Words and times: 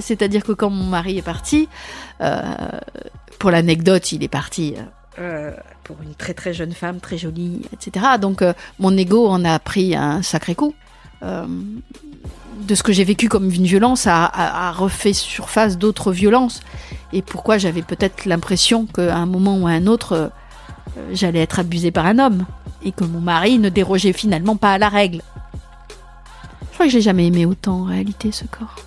C'est-à-dire 0.00 0.44
que 0.44 0.52
quand 0.52 0.70
mon 0.70 0.84
mari 0.84 1.18
est 1.18 1.22
parti, 1.22 1.68
euh, 2.20 2.42
pour 3.38 3.50
l'anecdote, 3.50 4.12
il 4.12 4.22
est 4.22 4.28
parti 4.28 4.74
euh, 5.18 5.52
pour 5.84 5.96
une 6.02 6.14
très 6.14 6.34
très 6.34 6.52
jeune 6.52 6.72
femme, 6.72 7.00
très 7.00 7.18
jolie, 7.18 7.62
etc. 7.72 8.06
Donc 8.20 8.42
euh, 8.42 8.52
mon 8.78 8.96
ego 8.96 9.26
en 9.28 9.44
a 9.44 9.58
pris 9.58 9.94
un 9.94 10.22
sacré 10.22 10.54
coup. 10.54 10.74
De 11.22 12.74
ce 12.74 12.82
que 12.82 12.92
j'ai 12.92 13.04
vécu 13.04 13.28
comme 13.28 13.50
une 13.50 13.64
violence 13.64 14.06
a, 14.06 14.72
refait 14.72 15.12
surface 15.12 15.76
d'autres 15.76 16.12
violences. 16.12 16.60
Et 17.12 17.20
pourquoi 17.20 17.58
j'avais 17.58 17.82
peut-être 17.82 18.26
l'impression 18.26 18.86
qu'à 18.86 19.16
un 19.16 19.26
moment 19.26 19.56
ou 19.58 19.66
à 19.66 19.70
un 19.70 19.86
autre, 19.86 20.30
j'allais 21.12 21.40
être 21.40 21.58
abusée 21.58 21.90
par 21.90 22.06
un 22.06 22.18
homme. 22.18 22.46
Et 22.84 22.92
que 22.92 23.04
mon 23.04 23.20
mari 23.20 23.58
ne 23.58 23.68
dérogeait 23.68 24.12
finalement 24.12 24.56
pas 24.56 24.72
à 24.72 24.78
la 24.78 24.88
règle. 24.88 25.22
Je 26.70 26.74
crois 26.74 26.86
que 26.86 26.92
j'ai 26.92 27.00
jamais 27.00 27.26
aimé 27.26 27.46
autant 27.46 27.80
en 27.80 27.84
réalité 27.84 28.30
ce 28.30 28.44
corps. 28.44 28.85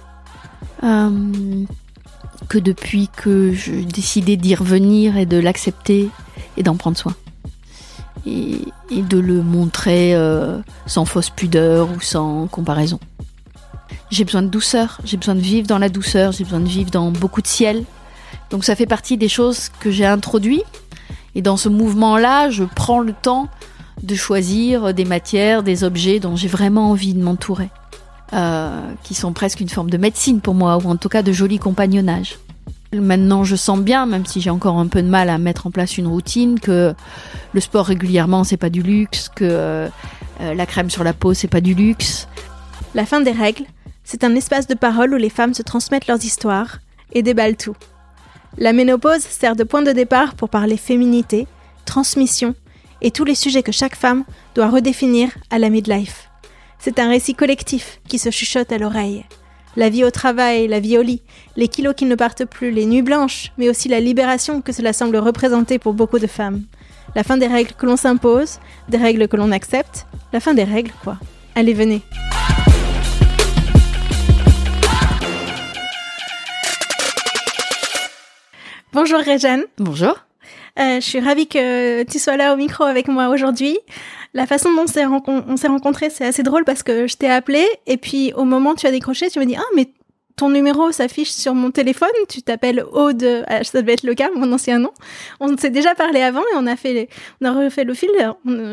Euh, 0.83 1.65
que 2.47 2.57
depuis 2.57 3.09
que 3.09 3.51
j'ai 3.53 3.83
décidé 3.83 4.37
d'y 4.37 4.55
revenir 4.55 5.17
et 5.17 5.25
de 5.25 5.37
l'accepter 5.37 6.09
et 6.57 6.63
d'en 6.63 6.75
prendre 6.75 6.97
soin. 6.97 7.15
Et, 8.25 8.61
de 8.91 9.19
le 9.19 9.41
montrer 9.43 10.13
euh, 10.13 10.59
sans 10.85 11.05
fausse 11.05 11.29
pudeur 11.29 11.89
ou 11.91 12.01
sans 12.01 12.47
comparaison. 12.47 12.99
J'ai 14.09 14.25
besoin 14.25 14.41
de 14.41 14.47
douceur, 14.47 14.99
j'ai 15.05 15.15
besoin 15.15 15.35
de 15.35 15.39
vivre 15.39 15.67
dans 15.67 15.77
la 15.77 15.89
douceur, 15.89 16.31
j'ai 16.31 16.43
besoin 16.43 16.59
de 16.59 16.67
vivre 16.67 16.89
dans 16.89 17.11
beaucoup 17.11 17.41
de 17.41 17.47
ciel. 17.47 17.83
Donc 18.49 18.65
ça 18.65 18.75
fait 18.75 18.87
partie 18.87 19.17
des 19.17 19.29
choses 19.29 19.69
que 19.79 19.91
j'ai 19.91 20.05
introduit. 20.05 20.63
Et 21.35 21.41
dans 21.41 21.57
ce 21.57 21.69
mouvement-là, 21.69 22.49
je 22.49 22.63
prends 22.63 22.99
le 22.99 23.13
temps 23.13 23.47
de 24.01 24.15
choisir 24.15 24.93
des 24.93 25.05
matières, 25.05 25.61
des 25.61 25.83
objets 25.83 26.19
dont 26.19 26.35
j'ai 26.35 26.47
vraiment 26.47 26.89
envie 26.89 27.13
de 27.13 27.21
m'entourer. 27.21 27.69
Euh, 28.31 28.93
qui 29.01 29.15
sont 29.15 29.33
presque 29.33 29.59
une 29.59 29.69
forme 29.69 29.89
de 29.89 29.97
médecine 29.97 30.39
pour 30.39 30.53
moi, 30.53 30.77
ou 30.77 30.87
en 30.87 30.97
tout 30.97 31.09
cas 31.09 31.23
de 31.23 31.31
joli 31.31 31.57
compagnonnage. 31.57 32.37
Maintenant, 32.93 33.43
je 33.43 33.55
sens 33.55 33.79
bien, 33.79 34.05
même 34.05 34.27
si 34.27 34.39
j'ai 34.39 34.51
encore 34.51 34.77
un 34.77 34.85
peu 34.85 35.01
de 35.01 35.07
mal 35.07 35.29
à 35.29 35.39
mettre 35.39 35.65
en 35.65 35.71
place 35.71 35.97
une 35.97 36.05
routine, 36.05 36.59
que 36.59 36.93
le 37.53 37.59
sport 37.59 37.87
régulièrement, 37.87 38.43
c'est 38.43 38.57
pas 38.57 38.69
du 38.69 38.83
luxe, 38.83 39.29
que 39.29 39.45
euh, 39.45 39.89
euh, 40.41 40.53
la 40.53 40.65
crème 40.67 40.91
sur 40.91 41.03
la 41.03 41.13
peau, 41.13 41.33
c'est 41.33 41.47
pas 41.47 41.59
du 41.59 41.73
luxe. 41.73 42.27
La 42.93 43.07
fin 43.07 43.19
des 43.19 43.31
règles, 43.31 43.65
c'est 44.03 44.23
un 44.23 44.35
espace 44.35 44.67
de 44.67 44.75
parole 44.75 45.11
où 45.15 45.17
les 45.17 45.31
femmes 45.31 45.55
se 45.55 45.63
transmettent 45.63 46.07
leurs 46.07 46.23
histoires 46.23 46.81
et 47.13 47.23
déballent 47.23 47.57
tout. 47.57 47.75
La 48.59 48.73
ménopause 48.73 49.21
sert 49.21 49.55
de 49.55 49.63
point 49.63 49.81
de 49.81 49.91
départ 49.91 50.35
pour 50.35 50.49
parler 50.49 50.77
féminité, 50.77 51.47
transmission 51.85 52.53
et 53.01 53.09
tous 53.09 53.25
les 53.25 53.35
sujets 53.35 53.63
que 53.63 53.71
chaque 53.71 53.95
femme 53.95 54.23
doit 54.53 54.69
redéfinir 54.69 55.31
à 55.49 55.57
la 55.57 55.71
midlife. 55.71 56.28
C'est 56.81 56.97
un 56.97 57.09
récit 57.09 57.35
collectif 57.35 57.99
qui 58.07 58.17
se 58.17 58.31
chuchote 58.31 58.71
à 58.71 58.77
l'oreille. 58.77 59.25
La 59.75 59.89
vie 59.89 60.05
au 60.05 60.11
travail, 60.11 60.65
la 60.69 60.79
vie 60.79 60.97
au 60.97 61.01
lit, 61.01 61.21
les 61.57 61.67
kilos 61.67 61.93
qui 61.93 62.05
ne 62.05 62.15
partent 62.15 62.45
plus, 62.45 62.71
les 62.71 62.85
nuits 62.85 63.01
blanches, 63.01 63.51
mais 63.57 63.67
aussi 63.67 63.89
la 63.89 63.99
libération 63.99 64.61
que 64.61 64.71
cela 64.71 64.93
semble 64.93 65.17
représenter 65.17 65.77
pour 65.77 65.93
beaucoup 65.93 66.19
de 66.19 66.27
femmes. 66.27 66.63
La 67.17 67.25
fin 67.25 67.35
des 67.35 67.47
règles 67.47 67.73
que 67.73 67.85
l'on 67.85 67.97
s'impose, 67.97 68.59
des 68.87 68.97
règles 68.97 69.27
que 69.27 69.35
l'on 69.35 69.51
accepte, 69.51 70.07
la 70.31 70.39
fin 70.39 70.53
des 70.53 70.63
règles 70.63 70.93
quoi. 71.03 71.17
Allez, 71.53 71.73
venez. 71.73 72.01
Bonjour 78.93 79.19
Réjeanne, 79.19 79.65
Bonjour. 79.77 80.15
Euh, 80.79 81.01
je 81.01 81.05
suis 81.05 81.19
ravie 81.19 81.47
que 81.47 82.03
tu 82.03 82.19
sois 82.19 82.37
là 82.37 82.53
au 82.53 82.55
micro 82.57 82.85
avec 82.85 83.09
moi 83.09 83.27
aujourd'hui. 83.27 83.77
La 84.33 84.45
façon 84.45 84.73
dont 84.73 84.83
on 84.83 84.87
s'est 84.87 85.05
rencon- 85.05 85.43
on 85.47 85.57
s'est 85.57 85.67
rencontrés, 85.67 86.09
c'est 86.09 86.25
assez 86.25 86.43
drôle 86.43 86.63
parce 86.65 86.83
que 86.83 87.07
je 87.07 87.15
t'ai 87.17 87.29
appelé 87.29 87.65
et 87.87 87.97
puis 87.97 88.31
au 88.33 88.45
moment 88.45 88.71
où 88.71 88.75
tu 88.75 88.85
as 88.87 88.91
décroché, 88.91 89.29
tu 89.29 89.39
me 89.39 89.45
dis 89.45 89.55
ah 89.57 89.63
mais 89.75 89.89
ton 90.35 90.49
numéro 90.49 90.91
s'affiche 90.93 91.31
sur 91.31 91.53
mon 91.53 91.69
téléphone, 91.69 92.07
tu 92.29 92.41
t'appelles 92.41 92.85
Aude, 92.93 93.43
ah, 93.47 93.61
ça 93.63 93.81
devait 93.81 93.93
être 93.95 94.03
le 94.03 94.13
cas, 94.13 94.29
mon 94.33 94.53
ancien 94.53 94.79
nom. 94.79 94.91
On 95.41 95.57
s'est 95.57 95.69
déjà 95.69 95.95
parlé 95.95 96.21
avant 96.21 96.39
et 96.39 96.55
on 96.55 96.65
a 96.65 96.77
fait, 96.77 96.93
les- 96.93 97.09
on 97.41 97.45
a 97.45 97.51
refait 97.51 97.83
le 97.83 97.93
fil. 97.93 98.09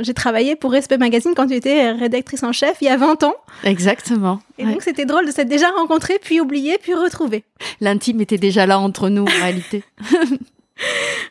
J'ai 0.03 0.15
travaillé 0.15 0.55
pour 0.55 0.71
Respect 0.71 0.99
Magazine 0.99 1.33
quand 1.35 1.49
tu 1.49 1.55
étais 1.55 1.91
rédactrice 1.91 2.45
en 2.45 2.53
chef 2.53 2.77
il 2.83 2.85
y 2.85 2.89
a 2.89 2.97
20 2.97 3.25
ans. 3.25 3.35
Exactement. 3.65 4.39
Et 4.59 4.65
Ouais. 4.65 4.73
donc 4.75 4.83
c'était 4.83 5.07
drôle 5.07 5.27
de 5.27 5.33
s'être 5.33 5.49
déjà 5.49 5.69
rencontrés, 5.71 6.21
puis 6.23 6.41
oublié, 6.41 6.79
puis 6.81 6.95
retrouvé. 6.95 7.43
L'intime 7.81 8.21
était 8.21 8.39
déjà 8.39 8.65
là 8.67 8.79
entre 8.79 9.09
nous 9.09 9.23
en 9.25 9.41
réalité. 9.43 9.83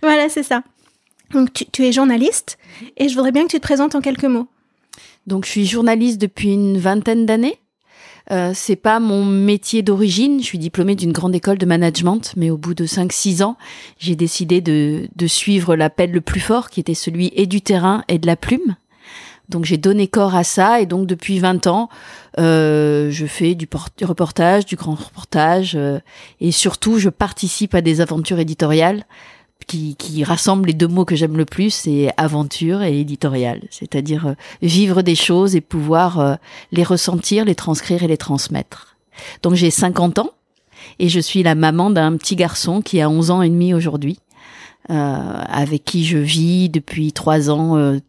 Voilà, 0.02 0.28
c'est 0.28 0.44
ça. 0.44 0.64
Donc 1.32 1.54
tu, 1.54 1.66
tu 1.66 1.86
es 1.86 1.92
journaliste 1.92 2.58
et 2.98 3.10
je 3.10 3.16
voudrais 3.16 3.32
bien 3.32 3.44
que 3.44 3.52
tu 3.52 3.58
te 3.58 3.62
présentes 3.62 3.96
en 3.96 4.02
quelques 4.02 4.26
mots. 4.26 4.48
Donc 5.28 5.46
je 5.46 5.52
suis 5.52 5.66
journaliste 5.66 6.20
depuis 6.20 6.54
une 6.54 6.78
vingtaine 6.78 7.26
d'années. 7.26 7.60
Euh, 8.32 8.52
c'est 8.56 8.76
pas 8.76 9.00
mon 9.00 9.24
métier 9.24 9.84
d'origine. 9.84 10.40
Je 10.40 10.46
suis 10.46 10.58
diplômée 10.58 10.96
d'une 10.96 11.12
grande 11.12 11.36
école 11.36 11.58
de 11.58 11.66
management, 11.66 12.34
mais 12.36 12.50
au 12.50 12.58
bout 12.58 12.74
de 12.74 12.86
5-6 12.86 13.44
ans, 13.44 13.58
j'ai 14.00 14.16
décidé 14.16 14.62
de, 14.62 15.08
de 15.16 15.28
suivre 15.28 15.76
l'appel 15.76 16.12
le 16.12 16.22
plus 16.22 16.40
fort, 16.40 16.70
qui 16.70 16.80
était 16.80 16.96
celui 16.96 17.32
et 17.36 17.46
du 17.46 17.62
terrain 17.62 18.04
et 18.08 18.18
de 18.18 18.26
la 18.26 18.36
plume. 18.36 18.76
Donc 19.50 19.66
j'ai 19.66 19.78
donné 19.78 20.08
corps 20.08 20.36
à 20.36 20.44
ça 20.44 20.82
et 20.82 20.88
donc 20.88 21.06
depuis 21.06 21.38
20 21.38 21.68
ans, 21.68 21.90
euh, 22.40 23.12
je 23.12 23.26
fais 23.28 23.54
du, 23.54 23.68
du 23.98 24.06
reportage, 24.06 24.66
du 24.66 24.76
grand 24.76 24.96
reportage 24.96 25.76
euh, 25.76 26.00
et 26.42 26.52
surtout 26.52 26.98
je 26.98 27.10
participe 27.10 27.76
à 27.76 27.82
des 27.82 28.02
aventures 28.02 28.40
éditoriales 28.40 29.06
qui, 29.68 29.96
qui 29.96 30.24
rassemblent 30.24 30.68
les 30.68 30.74
deux 30.74 30.88
mots 30.88 31.06
que 31.06 31.16
j'aime 31.16 31.38
le 31.38 31.46
plus, 31.46 31.72
c'est 31.72 32.12
aventure 32.18 32.84
et 32.84 33.00
éditorial, 33.00 33.62
c'est-à-dire 33.72 34.28
euh, 34.28 34.34
vivre 34.62 35.02
des 35.02 35.16
choses 35.16 35.56
et 35.56 35.62
pouvoir 35.62 36.20
euh, 36.20 36.36
les 36.72 36.84
ressentir, 36.84 37.46
les 37.46 37.56
transcrire 37.56 38.04
et 38.04 38.08
les 38.08 38.18
transmettre. 38.18 38.96
Donc 39.42 39.56
j'ai 39.56 39.72
50 39.72 40.20
ans 40.20 40.32
et 41.00 41.10
je 41.10 41.20
suis 41.20 41.44
la 41.44 41.56
maman 41.56 41.90
d'un 41.90 42.18
petit 42.18 42.36
garçon 42.36 42.82
qui 42.82 43.02
a 43.02 43.10
11 43.10 43.32
ans 43.32 43.42
et 43.42 43.50
demi 43.50 43.74
aujourd'hui, 43.74 44.20
euh, 44.90 44.94
avec 44.94 45.84
qui 45.84 46.06
je 46.06 46.18
vis 46.18 46.70
depuis 46.70 47.12
trois 47.12 47.50
ans 47.50 47.78
euh, 47.78 48.00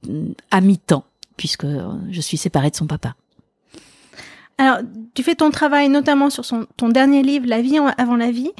à 0.50 0.60
mi-temps, 0.60 1.04
puisque 1.36 1.64
euh, 1.64 1.86
je 2.10 2.20
suis 2.20 2.36
séparée 2.36 2.70
de 2.70 2.76
son 2.76 2.86
papa. 2.86 3.14
Alors, 4.58 4.78
tu 5.14 5.22
fais 5.22 5.34
ton 5.34 5.50
travail 5.50 5.88
notamment 5.88 6.30
sur 6.30 6.44
ton 6.76 6.88
dernier 6.88 7.22
livre, 7.22 7.46
La 7.46 7.60
vie 7.60 7.78
avant 7.98 8.16
la 8.16 8.30
vie. 8.30 8.50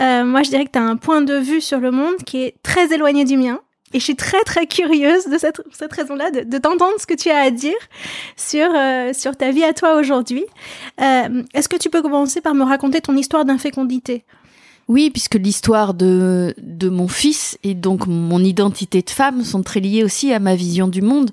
Euh, 0.00 0.24
moi, 0.24 0.42
je 0.42 0.50
dirais 0.50 0.66
que 0.66 0.72
tu 0.72 0.78
as 0.78 0.82
un 0.82 0.96
point 0.96 1.22
de 1.22 1.34
vue 1.34 1.62
sur 1.62 1.80
le 1.80 1.90
monde 1.90 2.16
qui 2.26 2.42
est 2.42 2.54
très 2.62 2.92
éloigné 2.92 3.24
du 3.24 3.38
mien. 3.38 3.58
Et 3.94 4.00
je 4.00 4.04
suis 4.04 4.16
très, 4.16 4.42
très 4.44 4.66
curieuse 4.66 5.26
de 5.28 5.38
cette, 5.38 5.62
cette 5.72 5.92
raison-là, 5.94 6.30
de, 6.30 6.40
de 6.40 6.58
t'entendre 6.58 6.92
ce 6.98 7.06
que 7.06 7.14
tu 7.14 7.30
as 7.30 7.38
à 7.38 7.50
dire 7.50 7.78
sur, 8.36 8.68
euh, 8.76 9.14
sur 9.14 9.34
ta 9.34 9.50
vie 9.50 9.64
à 9.64 9.72
toi 9.72 9.94
aujourd'hui. 9.96 10.44
Euh, 11.00 11.42
Est-ce 11.54 11.70
que 11.70 11.78
tu 11.78 11.88
peux 11.88 12.02
commencer 12.02 12.42
par 12.42 12.54
me 12.54 12.64
raconter 12.64 13.00
ton 13.00 13.16
histoire 13.16 13.46
d'infécondité? 13.46 14.24
Oui, 14.88 15.08
puisque 15.08 15.36
l'histoire 15.36 15.94
de, 15.94 16.54
de 16.58 16.90
mon 16.90 17.08
fils 17.08 17.56
et 17.64 17.72
donc 17.72 18.06
mon 18.06 18.44
identité 18.44 19.00
de 19.00 19.08
femme 19.10 19.42
sont 19.42 19.62
très 19.62 19.80
liées 19.80 20.04
aussi 20.04 20.34
à 20.34 20.38
ma 20.38 20.54
vision 20.54 20.88
du 20.88 21.00
monde. 21.00 21.30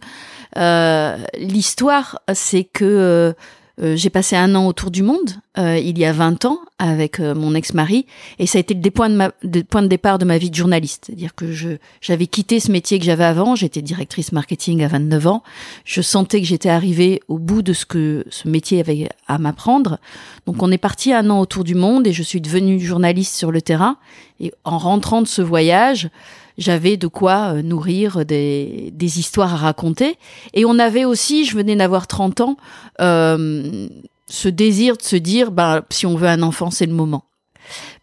L'histoire, 1.38 2.22
c'est 2.34 2.64
que 2.64 3.34
euh, 3.82 3.96
j'ai 3.98 4.10
passé 4.10 4.36
un 4.38 4.56
an 4.56 4.68
autour 4.68 4.90
du 4.90 5.04
monde 5.04 5.32
euh, 5.58 5.78
il 5.78 5.98
y 5.98 6.06
a 6.06 6.14
20 6.14 6.46
ans 6.46 6.60
avec 6.80 7.20
euh, 7.20 7.36
mon 7.36 7.56
ex-mari 7.56 8.06
et 8.40 8.48
ça 8.48 8.58
a 8.58 8.62
été 8.62 8.74
le 8.74 8.92
point 8.92 9.10
de, 9.10 9.16
ma, 9.16 9.32
de 9.44 9.88
départ 9.88 10.18
de 10.18 10.24
ma 10.24 10.38
vie 10.38 10.50
de 10.50 10.56
journaliste. 10.56 11.06
C'est-à-dire 11.08 11.36
que 11.36 11.52
je 11.52 11.78
j'avais 12.00 12.28
quitté 12.28 12.62
ce 12.62 12.72
métier 12.72 13.00
que 13.00 13.06
j'avais 13.06 13.26
avant, 13.26 13.56
j'étais 13.56 13.82
directrice 13.82 14.32
marketing 14.32 14.84
à 14.84 14.88
29 14.88 15.28
ans, 15.28 15.44
je 15.84 16.02
sentais 16.02 16.40
que 16.40 16.48
j'étais 16.48 16.70
arrivée 16.70 17.22
au 17.28 17.38
bout 17.38 17.62
de 17.62 17.74
ce 17.74 17.86
que 17.86 18.26
ce 18.30 18.48
métier 18.48 18.80
avait 18.80 19.10
à 19.28 19.38
m'apprendre. 19.38 20.00
Donc 20.46 20.64
on 20.64 20.72
est 20.72 20.78
parti 20.78 21.12
un 21.12 21.30
an 21.30 21.40
autour 21.40 21.66
du 21.66 21.76
monde 21.76 22.08
et 22.08 22.14
je 22.14 22.24
suis 22.24 22.42
devenue 22.42 22.80
journaliste 22.80 23.36
sur 23.36 23.52
le 23.52 23.62
terrain 23.62 23.98
et 24.40 24.54
en 24.64 24.78
rentrant 24.78 25.22
de 25.22 25.28
ce 25.28 25.42
voyage, 25.42 26.10
j'avais 26.58 26.98
de 26.98 27.08
quoi 27.08 27.54
euh, 27.54 27.62
nourrir 27.62 28.26
des, 28.26 28.92
des 28.94 29.20
histoires 29.20 29.54
à 29.54 29.58
raconter. 29.58 30.18
Et 30.54 30.66
on 30.66 30.80
avait 30.80 31.06
aussi, 31.06 31.46
je 31.46 31.56
venais 31.56 31.76
d'avoir 31.76 32.08
30 32.08 32.42
ans, 32.42 32.58
euh, 33.02 33.88
ce 34.28 34.50
désir 34.50 34.98
de 34.98 35.04
se 35.04 35.16
dire, 35.16 35.52
bah, 35.52 35.86
si 35.90 36.06
on 36.06 36.16
veut 36.16 36.28
un 36.28 36.42
enfant, 36.42 36.72
c'est 36.72 36.86
le 36.86 36.94
moment. 36.94 37.26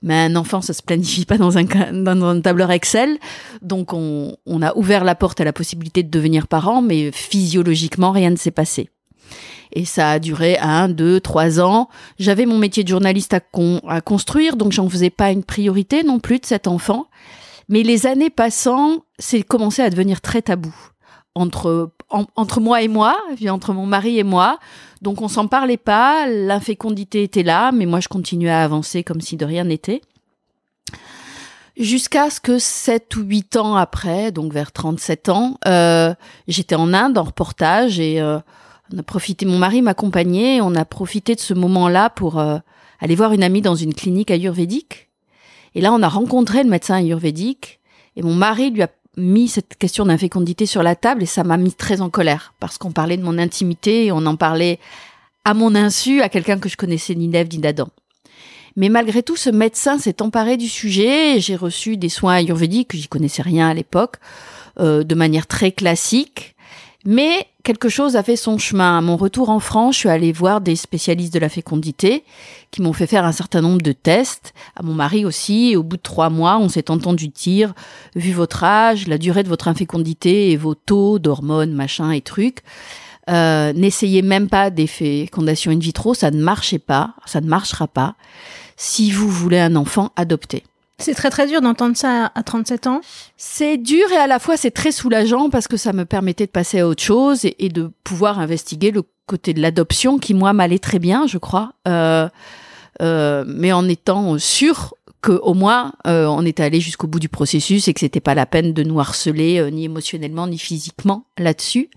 Mais 0.03 0.15
un 0.15 0.37
enfant, 0.37 0.61
ça 0.61 0.73
se 0.73 0.83
planifie 0.83 1.25
pas 1.25 1.39
dans 1.39 1.57
un, 1.57 1.65
dans 1.65 2.25
un 2.25 2.41
tableur 2.41 2.71
Excel. 2.71 3.19
Donc, 3.61 3.93
on, 3.93 4.37
on 4.47 4.63
a 4.63 4.75
ouvert 4.77 5.05
la 5.05 5.15
porte 5.15 5.41
à 5.41 5.45
la 5.45 5.53
possibilité 5.53 6.03
de 6.03 6.11
devenir 6.11 6.49
parent, 6.49 6.83
mais 6.83 7.13
physiologiquement, 7.13 8.11
rien 8.11 8.31
ne 8.31 8.37
s'est 8.37 8.51
passé. 8.51 8.91
Et 9.75 9.85
ça 9.85 10.11
a 10.11 10.19
duré 10.19 10.59
un, 10.59 10.89
deux, 10.89 11.21
trois 11.21 11.61
ans. 11.61 11.89
J'avais 12.19 12.47
mon 12.47 12.59
métier 12.59 12.85
de 12.85 12.89
journaliste 12.89 13.35
à, 13.35 13.41
à 13.89 14.01
construire, 14.01 14.57
donc 14.57 14.73
j'en 14.73 14.89
faisais 14.89 15.11
pas 15.11 15.31
une 15.31 15.45
priorité 15.45 16.03
non 16.03 16.19
plus 16.19 16.39
de 16.39 16.47
cet 16.47 16.67
enfant. 16.67 17.07
Mais 17.69 17.83
les 17.83 18.07
années 18.07 18.31
passant, 18.31 19.05
c'est 19.19 19.43
commencé 19.43 19.83
à 19.83 19.91
devenir 19.91 20.21
très 20.21 20.43
tabou 20.43 20.75
entre 21.35 21.93
en- 22.11 22.27
entre 22.37 22.61
moi 22.61 22.83
et 22.83 22.89
moi, 22.89 23.17
entre 23.49 23.73
mon 23.73 23.87
mari 23.87 24.19
et 24.19 24.23
moi. 24.25 24.59
Donc 25.01 25.23
on 25.23 25.29
s'en 25.29 25.47
parlait 25.49 25.79
pas, 25.79 26.27
l'infécondité 26.27 27.23
était 27.23 27.43
là, 27.43 27.73
mais 27.73 27.87
moi 27.87 28.01
je 28.01 28.09
continuais 28.09 28.51
à 28.51 28.63
avancer 28.65 29.03
comme 29.03 29.21
si 29.23 29.37
de 29.37 29.45
rien 29.47 29.65
n'était. 29.65 30.03
Jusqu'à 31.79 32.29
ce 32.29 32.39
que 32.39 32.59
7 32.59 33.17
ou 33.17 33.23
8 33.23 33.57
ans 33.57 33.77
après, 33.77 34.31
donc 34.31 34.53
vers 34.53 34.73
37 34.73 35.31
ans, 35.31 35.57
euh, 35.67 36.15
j'étais 36.47 36.75
en 36.75 36.93
Inde 36.93 37.17
en 37.17 37.23
reportage 37.23 37.99
et 37.99 38.21
euh, 38.21 38.39
a 38.97 39.03
profité, 39.03 39.47
mon 39.47 39.57
mari 39.59 39.81
m'accompagnait, 39.81 40.61
on 40.61 40.75
a 40.75 40.85
profité 40.85 41.35
de 41.35 41.41
ce 41.41 41.55
moment-là 41.55 42.11
pour 42.11 42.39
euh, 42.39 42.59
aller 43.01 43.15
voir 43.15 43.33
une 43.33 43.43
amie 43.43 43.63
dans 43.63 43.75
une 43.75 43.95
clinique 43.95 44.31
ayurvédique. 44.31 45.09
Et 45.75 45.81
là, 45.81 45.93
on 45.93 46.03
a 46.03 46.09
rencontré 46.09 46.63
le 46.63 46.71
médecin 46.71 46.97
ayurvédique 46.97 47.81
et 48.17 48.23
mon 48.23 48.35
mari 48.35 48.71
lui 48.71 48.83
a 48.83 48.89
mis 49.17 49.49
cette 49.49 49.77
question 49.77 50.07
d'infécondité 50.07 50.67
sur 50.67 50.83
la 50.83 50.97
table 50.97 51.23
et 51.23 51.27
ça 51.27 51.45
m'a 51.45 51.57
mis 51.57 51.73
très 51.73 52.01
en 52.01 52.11
colère 52.11 52.55
parce 52.61 52.79
qu'on 52.79 52.93
parlait 52.93 53.17
de 53.17 53.23
mon 53.23 53.39
intimité 53.39 54.07
et 54.07 54.13
on 54.13 54.25
en 54.27 54.37
parlait 54.37 54.79
à 55.45 55.55
mon 55.55 55.75
insu 55.75 56.23
à 56.23 56.29
quelqu'un 56.29 56.59
que 56.59 56.69
je 56.69 56.77
connaissais 56.77 57.15
ni 57.15 57.29
d'Ève 57.29 57.49
ni 57.51 57.59
d'Adam. 57.59 57.89
Mais 58.77 58.89
malgré 58.89 59.23
tout, 59.23 59.37
ce 59.37 59.51
médecin 59.51 59.99
s'est 59.99 60.23
emparé 60.23 60.57
du 60.57 60.69
sujet. 60.69 61.41
J'ai 61.41 61.57
reçu 61.57 61.97
des 61.97 62.09
soins 62.09 62.35
ayurvédiques, 62.35 62.97
j'y 62.97 63.09
connaissais 63.09 63.43
rien 63.43 63.69
à 63.69 63.75
l'époque, 63.75 64.17
euh, 64.81 65.05
de 65.05 65.15
manière 65.15 65.47
très 65.47 65.73
classique. 65.73 66.55
Mais 67.05 67.47
quelque 67.63 67.89
chose 67.89 68.17
a 68.17 68.23
fait 68.23 68.37
son 68.37 68.59
chemin. 68.59 68.99
À 68.99 69.01
mon 69.01 69.17
retour 69.17 69.51
en 69.51 69.61
France, 69.61 69.95
je 69.95 70.01
suis 70.01 70.09
allée 70.09 70.33
voir 70.33 70.61
des 70.61 70.77
spécialistes 70.77 71.33
de 71.33 71.39
la 71.39 71.49
fécondité 71.49 72.25
qui 72.71 72.83
m'ont 72.83 72.93
fait 72.93 73.07
faire 73.07 73.25
un 73.25 73.33
certain 73.33 73.61
nombre 73.61 73.83
de 73.83 73.93
tests. 73.93 74.53
À 74.77 74.83
mon 74.83 74.95
mari 74.95 75.25
aussi. 75.25 75.77
Au 75.77 75.83
bout 75.83 75.97
de 75.97 76.03
trois 76.03 76.31
mois, 76.31 76.59
on 76.59 76.69
s'est 76.69 76.91
entendu 76.91 77.29
dire, 77.29 77.75
vu 78.15 78.33
votre 78.33 78.65
âge, 78.65 79.07
la 79.09 79.19
durée 79.19 79.43
de 79.43 79.49
votre 79.49 79.69
infécondité 79.69 80.51
et 80.51 80.57
vos 80.57 80.75
taux 80.75 81.19
d'hormones, 81.19 81.73
machin 81.73 82.11
et 82.11 82.21
trucs, 82.21 82.63
euh, 83.31 83.73
n'essayez 83.73 84.23
même 84.23 84.49
pas 84.49 84.71
des 84.71 84.87
fécondations 84.87 85.71
in 85.71 85.79
vitro, 85.79 86.15
ça 86.15 86.31
ne 86.31 86.43
marchait 86.43 86.79
pas, 86.79 87.15
ça 87.27 87.41
ne 87.41 87.47
marchera 87.47 87.87
pas. 87.87 88.17
Si 88.77 89.11
vous 89.11 89.29
voulez 89.29 89.61
un 89.61 89.77
enfant, 89.77 90.11
adopté. 90.17 90.65
C'est 91.03 91.15
très 91.15 91.31
très 91.31 91.49
dur 91.49 91.61
d'entendre 91.61 91.97
ça 91.97 92.31
à 92.33 92.43
37 92.45 92.87
ans. 92.87 93.01
C'est 93.37 93.77
dur 93.77 94.11
et 94.13 94.17
à 94.17 94.29
la 94.29 94.39
fois 94.39 94.57
c'est 94.57 94.71
très 94.71 94.93
soulageant 94.93 95.51
parce 95.51 95.67
que 95.67 95.77
ça 95.77 95.93
me 95.93 96.05
permettait 96.05 96.47
de 96.47 96.51
passer 96.51 96.79
à 96.79 96.87
autre 96.87 97.03
chose 97.03 97.45
et, 97.45 97.69
de 97.69 97.91
pouvoir 98.05 98.39
investiguer 98.39 98.93
le 98.93 99.03
côté 99.27 99.53
de 99.53 99.61
l'adoption 99.61 100.19
qui 100.19 100.33
moi 100.33 100.53
m'allait 100.53 100.79
très 100.79 101.01
bien, 101.01 101.27
je 101.27 101.39
crois, 101.39 101.73
euh, 101.89 102.29
euh, 103.01 103.45
mais 103.49 103.73
en 103.73 103.89
étant 103.89 104.39
sûr 104.39 104.95
que 105.23 105.33
au 105.33 105.55
moins 105.55 105.93
euh, 106.07 106.27
on 106.27 106.47
était 106.47 106.63
allé 106.63 106.81
jusqu'au 106.81 107.09
bout 107.09 107.21
du 107.21 107.29
processus 107.29 107.89
et 107.89 107.95
que 107.95 108.01
c'était 108.01 108.21
pas 108.21 108.35
la 108.35 108.47
peine 108.47 108.73
de 108.73 108.83
nous 108.85 109.01
harceler 109.01 109.71
ni 109.73 109.85
émotionnellement 109.85 110.47
ni 110.47 110.59
physiquement 110.59 111.25
là-dessus. 111.37 111.91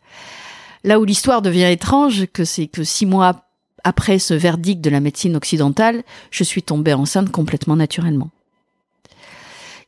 Là 0.84 1.00
où 1.00 1.06
l'histoire 1.06 1.44
devient 1.44 1.72
étrange, 1.72 2.26
que 2.34 2.44
c'est 2.44 2.68
que 2.68 2.84
six 2.84 3.06
mois 3.06 3.46
après 3.84 4.18
ce 4.18 4.34
verdict 4.34 4.82
de 4.82 4.90
la 4.90 5.00
médecine 5.00 5.36
occidentale, 5.36 6.04
je 6.32 6.44
suis 6.44 6.64
tombée 6.64 6.94
enceinte 6.94 7.32
complètement 7.32 7.76
naturellement. 7.76 8.32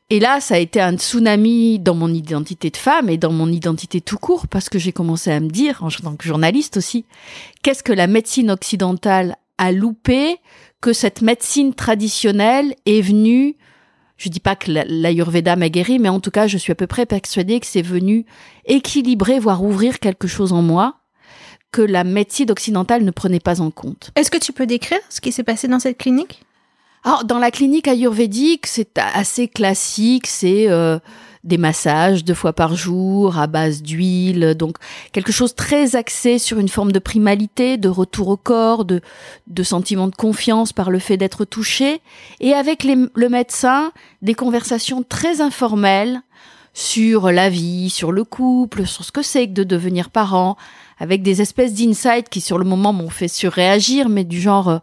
Et 0.09 0.21
là, 0.21 0.39
ça 0.39 0.55
a 0.55 0.57
été 0.57 0.79
un 0.79 0.95
tsunami 0.95 1.79
dans 1.79 1.93
mon 1.93 2.13
identité 2.13 2.69
de 2.69 2.77
femme 2.77 3.09
et 3.09 3.17
dans 3.17 3.33
mon 3.33 3.51
identité 3.51 3.99
tout 3.99 4.17
court, 4.17 4.47
parce 4.47 4.69
que 4.69 4.79
j'ai 4.79 4.93
commencé 4.93 5.31
à 5.31 5.39
me 5.41 5.49
dire, 5.49 5.83
en 5.83 5.89
tant 5.89 6.15
que 6.15 6.25
journaliste 6.25 6.77
aussi, 6.77 7.05
qu'est-ce 7.61 7.83
que 7.83 7.91
la 7.91 8.07
médecine 8.07 8.49
occidentale 8.49 9.35
a 9.57 9.73
loupé, 9.73 10.37
que 10.79 10.93
cette 10.93 11.21
médecine 11.21 11.73
traditionnelle 11.73 12.73
est 12.85 13.01
venue, 13.01 13.57
je 14.15 14.29
dis 14.29 14.39
pas 14.39 14.55
que 14.55 14.71
l'Ayurveda 14.71 15.57
m'a 15.57 15.67
guéri, 15.67 15.99
mais 15.99 16.09
en 16.09 16.21
tout 16.21 16.31
cas, 16.31 16.47
je 16.47 16.57
suis 16.57 16.71
à 16.71 16.75
peu 16.75 16.87
près 16.87 17.05
persuadée 17.05 17.59
que 17.59 17.67
c'est 17.67 17.81
venu 17.81 18.25
équilibrer, 18.65 19.39
voire 19.39 19.61
ouvrir 19.61 19.99
quelque 19.99 20.27
chose 20.27 20.53
en 20.53 20.61
moi, 20.61 21.01
que 21.71 21.81
la 21.81 22.05
médecine 22.05 22.49
occidentale 22.49 23.03
ne 23.03 23.11
prenait 23.11 23.41
pas 23.41 23.59
en 23.59 23.71
compte. 23.71 24.11
Est-ce 24.15 24.31
que 24.31 24.37
tu 24.37 24.53
peux 24.53 24.65
décrire 24.65 24.99
ce 25.09 25.19
qui 25.19 25.33
s'est 25.33 25.43
passé 25.43 25.67
dans 25.67 25.79
cette 25.79 25.97
clinique? 25.97 26.43
Alors, 27.03 27.23
dans 27.23 27.39
la 27.39 27.51
clinique 27.51 27.87
ayurvédique, 27.87 28.67
c'est 28.67 28.97
assez 28.97 29.47
classique, 29.47 30.27
c'est 30.27 30.69
euh, 30.69 30.99
des 31.43 31.57
massages 31.57 32.25
deux 32.25 32.33
fois 32.33 32.51
par 32.53 32.75
jour 32.75 33.37
à 33.37 33.47
base 33.47 33.81
d'huile, 33.81 34.55
donc 34.55 34.75
quelque 35.13 35.31
chose 35.31 35.55
très 35.55 35.95
axé 35.95 36.39
sur 36.39 36.59
une 36.59 36.67
forme 36.67 36.91
de 36.91 36.99
primalité, 36.99 37.77
de 37.77 37.87
retour 37.87 38.27
au 38.27 38.37
corps, 38.37 38.83
de, 38.83 39.01
de 39.47 39.63
sentiment 39.63 40.07
de 40.07 40.15
confiance 40.15 40.73
par 40.73 40.91
le 40.91 40.99
fait 40.99 41.15
d'être 41.15 41.45
touché, 41.45 42.01
et 42.41 42.53
avec 42.53 42.83
le 42.83 43.29
médecin, 43.29 43.93
des 44.21 44.33
conversations 44.33 45.03
très 45.07 45.39
informelles 45.39 46.21
sur 46.73 47.31
la 47.31 47.49
vie, 47.49 47.89
sur 47.89 48.11
le 48.11 48.23
couple, 48.23 48.85
sur 48.85 49.05
ce 49.05 49.11
que 49.11 49.21
c'est 49.21 49.47
que 49.47 49.53
de 49.53 49.63
devenir 49.63 50.09
parent, 50.09 50.57
avec 50.99 51.23
des 51.23 51.41
espèces 51.41 51.73
d'insights 51.73 52.29
qui 52.29 52.41
sur 52.41 52.57
le 52.57 52.65
moment 52.65 52.91
m'ont 52.91 53.09
fait 53.09 53.29
surréagir, 53.29 54.09
mais 54.09 54.25
du 54.25 54.41
genre... 54.41 54.67
Euh, 54.67 54.79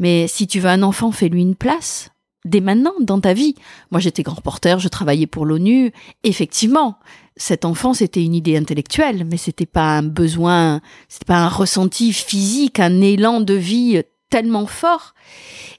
mais 0.00 0.26
si 0.26 0.48
tu 0.48 0.58
veux 0.58 0.70
un 0.70 0.82
enfant, 0.82 1.12
fais-lui 1.12 1.42
une 1.42 1.54
place. 1.54 2.10
Dès 2.46 2.60
maintenant, 2.60 2.94
dans 3.00 3.20
ta 3.20 3.34
vie. 3.34 3.54
Moi, 3.90 4.00
j'étais 4.00 4.22
grand 4.22 4.36
reporter, 4.36 4.80
je 4.80 4.88
travaillais 4.88 5.26
pour 5.26 5.44
l'ONU. 5.44 5.92
Effectivement, 6.24 6.98
cet 7.36 7.66
enfant, 7.66 7.92
c'était 7.92 8.24
une 8.24 8.34
idée 8.34 8.56
intellectuelle, 8.56 9.26
mais 9.30 9.36
c'était 9.36 9.66
pas 9.66 9.98
un 9.98 10.02
besoin, 10.02 10.80
c'était 11.08 11.26
pas 11.26 11.36
un 11.36 11.48
ressenti 11.48 12.14
physique, 12.14 12.80
un 12.80 13.02
élan 13.02 13.42
de 13.42 13.52
vie 13.52 14.02
tellement 14.30 14.66
fort. 14.66 15.14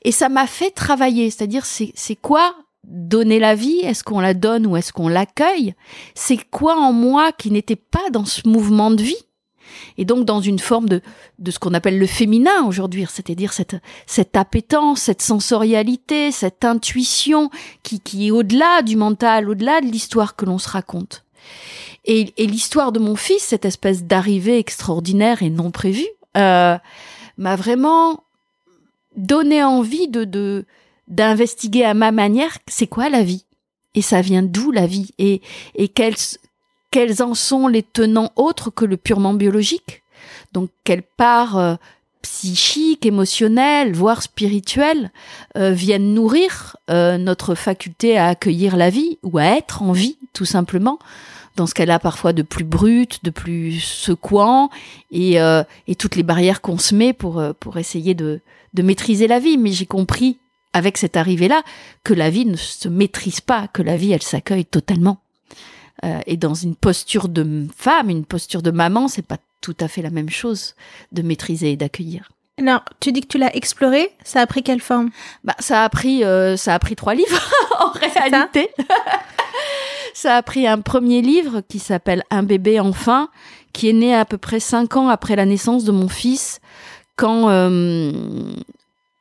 Et 0.03 0.11
ça 0.11 0.29
m'a 0.29 0.45
fait 0.45 0.69
travailler. 0.69 1.31
C'est-à-dire, 1.31 1.65
c'est, 1.65 1.91
c'est 1.95 2.15
quoi 2.15 2.55
donner 2.83 3.39
la 3.39 3.55
vie? 3.55 3.79
Est-ce 3.79 4.03
qu'on 4.03 4.19
la 4.19 4.35
donne 4.35 4.67
ou 4.67 4.77
est-ce 4.77 4.93
qu'on 4.93 5.07
l'accueille? 5.07 5.73
C'est 6.13 6.37
quoi 6.51 6.77
en 6.77 6.93
moi 6.93 7.31
qui 7.31 7.49
n'était 7.49 7.75
pas 7.75 8.11
dans 8.11 8.25
ce 8.25 8.47
mouvement 8.47 8.91
de 8.91 9.01
vie? 9.01 9.25
Et 9.97 10.05
donc 10.05 10.25
dans 10.25 10.41
une 10.41 10.59
forme 10.59 10.89
de, 10.89 11.01
de 11.39 11.51
ce 11.51 11.59
qu'on 11.59 11.73
appelle 11.73 11.99
le 11.99 12.07
féminin 12.07 12.63
aujourd'hui, 12.65 13.05
c'est-à-dire 13.09 13.53
cette, 13.53 13.75
cette 14.05 14.35
appétence, 14.35 15.01
cette 15.01 15.21
sensorialité, 15.21 16.31
cette 16.31 16.65
intuition 16.65 17.49
qui, 17.83 17.99
qui 17.99 18.27
est 18.27 18.31
au-delà 18.31 18.81
du 18.81 18.95
mental, 18.95 19.49
au-delà 19.49 19.81
de 19.81 19.87
l'histoire 19.87 20.35
que 20.35 20.45
l'on 20.45 20.57
se 20.57 20.69
raconte. 20.69 21.23
Et, 22.05 22.33
et 22.37 22.47
l'histoire 22.47 22.91
de 22.91 22.99
mon 22.99 23.15
fils, 23.15 23.43
cette 23.43 23.65
espèce 23.65 24.03
d'arrivée 24.03 24.57
extraordinaire 24.57 25.43
et 25.43 25.49
non 25.49 25.71
prévue, 25.71 26.09
euh, 26.37 26.77
m'a 27.37 27.55
vraiment 27.55 28.23
donné 29.15 29.63
envie 29.63 30.07
de, 30.07 30.23
de 30.23 30.65
d'investiguer 31.07 31.83
à 31.83 31.93
ma 31.93 32.11
manière 32.11 32.57
c'est 32.67 32.87
quoi 32.87 33.09
la 33.09 33.23
vie? 33.23 33.45
Et 33.95 34.01
ça 34.01 34.21
vient 34.21 34.41
d'où 34.41 34.71
la 34.71 34.87
vie? 34.87 35.11
Et, 35.17 35.41
et 35.75 35.89
quelles, 35.89 36.15
quels 36.91 37.23
en 37.23 37.33
sont 37.33 37.67
les 37.67 37.83
tenants 37.83 38.31
autres 38.35 38.69
que 38.69 38.85
le 38.85 38.97
purement 38.97 39.33
biologique? 39.33 40.03
Donc, 40.51 40.69
quelle 40.83 41.03
part 41.03 41.57
euh, 41.57 41.75
psychique, 42.21 43.05
émotionnelle, 43.05 43.93
voire 43.93 44.21
spirituelle 44.21 45.11
euh, 45.57 45.71
viennent 45.71 46.13
nourrir 46.13 46.77
euh, 46.89 47.17
notre 47.17 47.55
faculté 47.55 48.17
à 48.17 48.27
accueillir 48.27 48.75
la 48.75 48.89
vie 48.89 49.17
ou 49.23 49.37
à 49.37 49.45
être 49.45 49.81
en 49.81 49.93
vie, 49.93 50.17
tout 50.33 50.45
simplement? 50.45 50.99
Dans 51.55 51.67
ce 51.67 51.73
qu'elle 51.73 51.91
a 51.91 51.99
parfois 51.99 52.33
de 52.33 52.43
plus 52.43 52.63
brut, 52.63 53.23
de 53.23 53.29
plus 53.29 53.79
secouant, 53.79 54.69
et, 55.11 55.35
et 55.35 55.95
toutes 55.95 56.15
les 56.15 56.23
barrières 56.23 56.61
qu'on 56.61 56.77
se 56.77 56.95
met 56.95 57.11
pour, 57.11 57.43
pour 57.59 57.75
essayer 57.77 58.13
de, 58.13 58.39
de 58.73 58.81
maîtriser 58.81 59.27
la 59.27 59.39
vie. 59.39 59.57
Mais 59.57 59.73
j'ai 59.73 59.85
compris, 59.85 60.37
avec 60.71 60.97
cette 60.97 61.17
arrivée-là, 61.17 61.63
que 62.05 62.13
la 62.13 62.29
vie 62.29 62.45
ne 62.45 62.55
se 62.55 62.87
maîtrise 62.87 63.41
pas, 63.41 63.67
que 63.67 63.81
la 63.81 63.97
vie, 63.97 64.13
elle 64.13 64.23
s'accueille 64.23 64.63
totalement. 64.63 65.20
Euh, 66.03 66.19
et 66.25 66.37
dans 66.37 66.53
une 66.53 66.75
posture 66.75 67.29
de 67.29 67.67
femme, 67.75 68.09
une 68.09 68.25
posture 68.25 68.61
de 68.61 68.71
maman, 68.71 69.07
c'est 69.07 69.25
pas 69.25 69.37
tout 69.61 69.75
à 69.79 69.87
fait 69.87 70.01
la 70.01 70.09
même 70.09 70.29
chose 70.29 70.75
de 71.11 71.21
maîtriser 71.21 71.71
et 71.71 71.77
d'accueillir. 71.77 72.31
Alors, 72.59 72.83
tu 72.99 73.11
dis 73.11 73.21
que 73.21 73.27
tu 73.27 73.37
l'as 73.37 73.55
exploré, 73.55 74.11
ça 74.23 74.41
a 74.41 74.47
pris 74.47 74.63
quelle 74.63 74.81
forme? 74.81 75.09
Bah, 75.43 75.55
ça 75.59 75.83
a 75.83 75.89
pris, 75.89 76.23
euh, 76.23 76.57
ça 76.57 76.75
a 76.75 76.79
pris 76.79 76.95
trois 76.95 77.15
livres 77.15 77.41
en 77.79 77.91
réalité. 77.91 78.69
Ça, 80.13 80.35
a 80.35 80.43
pris 80.43 80.67
un 80.67 80.81
premier 80.81 81.21
livre 81.21 81.61
qui 81.61 81.79
s'appelle 81.79 82.23
Un 82.31 82.43
bébé 82.43 82.79
enfin, 82.79 83.29
qui 83.73 83.89
est 83.89 83.93
né 83.93 84.13
à 84.13 84.25
peu 84.25 84.37
près 84.37 84.59
cinq 84.59 84.97
ans 84.97 85.07
après 85.07 85.35
la 85.35 85.45
naissance 85.45 85.83
de 85.83 85.91
mon 85.91 86.09
fils, 86.09 86.59
quand 87.15 87.49
euh, 87.49 88.11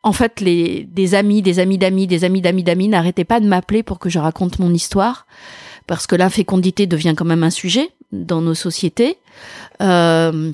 en 0.02 0.12
fait 0.12 0.40
les 0.40 0.84
des 0.84 1.14
amis, 1.14 1.42
des 1.42 1.58
amis 1.58 1.78
d'amis, 1.78 2.06
des 2.06 2.24
amis 2.24 2.40
d'amis 2.40 2.64
d'amis 2.64 2.88
n'arrêtaient 2.88 3.24
pas 3.24 3.40
de 3.40 3.46
m'appeler 3.46 3.82
pour 3.82 3.98
que 3.98 4.08
je 4.08 4.18
raconte 4.18 4.58
mon 4.58 4.74
histoire 4.74 5.26
parce 5.90 6.06
que 6.06 6.14
la 6.14 6.30
fécondité 6.30 6.86
devient 6.86 7.14
quand 7.16 7.24
même 7.24 7.42
un 7.42 7.50
sujet 7.50 7.90
dans 8.12 8.40
nos 8.40 8.54
sociétés. 8.54 9.18
Euh, 9.82 10.52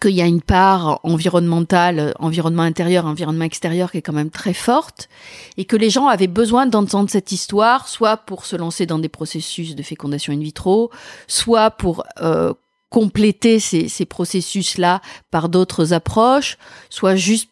qu'il 0.00 0.12
y 0.12 0.22
a 0.22 0.26
une 0.26 0.40
part 0.40 1.00
environnementale, 1.02 2.14
environnement 2.20 2.62
intérieur, 2.62 3.06
environnement 3.06 3.44
extérieur 3.44 3.90
qui 3.90 3.98
est 3.98 4.02
quand 4.02 4.12
même 4.12 4.30
très 4.30 4.54
forte, 4.54 5.08
et 5.56 5.64
que 5.64 5.74
les 5.74 5.90
gens 5.90 6.06
avaient 6.06 6.28
besoin 6.28 6.66
d'entendre 6.66 7.10
cette 7.10 7.32
histoire, 7.32 7.88
soit 7.88 8.16
pour 8.16 8.46
se 8.46 8.54
lancer 8.54 8.86
dans 8.86 9.00
des 9.00 9.08
processus 9.08 9.74
de 9.74 9.82
fécondation 9.82 10.32
in 10.32 10.38
vitro, 10.38 10.92
soit 11.26 11.72
pour 11.72 12.04
euh, 12.20 12.54
compléter 12.88 13.58
ces, 13.58 13.88
ces 13.88 14.04
processus-là 14.04 15.02
par 15.32 15.48
d'autres 15.48 15.92
approches, 15.92 16.56
soit 16.88 17.16
juste 17.16 17.50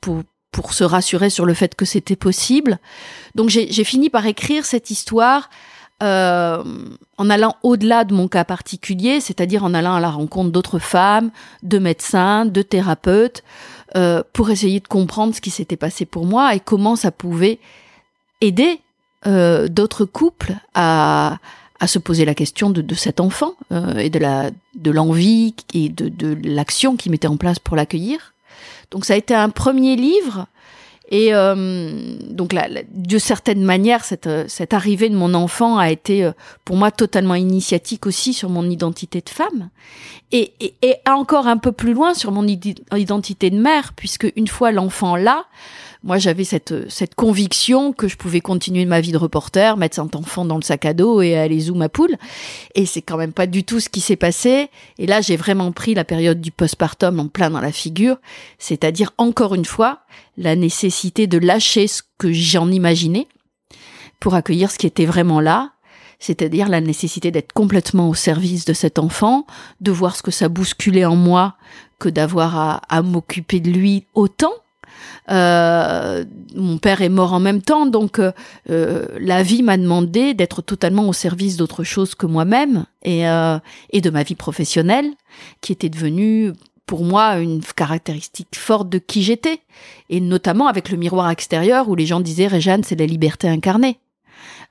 pour 0.52 0.74
se 0.74 0.84
rassurer 0.84 1.28
sur 1.28 1.44
le 1.44 1.54
fait 1.54 1.74
que 1.74 1.84
c'était 1.84 2.14
possible. 2.14 2.78
Donc 3.34 3.48
j'ai 3.48 3.84
fini 3.84 4.10
par 4.10 4.26
écrire 4.26 4.64
cette 4.64 4.90
histoire 4.90 5.50
euh, 6.02 6.62
en 7.18 7.30
allant 7.30 7.56
au-delà 7.62 8.04
de 8.04 8.14
mon 8.14 8.26
cas 8.26 8.44
particulier, 8.44 9.20
c'est-à-dire 9.20 9.64
en 9.64 9.74
allant 9.74 9.94
à 9.94 10.00
la 10.00 10.10
rencontre 10.10 10.50
d'autres 10.50 10.78
femmes, 10.78 11.30
de 11.62 11.78
médecins, 11.78 12.46
de 12.46 12.62
thérapeutes, 12.62 13.42
euh, 13.96 14.22
pour 14.32 14.50
essayer 14.50 14.80
de 14.80 14.88
comprendre 14.88 15.34
ce 15.34 15.40
qui 15.40 15.50
s'était 15.50 15.76
passé 15.76 16.06
pour 16.06 16.24
moi 16.24 16.54
et 16.54 16.60
comment 16.60 16.96
ça 16.96 17.10
pouvait 17.10 17.58
aider 18.40 18.80
euh, 19.26 19.68
d'autres 19.68 20.06
couples 20.06 20.54
à, 20.74 21.38
se 21.86 21.98
poser 21.98 22.24
la 22.24 22.34
question 22.34 22.70
de, 22.70 22.94
cet 22.94 23.20
enfant 23.20 23.54
et 23.70 24.10
de 24.10 24.90
l'envie 24.90 25.54
et 25.72 25.88
de, 25.88 26.10
de 26.10 26.36
l'action 26.46 26.94
qui 26.94 27.08
mettait 27.08 27.26
en 27.26 27.38
place 27.38 27.58
pour 27.58 27.74
l'accueillir. 27.74 28.34
Donc 28.90 29.06
ça 29.06 29.14
a 29.14 29.16
été 29.16 29.34
un 29.34 29.48
premier 29.48 29.96
livre 29.96 30.46
Et 31.10 31.34
euh, 31.34 32.16
donc, 32.28 32.54
de 32.94 33.18
certaine 33.18 33.62
manière, 33.62 34.04
cette, 34.04 34.28
cette 34.48 34.72
arrivée 34.72 35.08
de 35.08 35.16
mon 35.16 35.34
enfant 35.34 35.76
a 35.76 35.90
été 35.90 36.24
euh, 36.24 36.32
pour 36.64 36.76
moi 36.76 36.92
totalement 36.92 37.34
initiatique 37.34 38.06
aussi 38.06 38.32
sur 38.32 38.48
mon 38.48 38.68
identité 38.70 39.20
de 39.20 39.28
femme. 39.28 39.70
Et, 40.30 40.54
et, 40.60 40.74
et 40.82 40.94
encore 41.08 41.48
un 41.48 41.56
peu 41.56 41.72
plus 41.72 41.94
loin 41.94 42.14
sur 42.14 42.30
mon 42.30 42.46
identité 42.46 43.50
de 43.50 43.58
mère, 43.58 43.92
puisque 43.94 44.30
une 44.36 44.46
fois 44.46 44.70
l'enfant 44.70 45.16
là, 45.16 45.46
moi 46.02 46.18
j'avais 46.18 46.44
cette, 46.44 46.88
cette 46.90 47.14
conviction 47.14 47.92
que 47.92 48.08
je 48.08 48.16
pouvais 48.16 48.40
continuer 48.40 48.84
ma 48.86 49.00
vie 49.00 49.12
de 49.12 49.18
reporter, 49.18 49.76
mettre 49.76 49.96
cet 49.96 50.16
enfant 50.16 50.44
dans 50.44 50.56
le 50.56 50.62
sac 50.62 50.86
à 50.86 50.94
dos 50.94 51.20
et 51.20 51.36
aller 51.36 51.60
zoom 51.60 51.78
ma 51.78 51.88
poule. 51.88 52.16
Et 52.74 52.86
c'est 52.86 53.02
quand 53.02 53.18
même 53.18 53.32
pas 53.32 53.46
du 53.46 53.64
tout 53.64 53.80
ce 53.80 53.88
qui 53.88 54.00
s'est 54.00 54.16
passé. 54.16 54.70
Et 54.98 55.06
là, 55.06 55.20
j'ai 55.20 55.36
vraiment 55.36 55.72
pris 55.72 55.94
la 55.94 56.04
période 56.04 56.40
du 56.40 56.50
postpartum 56.50 57.20
en 57.20 57.28
plein 57.28 57.50
dans 57.50 57.60
la 57.60 57.72
figure. 57.72 58.16
C'est-à-dire, 58.58 59.12
encore 59.18 59.54
une 59.54 59.66
fois, 59.66 60.00
la 60.38 60.56
nécessité 60.56 61.26
de 61.26 61.38
lâcher 61.38 61.86
ce 61.86 62.02
que 62.18 62.32
j'en 62.32 62.70
imaginais 62.70 63.28
pour 64.20 64.34
accueillir 64.34 64.70
ce 64.70 64.78
qui 64.78 64.86
était 64.86 65.06
vraiment 65.06 65.40
là, 65.40 65.72
c'est-à-dire 66.18 66.68
la 66.68 66.80
nécessité 66.80 67.30
d'être 67.30 67.52
complètement 67.52 68.08
au 68.08 68.14
service 68.14 68.64
de 68.64 68.74
cet 68.74 68.98
enfant, 68.98 69.46
de 69.80 69.90
voir 69.90 70.16
ce 70.16 70.22
que 70.22 70.30
ça 70.30 70.48
bousculait 70.48 71.06
en 71.06 71.16
moi 71.16 71.56
que 71.98 72.08
d'avoir 72.08 72.56
à, 72.56 72.76
à 72.88 73.02
m'occuper 73.02 73.60
de 73.60 73.70
lui 73.70 74.06
autant, 74.14 74.52
euh, 75.30 76.24
mon 76.54 76.78
père 76.78 77.02
est 77.02 77.08
mort 77.08 77.32
en 77.32 77.40
même 77.40 77.62
temps, 77.62 77.86
donc 77.86 78.18
euh, 78.18 78.32
euh, 78.70 79.06
la 79.18 79.42
vie 79.42 79.62
m'a 79.62 79.76
demandé 79.76 80.34
d'être 80.34 80.62
totalement 80.62 81.08
au 81.08 81.12
service 81.12 81.56
d'autre 81.56 81.84
chose 81.84 82.14
que 82.14 82.26
moi-même 82.26 82.86
et, 83.02 83.22
et 83.90 84.00
de 84.00 84.10
ma 84.10 84.22
vie 84.22 84.34
professionnelle, 84.34 85.10
qui 85.60 85.72
était 85.72 85.88
devenue 85.88 86.52
pour 86.86 87.04
moi 87.04 87.38
une 87.38 87.62
caractéristique 87.62 88.56
forte 88.56 88.88
de 88.88 88.98
qui 88.98 89.22
j'étais, 89.22 89.60
et 90.08 90.20
notamment 90.20 90.66
avec 90.66 90.90
le 90.90 90.96
miroir 90.96 91.30
extérieur 91.30 91.88
où 91.88 91.94
les 91.94 92.06
gens 92.06 92.20
disaient 92.20 92.48
Réjeanne, 92.48 92.82
c'est 92.82 92.98
la 92.98 93.06
liberté 93.06 93.48
incarnée. 93.48 93.98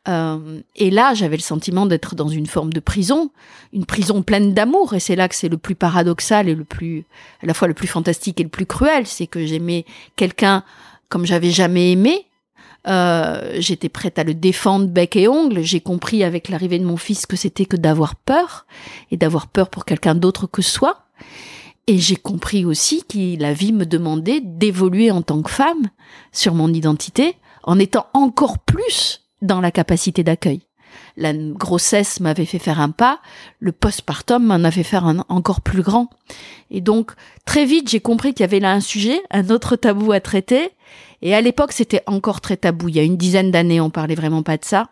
Euh, 0.08 0.62
et 0.75 0.89
là, 0.89 1.13
j'avais 1.13 1.36
le 1.36 1.41
sentiment 1.41 1.86
d'être 1.86 2.15
dans 2.15 2.29
une 2.29 2.46
forme 2.46 2.72
de 2.72 2.79
prison, 2.79 3.32
une 3.74 3.86
prison 3.86 4.22
pleine 4.24 4.53
d'amour. 4.53 4.94
Et 4.94 5.00
c'est 5.00 5.15
là 5.15 5.27
que 5.27 5.36
c'est 5.36 5.50
le 5.50 5.58
plus 5.58 5.75
paradoxal 5.75 6.48
et 6.50 6.56
le 6.56 6.63
plus, 6.63 7.06
à 7.44 7.46
la 7.46 7.53
fois 7.53 7.68
le 7.68 7.74
plus 7.74 7.88
fantastique 7.88 8.39
et 8.39 8.44
le 8.44 8.50
plus 8.50 8.65
cruel. 8.65 9.06
C'est 9.06 9.27
que 9.27 9.46
j'aimais 9.46 9.86
quelqu'un 10.15 10.63
comme 11.10 11.25
j'avais 11.25 11.51
jamais 11.51 11.91
aimé. 11.91 12.25
Euh, 12.88 13.58
j'étais 13.60 13.89
prête 13.89 14.18
à 14.20 14.24
le 14.24 14.34
défendre 14.34 14.88
bec 14.88 15.15
et 15.15 15.27
ongle. 15.27 15.62
J'ai 15.62 15.82
compris 15.82 16.24
avec 16.24 16.50
l'arrivée 16.50 16.79
de 16.79 16.86
mon 16.86 16.98
fils 16.98 17.25
que 17.25 17.36
c'était 17.36 17.65
que 17.65 17.75
d'avoir 17.75 18.15
peur 18.15 18.65
et 19.12 19.18
d'avoir 19.18 19.48
peur 19.48 19.70
pour 19.70 19.86
quelqu'un 19.86 20.15
d'autre 20.15 20.48
que 20.48 20.62
soi. 20.62 21.03
Et 21.88 21.98
j'ai 21.98 22.15
compris 22.15 22.65
aussi 22.65 23.03
que 23.03 23.39
la 23.39 23.51
vie 23.51 23.74
me 23.74 23.86
demandait 23.86 24.41
d'évoluer 24.41 25.12
en 25.12 25.22
tant 25.22 25.41
que 25.41 25.50
femme 25.50 25.89
sur 26.32 26.53
mon 26.53 26.72
identité 26.72 27.36
en 27.63 27.79
étant 27.79 28.08
encore 28.13 28.60
plus 28.60 29.19
dans 29.41 29.62
la 29.62 29.72
capacité 29.72 30.24
d'accueil. 30.24 30.62
La 31.17 31.34
grossesse 31.34 32.19
m'avait 32.19 32.46
fait 32.46 32.60
faire 32.60 32.79
un 32.79 32.89
pas, 32.89 33.19
le 33.60 33.72
postpartum 33.72 34.43
m'en 34.43 34.63
avait 34.63 34.84
fait 34.84 34.98
un 34.98 35.24
encore 35.29 35.62
plus 35.62 35.81
grand. 35.81 36.10
Et 36.72 36.81
donc, 36.81 37.12
très 37.46 37.65
vite, 37.65 37.89
j'ai 37.89 38.00
compris 38.00 38.34
qu'il 38.34 38.43
y 38.43 38.46
avait 38.46 38.60
là 38.60 38.72
un 38.72 38.79
sujet, 38.79 39.22
un 39.31 39.50
autre 39.50 39.75
tabou 39.75 40.12
à 40.12 40.19
traiter. 40.19 40.72
Et 41.22 41.36
à 41.36 41.41
l'époque, 41.41 41.74
c'était 41.74 42.03
encore 42.05 42.41
très 42.41 42.58
tabou. 42.58 42.89
Il 42.89 42.96
y 42.96 43.00
a 43.00 43.03
une 43.03 43.17
dizaine 43.17 43.51
d'années, 43.51 43.81
on 43.81 43.89
parlait 43.89 44.15
vraiment 44.15 44.43
pas 44.43 44.58
de 44.58 44.65
ça. 44.65 44.89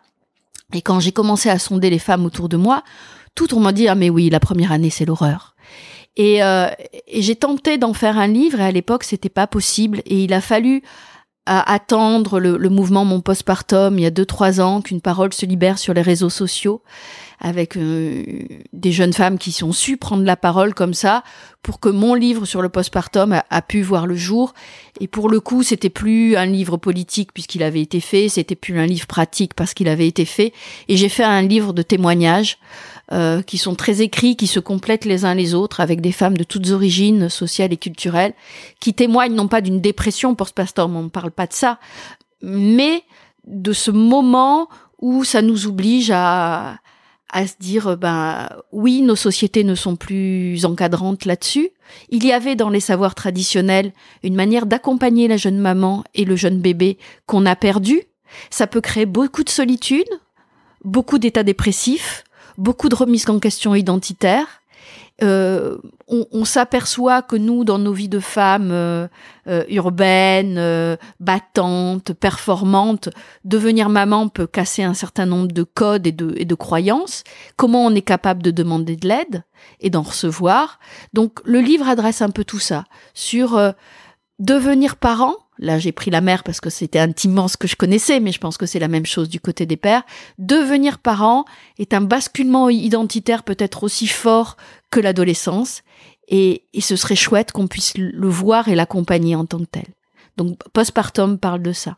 Et 0.74 0.82
quand 0.82 1.00
j'ai 1.00 1.12
commencé 1.12 1.48
à 1.48 1.58
sonder 1.58 1.88
les 1.88 1.98
femmes 1.98 2.26
autour 2.26 2.48
de 2.48 2.56
moi, 2.56 2.82
tout 3.34 3.54
on 3.54 3.60
m'a 3.60 3.72
dit, 3.72 3.88
ah 3.88 3.94
mais 3.94 4.10
oui, 4.10 4.28
la 4.28 4.40
première 4.40 4.72
année, 4.72 4.90
c'est 4.90 5.06
l'horreur. 5.06 5.54
Et, 6.16 6.42
euh, 6.42 6.68
et 7.06 7.22
j'ai 7.22 7.36
tenté 7.36 7.78
d'en 7.78 7.94
faire 7.94 8.18
un 8.18 8.26
livre, 8.26 8.60
et 8.60 8.64
à 8.64 8.72
l'époque, 8.72 9.04
c'était 9.04 9.28
pas 9.28 9.46
possible. 9.46 10.02
Et 10.04 10.24
il 10.24 10.32
a 10.32 10.40
fallu 10.40 10.82
à 11.48 11.72
attendre 11.72 12.38
le, 12.40 12.58
le 12.58 12.68
mouvement 12.68 13.06
Mon 13.06 13.20
Postpartum 13.20 13.98
il 13.98 14.02
y 14.02 14.06
a 14.06 14.10
deux 14.10 14.26
trois 14.26 14.60
ans 14.60 14.82
qu'une 14.82 15.00
parole 15.00 15.32
se 15.32 15.46
libère 15.46 15.78
sur 15.78 15.94
les 15.94 16.02
réseaux 16.02 16.30
sociaux 16.30 16.82
avec 17.40 17.76
euh, 17.76 18.24
des 18.72 18.92
jeunes 18.92 19.12
femmes 19.12 19.38
qui 19.38 19.52
sont 19.52 19.72
su 19.72 19.96
prendre 19.96 20.24
la 20.24 20.36
parole 20.36 20.74
comme 20.74 20.94
ça 20.94 21.22
pour 21.62 21.80
que 21.80 21.88
mon 21.88 22.14
livre 22.14 22.44
sur 22.44 22.62
le 22.62 22.68
postpartum 22.68 23.32
a, 23.32 23.44
a 23.50 23.62
pu 23.62 23.82
voir 23.82 24.06
le 24.06 24.16
jour. 24.16 24.54
Et 25.00 25.06
pour 25.06 25.28
le 25.28 25.40
coup 25.40 25.62
c'était 25.62 25.90
plus 25.90 26.36
un 26.36 26.46
livre 26.46 26.76
politique 26.76 27.32
puisqu'il 27.32 27.62
avait 27.62 27.80
été 27.80 28.00
fait 28.00 28.28
c'était 28.28 28.56
plus 28.56 28.78
un 28.78 28.86
livre 28.86 29.06
pratique 29.06 29.54
parce 29.54 29.72
qu'il 29.72 29.88
avait 29.88 30.08
été 30.08 30.24
fait. 30.24 30.52
Et 30.88 30.96
j'ai 30.96 31.08
fait 31.08 31.24
un 31.24 31.42
livre 31.42 31.72
de 31.72 31.82
témoignages 31.82 32.58
euh, 33.12 33.42
qui 33.42 33.58
sont 33.58 33.74
très 33.74 34.02
écrits, 34.02 34.36
qui 34.36 34.46
se 34.46 34.60
complètent 34.60 35.04
les 35.04 35.24
uns 35.24 35.34
les 35.34 35.54
autres, 35.54 35.80
avec 35.80 36.00
des 36.00 36.12
femmes 36.12 36.36
de 36.36 36.44
toutes 36.44 36.70
origines 36.70 37.28
sociales 37.28 37.72
et 37.72 37.76
culturelles, 37.76 38.34
qui 38.80 38.94
témoignent 38.94 39.34
non 39.34 39.48
pas 39.48 39.60
d'une 39.60 39.80
dépression 39.80 40.34
post-pastor, 40.34 40.90
on 40.92 41.04
ne 41.04 41.08
parle 41.08 41.30
pas 41.30 41.46
de 41.46 41.54
ça, 41.54 41.78
mais 42.42 43.02
de 43.46 43.72
ce 43.72 43.90
moment 43.90 44.68
où 45.00 45.24
ça 45.24 45.42
nous 45.42 45.66
oblige 45.66 46.10
à, 46.12 46.78
à 47.30 47.46
se 47.46 47.54
dire 47.58 47.96
ben 47.96 48.48
oui 48.72 49.02
nos 49.02 49.16
sociétés 49.16 49.64
ne 49.64 49.74
sont 49.74 49.96
plus 49.96 50.64
encadrantes 50.64 51.24
là-dessus. 51.24 51.70
Il 52.10 52.24
y 52.24 52.32
avait 52.32 52.56
dans 52.56 52.70
les 52.70 52.80
savoirs 52.80 53.14
traditionnels 53.14 53.92
une 54.22 54.34
manière 54.34 54.66
d'accompagner 54.66 55.28
la 55.28 55.36
jeune 55.36 55.58
maman 55.58 56.04
et 56.14 56.24
le 56.24 56.36
jeune 56.36 56.60
bébé 56.60 56.98
qu'on 57.26 57.46
a 57.46 57.56
perdu. 57.56 58.02
Ça 58.50 58.66
peut 58.66 58.80
créer 58.80 59.06
beaucoup 59.06 59.44
de 59.44 59.50
solitude, 59.50 60.08
beaucoup 60.84 61.18
d'états 61.18 61.42
dépressifs, 61.42 62.24
beaucoup 62.58 62.90
de 62.90 62.94
remises 62.94 63.28
en 63.30 63.38
question 63.38 63.74
identitaires. 63.74 64.60
Euh, 65.20 65.78
on, 66.06 66.44
s'aperçoit 66.44 67.22
que 67.22 67.34
nous, 67.34 67.64
dans 67.64 67.78
nos 67.78 67.92
vies 67.92 68.08
de 68.08 68.20
femmes 68.20 68.70
euh, 68.70 69.08
euh, 69.48 69.64
urbaines, 69.68 70.96
battantes, 71.18 72.12
performantes, 72.12 73.08
devenir 73.44 73.88
maman 73.88 74.28
peut 74.28 74.46
casser 74.46 74.84
un 74.84 74.94
certain 74.94 75.26
nombre 75.26 75.48
de 75.48 75.64
codes 75.64 76.06
et 76.06 76.12
de, 76.12 76.34
et 76.36 76.44
de 76.44 76.54
croyances. 76.54 77.24
Comment 77.56 77.84
on 77.84 77.94
est 77.96 78.02
capable 78.02 78.42
de 78.42 78.52
demander 78.52 78.94
de 78.94 79.08
l'aide 79.08 79.42
et 79.80 79.90
d'en 79.90 80.02
recevoir? 80.02 80.78
Donc 81.14 81.40
le 81.44 81.60
livre 81.60 81.88
adresse 81.88 82.22
un 82.22 82.30
peu 82.30 82.44
tout 82.44 82.60
ça 82.60 82.84
sur 83.12 83.60
devenir 84.38 84.96
parent 84.96 85.36
là 85.58 85.78
j'ai 85.78 85.92
pris 85.92 86.10
la 86.10 86.20
mère 86.20 86.44
parce 86.44 86.60
que 86.60 86.70
c'était 86.70 86.98
intimement 86.98 87.48
ce 87.48 87.56
que 87.56 87.68
je 87.68 87.76
connaissais, 87.76 88.20
mais 88.20 88.32
je 88.32 88.38
pense 88.38 88.56
que 88.56 88.66
c'est 88.66 88.78
la 88.78 88.88
même 88.88 89.06
chose 89.06 89.28
du 89.28 89.40
côté 89.40 89.66
des 89.66 89.76
pères. 89.76 90.02
Devenir 90.38 90.98
parent 90.98 91.44
est 91.78 91.94
un 91.94 92.00
basculement 92.00 92.68
identitaire 92.70 93.42
peut-être 93.42 93.84
aussi 93.84 94.06
fort 94.06 94.56
que 94.90 95.00
l'adolescence, 95.00 95.82
et, 96.28 96.62
ce 96.78 96.96
serait 96.96 97.16
chouette 97.16 97.52
qu'on 97.52 97.66
puisse 97.66 97.94
le 97.96 98.28
voir 98.28 98.68
et 98.68 98.74
l'accompagner 98.74 99.34
en 99.34 99.46
tant 99.46 99.58
que 99.58 99.64
tel. 99.64 99.86
Donc 100.36 100.58
Postpartum 100.72 101.38
parle 101.38 101.62
de 101.62 101.72
ça. 101.72 101.96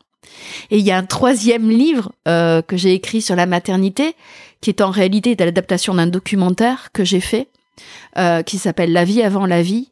Et 0.70 0.78
il 0.78 0.84
y 0.84 0.90
a 0.90 0.96
un 0.96 1.04
troisième 1.04 1.68
livre 1.68 2.12
euh, 2.28 2.62
que 2.62 2.76
j'ai 2.76 2.94
écrit 2.94 3.22
sur 3.22 3.34
la 3.34 3.46
maternité, 3.46 4.14
qui 4.60 4.70
est 4.70 4.82
en 4.82 4.90
réalité 4.90 5.34
l'adaptation 5.36 5.94
d'un 5.94 6.06
documentaire 6.06 6.92
que 6.92 7.04
j'ai 7.04 7.20
fait, 7.20 7.48
euh, 8.18 8.42
qui 8.42 8.58
s'appelle 8.58 8.92
La 8.92 9.04
vie 9.04 9.22
avant 9.22 9.46
la 9.46 9.62
vie, 9.62 9.90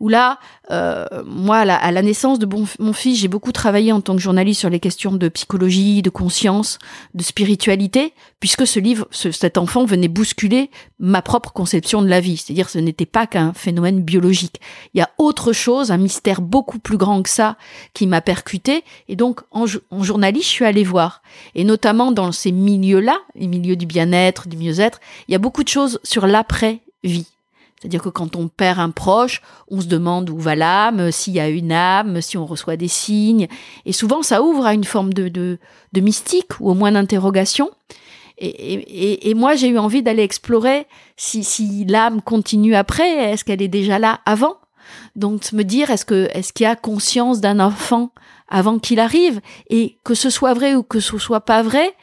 où 0.00 0.08
là, 0.08 0.38
euh, 0.70 1.06
moi, 1.24 1.58
à 1.58 1.90
la, 1.90 2.02
naissance 2.02 2.38
de 2.38 2.46
mon 2.78 2.92
fils, 2.92 3.18
j'ai 3.18 3.28
beaucoup 3.28 3.52
travaillé 3.52 3.92
en 3.92 4.00
tant 4.00 4.14
que 4.14 4.22
journaliste 4.22 4.60
sur 4.60 4.70
les 4.70 4.80
questions 4.80 5.12
de 5.12 5.28
psychologie, 5.28 6.02
de 6.02 6.10
conscience, 6.10 6.78
de 7.14 7.22
spiritualité, 7.22 8.14
puisque 8.38 8.66
ce 8.66 8.78
livre, 8.78 9.08
cet 9.10 9.58
enfant 9.58 9.84
venait 9.84 10.08
bousculer 10.08 10.70
ma 11.00 11.22
propre 11.22 11.52
conception 11.52 12.02
de 12.02 12.08
la 12.08 12.20
vie. 12.20 12.36
C'est-à-dire, 12.36 12.68
ce 12.68 12.78
n'était 12.78 13.06
pas 13.06 13.26
qu'un 13.26 13.52
phénomène 13.52 14.02
biologique. 14.02 14.60
Il 14.94 14.98
y 14.98 15.02
a 15.02 15.10
autre 15.18 15.52
chose, 15.52 15.90
un 15.90 15.98
mystère 15.98 16.40
beaucoup 16.40 16.78
plus 16.78 16.96
grand 16.96 17.22
que 17.22 17.30
ça, 17.30 17.56
qui 17.92 18.06
m'a 18.06 18.20
percuté. 18.20 18.84
Et 19.08 19.16
donc, 19.16 19.40
en, 19.50 19.64
en 19.90 20.02
journaliste, 20.02 20.46
je 20.46 20.50
suis 20.50 20.64
allée 20.64 20.84
voir. 20.84 21.22
Et 21.54 21.64
notamment 21.64 22.12
dans 22.12 22.30
ces 22.30 22.52
milieux-là, 22.52 23.18
les 23.34 23.48
milieux 23.48 23.76
du 23.76 23.86
bien-être, 23.86 24.48
du 24.48 24.56
mieux-être, 24.56 25.00
il 25.26 25.32
y 25.32 25.34
a 25.34 25.38
beaucoup 25.38 25.64
de 25.64 25.68
choses 25.68 25.98
sur 26.04 26.26
l'après-vie. 26.26 27.26
C'est-à-dire 27.80 28.02
que 28.02 28.08
quand 28.08 28.34
on 28.34 28.48
perd 28.48 28.80
un 28.80 28.90
proche, 28.90 29.40
on 29.68 29.80
se 29.80 29.86
demande 29.86 30.30
où 30.30 30.38
va 30.38 30.56
l'âme, 30.56 31.12
s'il 31.12 31.34
y 31.34 31.40
a 31.40 31.48
une 31.48 31.72
âme, 31.72 32.20
si 32.20 32.36
on 32.36 32.44
reçoit 32.44 32.76
des 32.76 32.88
signes. 32.88 33.46
Et 33.86 33.92
souvent, 33.92 34.22
ça 34.22 34.42
ouvre 34.42 34.66
à 34.66 34.74
une 34.74 34.84
forme 34.84 35.12
de, 35.12 35.28
de, 35.28 35.58
de 35.92 36.00
mystique 36.00 36.58
ou 36.60 36.70
au 36.70 36.74
moins 36.74 36.92
d'interrogation. 36.92 37.70
Et, 38.38 38.46
et, 38.46 39.30
et, 39.30 39.34
moi, 39.34 39.54
j'ai 39.54 39.68
eu 39.68 39.78
envie 39.78 40.02
d'aller 40.02 40.22
explorer 40.22 40.86
si, 41.16 41.42
si 41.42 41.84
l'âme 41.84 42.22
continue 42.22 42.76
après, 42.76 43.32
est-ce 43.32 43.44
qu'elle 43.44 43.62
est 43.62 43.68
déjà 43.68 43.98
là 43.98 44.20
avant? 44.26 44.56
Donc, 45.16 45.52
me 45.52 45.64
dire, 45.64 45.90
est-ce 45.90 46.04
que 46.04 46.28
est-ce 46.32 46.52
qu'il 46.52 46.64
y 46.64 46.66
a 46.66 46.76
conscience 46.76 47.40
d'un 47.40 47.58
enfant 47.58 48.10
avant 48.48 48.78
qu'il 48.78 49.00
arrive? 49.00 49.40
Et 49.70 49.98
que 50.04 50.14
ce 50.14 50.30
soit 50.30 50.54
vrai 50.54 50.76
ou 50.76 50.84
que 50.84 51.00
ce 51.00 51.18
soit 51.18 51.40
pas 51.40 51.62
vrai, 51.62 51.94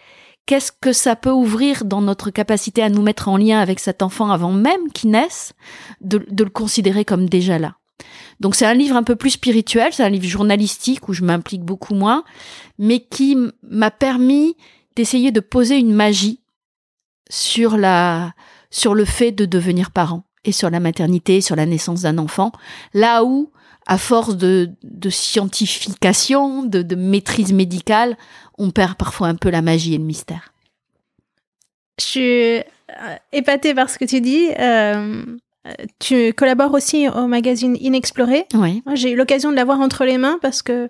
qu'est-ce 0.46 0.72
que 0.72 0.94
ça 0.94 1.16
peut 1.16 1.32
ouvrir 1.32 1.86
dans 1.86 2.02
notre 2.02 2.30
capacité 2.30 2.82
à 2.84 2.90
nous 2.90 3.02
mettre 3.02 3.28
en 3.28 3.38
lien 3.38 3.60
avec 3.60 3.80
cet 3.80 4.02
enfant 4.02 4.30
avant 4.30 4.52
même 4.52 4.92
qu'il 4.94 5.12
naisse, 5.12 5.54
de, 6.02 6.18
le 6.18 6.50
considérer 6.50 7.06
comme 7.06 7.28
déjà 7.28 7.60
là. 7.60 7.76
Donc 8.40 8.56
c'est 8.56 8.66
un 8.66 8.74
livre 8.74 8.96
un 8.96 9.04
peu 9.04 9.16
plus 9.16 9.32
spirituel, 9.32 9.94
c'est 9.94 10.04
un 10.04 10.10
livre 10.10 10.26
journalistique 10.26 11.08
où 11.08 11.14
je 11.14 11.24
m'implique 11.24 11.64
beaucoup 11.64 11.96
moins, 11.96 12.24
mais 12.78 13.00
qui 13.00 13.38
m'a 13.64 13.92
permis 13.92 14.56
d'essayer 14.96 15.32
de 15.32 15.40
poser 15.40 15.78
une 15.78 15.94
magie 15.94 16.42
sur 17.30 17.78
la 17.78 18.34
sur 18.70 18.94
le 18.94 19.06
fait 19.06 19.32
de 19.32 19.46
devenir 19.46 19.92
parent 19.92 20.26
et 20.44 20.52
sur 20.52 20.70
la 20.70 20.82
maternité, 20.82 21.40
sur 21.40 21.56
la 21.56 21.66
naissance 21.66 22.02
d'un 22.02 22.18
enfant, 22.18 22.52
là 22.94 23.24
où 23.24 23.52
à 23.88 23.98
force 23.98 24.36
de, 24.36 24.72
de 24.84 25.10
scientification, 25.10 26.64
de, 26.64 26.82
de 26.82 26.96
maîtrise 26.96 27.54
médicale, 27.54 28.18
on 28.58 28.72
perd 28.72 28.96
parfois 28.96 29.28
un 29.28 29.36
peu 29.36 29.50
la 29.50 29.62
magie 29.62 29.96
et 29.96 29.98
le 29.98 30.04
mystère. 30.04 30.54
Je 32.00 32.04
suis 32.04 32.58
euh, 32.60 32.62
épatée 33.32 33.74
par 33.74 33.90
ce 33.90 33.98
que 33.98 34.06
tu 34.06 34.22
dis. 34.22 34.50
Euh, 34.60 35.24
tu 36.00 36.34
collabores 36.34 36.74
aussi 36.74 37.08
au 37.10 37.28
magazine 37.28 37.78
Inexploré. 37.80 38.46
Oui. 38.54 38.84
J'ai 38.94 39.12
eu 39.12 39.16
l'occasion 39.16 39.52
de 39.52 39.56
l'avoir 39.56 39.80
entre 39.80 40.06
les 40.06 40.18
mains 40.18 40.38
parce 40.42 40.62
que 40.62 40.90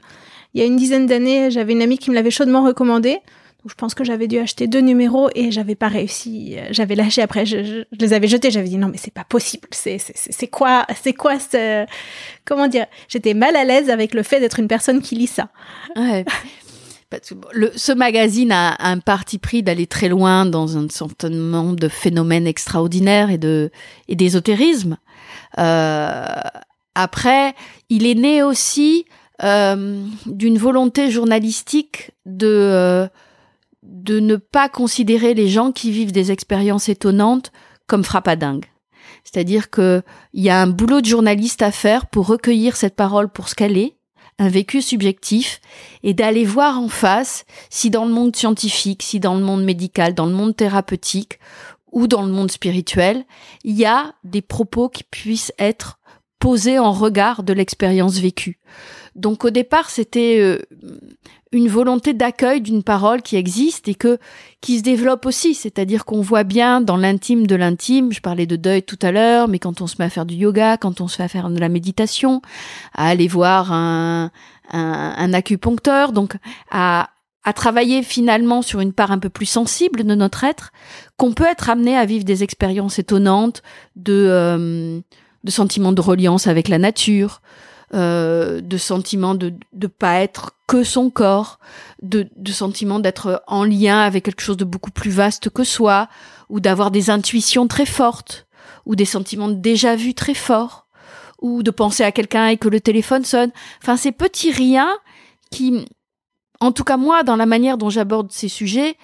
il 0.53 0.61
y 0.61 0.63
a 0.63 0.67
une 0.67 0.77
dizaine 0.77 1.05
d'années, 1.05 1.51
j'avais 1.51 1.73
une 1.73 1.81
amie 1.81 1.97
qui 1.97 2.09
me 2.09 2.15
l'avait 2.15 2.31
chaudement 2.31 2.63
recommandé. 2.63 3.11
Donc, 3.11 3.71
je 3.71 3.75
pense 3.75 3.93
que 3.93 4.03
j'avais 4.03 4.27
dû 4.27 4.37
acheter 4.37 4.67
deux 4.67 4.79
numéros 4.79 5.29
et 5.35 5.51
j'avais 5.51 5.75
pas 5.75 5.87
réussi. 5.89 6.55
J'avais 6.69 6.95
lâché 6.95 7.21
après, 7.21 7.45
je, 7.45 7.63
je, 7.63 7.81
je 7.91 7.99
les 7.99 8.13
avais 8.13 8.27
jetés. 8.27 8.51
J'avais 8.51 8.69
dit 8.69 8.77
non, 8.77 8.87
mais 8.87 8.97
c'est 8.97 9.13
pas 9.13 9.23
possible. 9.23 9.67
C'est 9.71 9.97
c'est 9.97 10.47
quoi 10.47 10.85
c'est 11.01 11.13
quoi 11.13 11.39
ce 11.39 11.85
comment 12.45 12.67
dire? 12.67 12.85
J'étais 13.07 13.33
mal 13.33 13.55
à 13.55 13.63
l'aise 13.63 13.89
avec 13.89 14.13
le 14.13 14.23
fait 14.23 14.39
d'être 14.39 14.59
une 14.59 14.67
personne 14.67 15.01
qui 15.01 15.15
lit 15.15 15.27
ça. 15.27 15.49
Ouais. 15.95 16.25
Ce 17.11 17.91
magazine 17.93 18.51
a 18.51 18.75
un 18.79 18.99
parti 18.99 19.37
pris 19.37 19.63
d'aller 19.63 19.87
très 19.87 20.09
loin 20.09 20.45
dans 20.45 20.77
un 20.77 20.89
certain 20.89 21.29
nombre 21.29 21.75
de 21.75 21.87
phénomènes 21.87 22.47
extraordinaires 22.47 23.29
et 23.29 24.15
d'ésotérisme. 24.15 24.97
Euh, 25.57 26.25
après, 26.95 27.53
il 27.89 28.05
est 28.05 28.15
né 28.15 28.43
aussi 28.43 29.05
euh, 29.43 30.03
d'une 30.25 30.57
volonté 30.57 31.11
journalistique 31.11 32.11
de 32.25 32.47
euh, 32.47 33.07
de 33.83 34.19
ne 34.19 34.35
pas 34.35 34.67
considérer 34.67 35.33
les 35.33 35.47
gens 35.47 35.71
qui 35.71 35.91
vivent 35.91 36.11
des 36.11 36.31
expériences 36.31 36.89
étonnantes 36.89 37.51
comme 37.85 38.03
frappadingues. 38.03 38.65
C'est-à-dire 39.23 39.69
que 39.69 40.01
il 40.33 40.43
y 40.43 40.49
a 40.49 40.61
un 40.61 40.67
boulot 40.67 41.01
de 41.01 41.05
journaliste 41.05 41.61
à 41.61 41.71
faire 41.71 42.07
pour 42.07 42.27
recueillir 42.27 42.75
cette 42.75 42.95
parole 42.95 43.29
pour 43.29 43.47
ce 43.49 43.55
qu'elle 43.55 43.77
est 43.77 43.94
un 44.37 44.49
vécu 44.49 44.81
subjectif 44.81 45.61
et 46.03 46.13
d'aller 46.13 46.45
voir 46.45 46.79
en 46.79 46.89
face 46.89 47.45
si 47.69 47.89
dans 47.89 48.05
le 48.05 48.13
monde 48.13 48.35
scientifique, 48.35 49.03
si 49.03 49.19
dans 49.19 49.35
le 49.35 49.43
monde 49.43 49.63
médical, 49.63 50.13
dans 50.13 50.25
le 50.25 50.33
monde 50.33 50.55
thérapeutique 50.55 51.39
ou 51.91 52.07
dans 52.07 52.23
le 52.23 52.31
monde 52.31 52.51
spirituel, 52.51 53.25
il 53.63 53.75
y 53.75 53.85
a 53.85 54.13
des 54.23 54.41
propos 54.41 54.89
qui 54.89 55.03
puissent 55.03 55.53
être 55.57 55.99
posés 56.39 56.79
en 56.79 56.91
regard 56.91 57.43
de 57.43 57.53
l'expérience 57.53 58.17
vécue. 58.17 58.59
Donc 59.15 59.45
au 59.45 59.49
départ, 59.49 59.89
c'était 59.89 60.37
euh, 60.39 60.61
une 61.51 61.67
volonté 61.69 62.13
d'accueil 62.13 62.61
d'une 62.61 62.83
parole 62.83 63.21
qui 63.21 63.35
existe 63.35 63.87
et 63.87 63.95
que 63.95 64.17
qui 64.61 64.79
se 64.79 64.83
développe 64.83 65.25
aussi, 65.25 65.53
c'est-à-dire 65.53 66.05
qu'on 66.05 66.21
voit 66.21 66.43
bien 66.43 66.81
dans 66.81 66.97
l'intime 66.97 67.47
de 67.47 67.55
l'intime, 67.55 68.11
je 68.11 68.21
parlais 68.21 68.45
de 68.45 68.55
deuil 68.55 68.83
tout 68.83 68.99
à 69.01 69.11
l'heure, 69.11 69.47
mais 69.47 69.59
quand 69.59 69.81
on 69.81 69.87
se 69.87 69.95
met 69.99 70.05
à 70.05 70.09
faire 70.09 70.25
du 70.25 70.35
yoga, 70.35 70.77
quand 70.77 71.01
on 71.01 71.07
se 71.07 71.17
fait 71.17 71.23
à 71.23 71.27
faire 71.27 71.49
de 71.49 71.59
la 71.59 71.69
méditation, 71.69 72.41
à 72.93 73.07
aller 73.07 73.27
voir 73.27 73.71
un, 73.71 74.31
un, 74.71 75.13
un 75.17 75.33
acupuncteur, 75.33 76.11
donc 76.11 76.35
à, 76.71 77.09
à 77.45 77.53
travailler 77.53 78.01
finalement 78.01 78.63
sur 78.63 78.81
une 78.81 78.91
part 78.91 79.11
un 79.11 79.19
peu 79.19 79.29
plus 79.29 79.45
sensible 79.45 80.03
de 80.03 80.15
notre 80.15 80.43
être, 80.43 80.71
qu'on 81.15 81.31
peut 81.31 81.45
être 81.45 81.69
amené 81.69 81.95
à 81.95 82.05
vivre 82.05 82.25
des 82.25 82.43
expériences 82.43 82.97
étonnantes 82.97 83.61
de, 83.95 84.27
euh, 84.29 84.99
de 85.43 85.51
sentiments 85.51 85.93
de 85.93 86.01
reliance 86.01 86.47
avec 86.47 86.67
la 86.67 86.79
nature, 86.79 87.41
euh, 87.93 88.61
de 88.61 88.77
sentiment 88.77 89.35
de 89.35 89.53
ne 89.73 89.87
pas 89.87 90.19
être 90.21 90.51
que 90.67 90.83
son 90.83 91.09
corps, 91.09 91.59
de, 92.01 92.27
de 92.35 92.51
sentiment 92.51 92.99
d'être 92.99 93.43
en 93.47 93.63
lien 93.63 93.99
avec 93.99 94.25
quelque 94.25 94.41
chose 94.41 94.57
de 94.57 94.65
beaucoup 94.65 94.91
plus 94.91 95.11
vaste 95.11 95.49
que 95.49 95.63
soi, 95.63 96.09
ou 96.49 96.59
d'avoir 96.59 96.89
des 96.89 97.09
intuitions 97.09 97.67
très 97.67 97.85
fortes, 97.85 98.47
ou 98.85 98.95
des 98.95 99.05
sentiments 99.05 99.49
déjà 99.49 99.95
vu 99.95 100.13
très 100.13 100.33
forts, 100.33 100.87
ou 101.41 101.61
de 101.61 101.71
penser 101.71 102.03
à 102.03 102.11
quelqu'un 102.11 102.47
et 102.47 102.57
que 102.57 102.69
le 102.69 102.81
téléphone 102.81 103.23
sonne. 103.23 103.51
Enfin, 103.81 103.97
ces 103.97 104.11
petits 104.11 104.51
riens 104.51 104.93
qui, 105.51 105.85
en 106.59 106.71
tout 106.71 106.83
cas 106.83 106.97
moi, 106.97 107.23
dans 107.23 107.35
la 107.35 107.45
manière 107.45 107.77
dont 107.77 107.89
j'aborde 107.89 108.31
ces 108.31 108.49
sujets, 108.49 108.97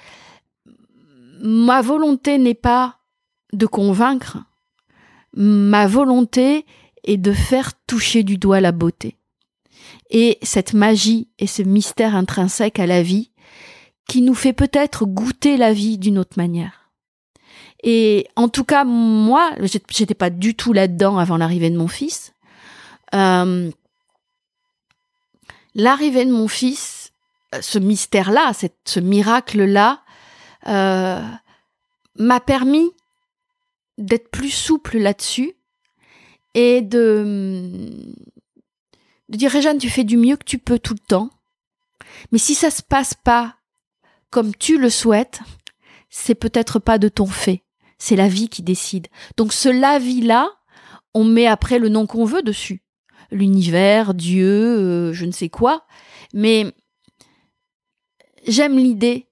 ma 1.42 1.82
volonté 1.82 2.38
n'est 2.38 2.54
pas 2.56 2.98
de 3.54 3.66
convaincre, 3.66 4.40
ma 5.34 5.88
volonté 5.88 6.66
et 7.04 7.18
de 7.18 7.34
faire 7.34 7.74
toucher 7.88 8.24
du 8.24 8.38
doigt 8.38 8.62
la 8.62 8.72
beauté. 8.72 9.18
Et 10.10 10.38
cette 10.42 10.74
magie 10.74 11.30
et 11.40 11.48
ce 11.48 11.62
mystère 11.62 12.16
intrinsèque 12.16 12.80
à 12.80 12.86
la 12.86 13.02
vie 13.02 13.32
qui 14.08 14.22
nous 14.22 14.36
fait 14.36 14.54
peut-être 14.54 15.06
goûter 15.06 15.58
la 15.58 15.74
vie 15.74 15.98
d'une 15.98 16.18
autre 16.18 16.38
manière. 16.38 16.92
Et 17.84 18.28
en 18.36 18.48
tout 18.48 18.64
cas, 18.64 18.84
moi, 18.84 19.52
j'étais 19.90 20.14
pas 20.14 20.30
du 20.30 20.56
tout 20.56 20.74
là-dedans 20.74 21.18
avant 21.18 21.38
l'arrivée 21.38 21.70
de 21.70 21.78
mon 21.78 21.88
fils. 21.88 22.34
Euh, 23.16 23.72
l'arrivée 25.74 26.26
de 26.26 26.32
mon 26.32 26.48
fils, 26.48 27.14
ce 27.60 27.80
mystère-là, 27.80 28.52
ce 28.86 29.00
miracle-là, 29.00 30.02
euh, 30.68 31.22
m'a 32.18 32.40
permis 32.40 32.92
d'être 33.98 34.30
plus 34.30 34.52
souple 34.52 34.98
là-dessus 34.98 35.56
et 36.54 36.82
de, 36.82 37.90
de 39.30 39.38
dire 39.38 39.52
Réjeanne, 39.52 39.78
tu 39.78 39.90
fais 39.90 40.04
du 40.04 40.18
mieux 40.18 40.38
que 40.38 40.44
tu 40.44 40.58
peux 40.58 40.80
tout 40.80 40.94
le 40.94 41.00
temps. 41.08 41.30
Mais 42.32 42.38
si 42.38 42.56
ça 42.56 42.70
se 42.70 42.84
passe 42.84 43.14
pas 43.14 43.56
comme 44.30 44.56
tu 44.56 44.78
le 44.78 44.90
souhaites, 44.90 45.40
c'est 46.10 46.36
peut-être 46.36 46.80
pas 46.80 46.98
de 46.98 47.10
ton 47.10 47.26
fait. 47.26 47.64
C'est 47.98 48.16
la 48.16 48.28
vie 48.28 48.50
qui 48.50 48.64
décide. 48.64 49.08
Donc 49.38 49.54
ce 49.54 49.70
la 49.70 50.00
vie 50.00 50.22
là, 50.22 50.50
on 51.14 51.24
met 51.24 51.48
après 51.48 51.80
le 51.80 51.90
nom 51.90 52.08
qu'on 52.08 52.26
veut 52.26 52.42
dessus. 52.42 52.84
L'univers, 53.32 54.14
Dieu, 54.14 54.48
euh, 54.48 55.14
je 55.14 55.26
ne 55.26 55.32
sais 55.32 55.50
quoi. 55.50 55.86
Mais 56.34 56.74
j'aime 58.48 58.78
l'idée 58.78 59.30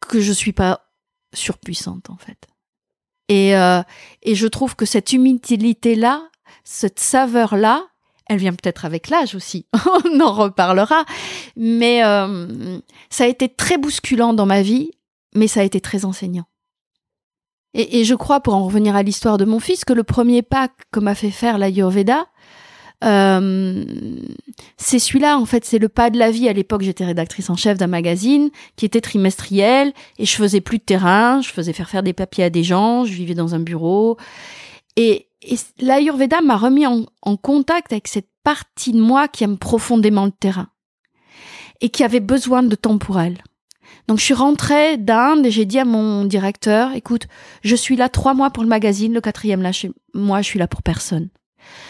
que 0.00 0.20
je 0.20 0.32
suis 0.32 0.52
pas 0.52 0.92
surpuissante 1.32 2.10
en 2.10 2.16
fait. 2.16 2.46
Et, 3.28 3.56
euh, 3.56 3.82
et 4.22 4.34
je 4.34 4.46
trouve 4.46 4.76
que 4.76 4.84
cette 4.84 5.12
humilité-là, 5.12 6.22
cette 6.64 7.00
saveur-là, 7.00 7.84
elle 8.28 8.38
vient 8.38 8.52
peut-être 8.52 8.84
avec 8.84 9.08
l'âge 9.08 9.34
aussi, 9.34 9.66
on 10.06 10.20
en 10.20 10.32
reparlera, 10.32 11.04
mais 11.56 12.04
euh, 12.04 12.78
ça 13.08 13.24
a 13.24 13.28
été 13.28 13.48
très 13.48 13.78
bousculant 13.78 14.32
dans 14.32 14.46
ma 14.46 14.62
vie, 14.62 14.90
mais 15.34 15.48
ça 15.48 15.60
a 15.60 15.64
été 15.64 15.80
très 15.80 16.04
enseignant. 16.04 16.46
Et, 17.74 18.00
et 18.00 18.04
je 18.04 18.14
crois, 18.14 18.40
pour 18.40 18.54
en 18.54 18.64
revenir 18.64 18.96
à 18.96 19.02
l'histoire 19.02 19.38
de 19.38 19.44
mon 19.44 19.60
fils, 19.60 19.84
que 19.84 19.92
le 19.92 20.02
premier 20.02 20.42
pas 20.42 20.68
que 20.92 21.00
m'a 21.00 21.14
fait 21.14 21.30
faire 21.30 21.58
l'Ayurveda, 21.58 22.26
euh, 23.04 23.84
c'est 24.76 24.98
celui-là, 24.98 25.38
en 25.38 25.44
fait, 25.44 25.64
c'est 25.64 25.78
le 25.78 25.88
pas 25.88 26.10
de 26.10 26.18
la 26.18 26.30
vie. 26.30 26.48
À 26.48 26.52
l'époque, 26.52 26.82
j'étais 26.82 27.04
rédactrice 27.04 27.50
en 27.50 27.56
chef 27.56 27.78
d'un 27.78 27.86
magazine 27.86 28.50
qui 28.76 28.86
était 28.86 29.00
trimestriel 29.00 29.92
et 30.18 30.24
je 30.24 30.34
faisais 30.34 30.60
plus 30.60 30.78
de 30.78 30.84
terrain, 30.84 31.40
je 31.42 31.50
faisais 31.50 31.72
faire 31.72 31.90
faire 31.90 32.02
des 32.02 32.12
papiers 32.12 32.44
à 32.44 32.50
des 32.50 32.64
gens, 32.64 33.04
je 33.04 33.12
vivais 33.12 33.34
dans 33.34 33.54
un 33.54 33.60
bureau. 33.60 34.16
Et, 34.96 35.28
et 35.42 35.56
l'Ayurveda 35.78 36.40
m'a 36.40 36.56
remis 36.56 36.86
en, 36.86 37.04
en 37.22 37.36
contact 37.36 37.92
avec 37.92 38.08
cette 38.08 38.28
partie 38.42 38.92
de 38.92 39.00
moi 39.00 39.28
qui 39.28 39.44
aime 39.44 39.58
profondément 39.58 40.24
le 40.24 40.32
terrain 40.32 40.68
et 41.80 41.90
qui 41.90 42.04
avait 42.04 42.20
besoin 42.20 42.62
de 42.62 42.74
temps 42.74 42.98
pour 42.98 43.20
elle. 43.20 43.38
Donc 44.08 44.18
je 44.18 44.24
suis 44.24 44.34
rentrée 44.34 44.96
d'Inde 44.96 45.44
et 45.44 45.50
j'ai 45.50 45.64
dit 45.64 45.78
à 45.78 45.84
mon 45.84 46.24
directeur, 46.24 46.92
écoute, 46.92 47.26
je 47.62 47.74
suis 47.74 47.96
là 47.96 48.08
trois 48.08 48.34
mois 48.34 48.50
pour 48.50 48.62
le 48.62 48.68
magazine, 48.68 49.12
le 49.12 49.20
quatrième 49.20 49.62
là, 49.62 49.72
chez 49.72 49.90
moi, 50.14 50.42
je 50.42 50.46
suis 50.46 50.58
là 50.58 50.68
pour 50.68 50.82
personne. 50.82 51.28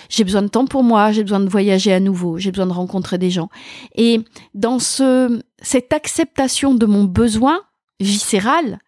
J'ai 0.08 0.24
besoin 0.24 0.42
de 0.42 0.48
temps 0.48 0.66
pour 0.66 0.82
moi, 0.82 1.12
j'ai 1.12 1.22
besoin 1.22 1.40
de 1.40 1.48
voyager 1.48 1.92
à 1.92 2.00
nouveau, 2.00 2.38
j'ai 2.38 2.50
besoin 2.50 2.66
de 2.66 2.72
rencontrer 2.72 3.18
des 3.18 3.30
gens. 3.30 3.48
Et 3.94 4.20
dans 4.54 4.78
ce, 4.78 5.40
cette 5.60 5.92
acceptation 5.92 6.74
de 6.74 6.86
mon 6.86 7.04
besoin 7.04 7.60
viscéral, 8.00 8.78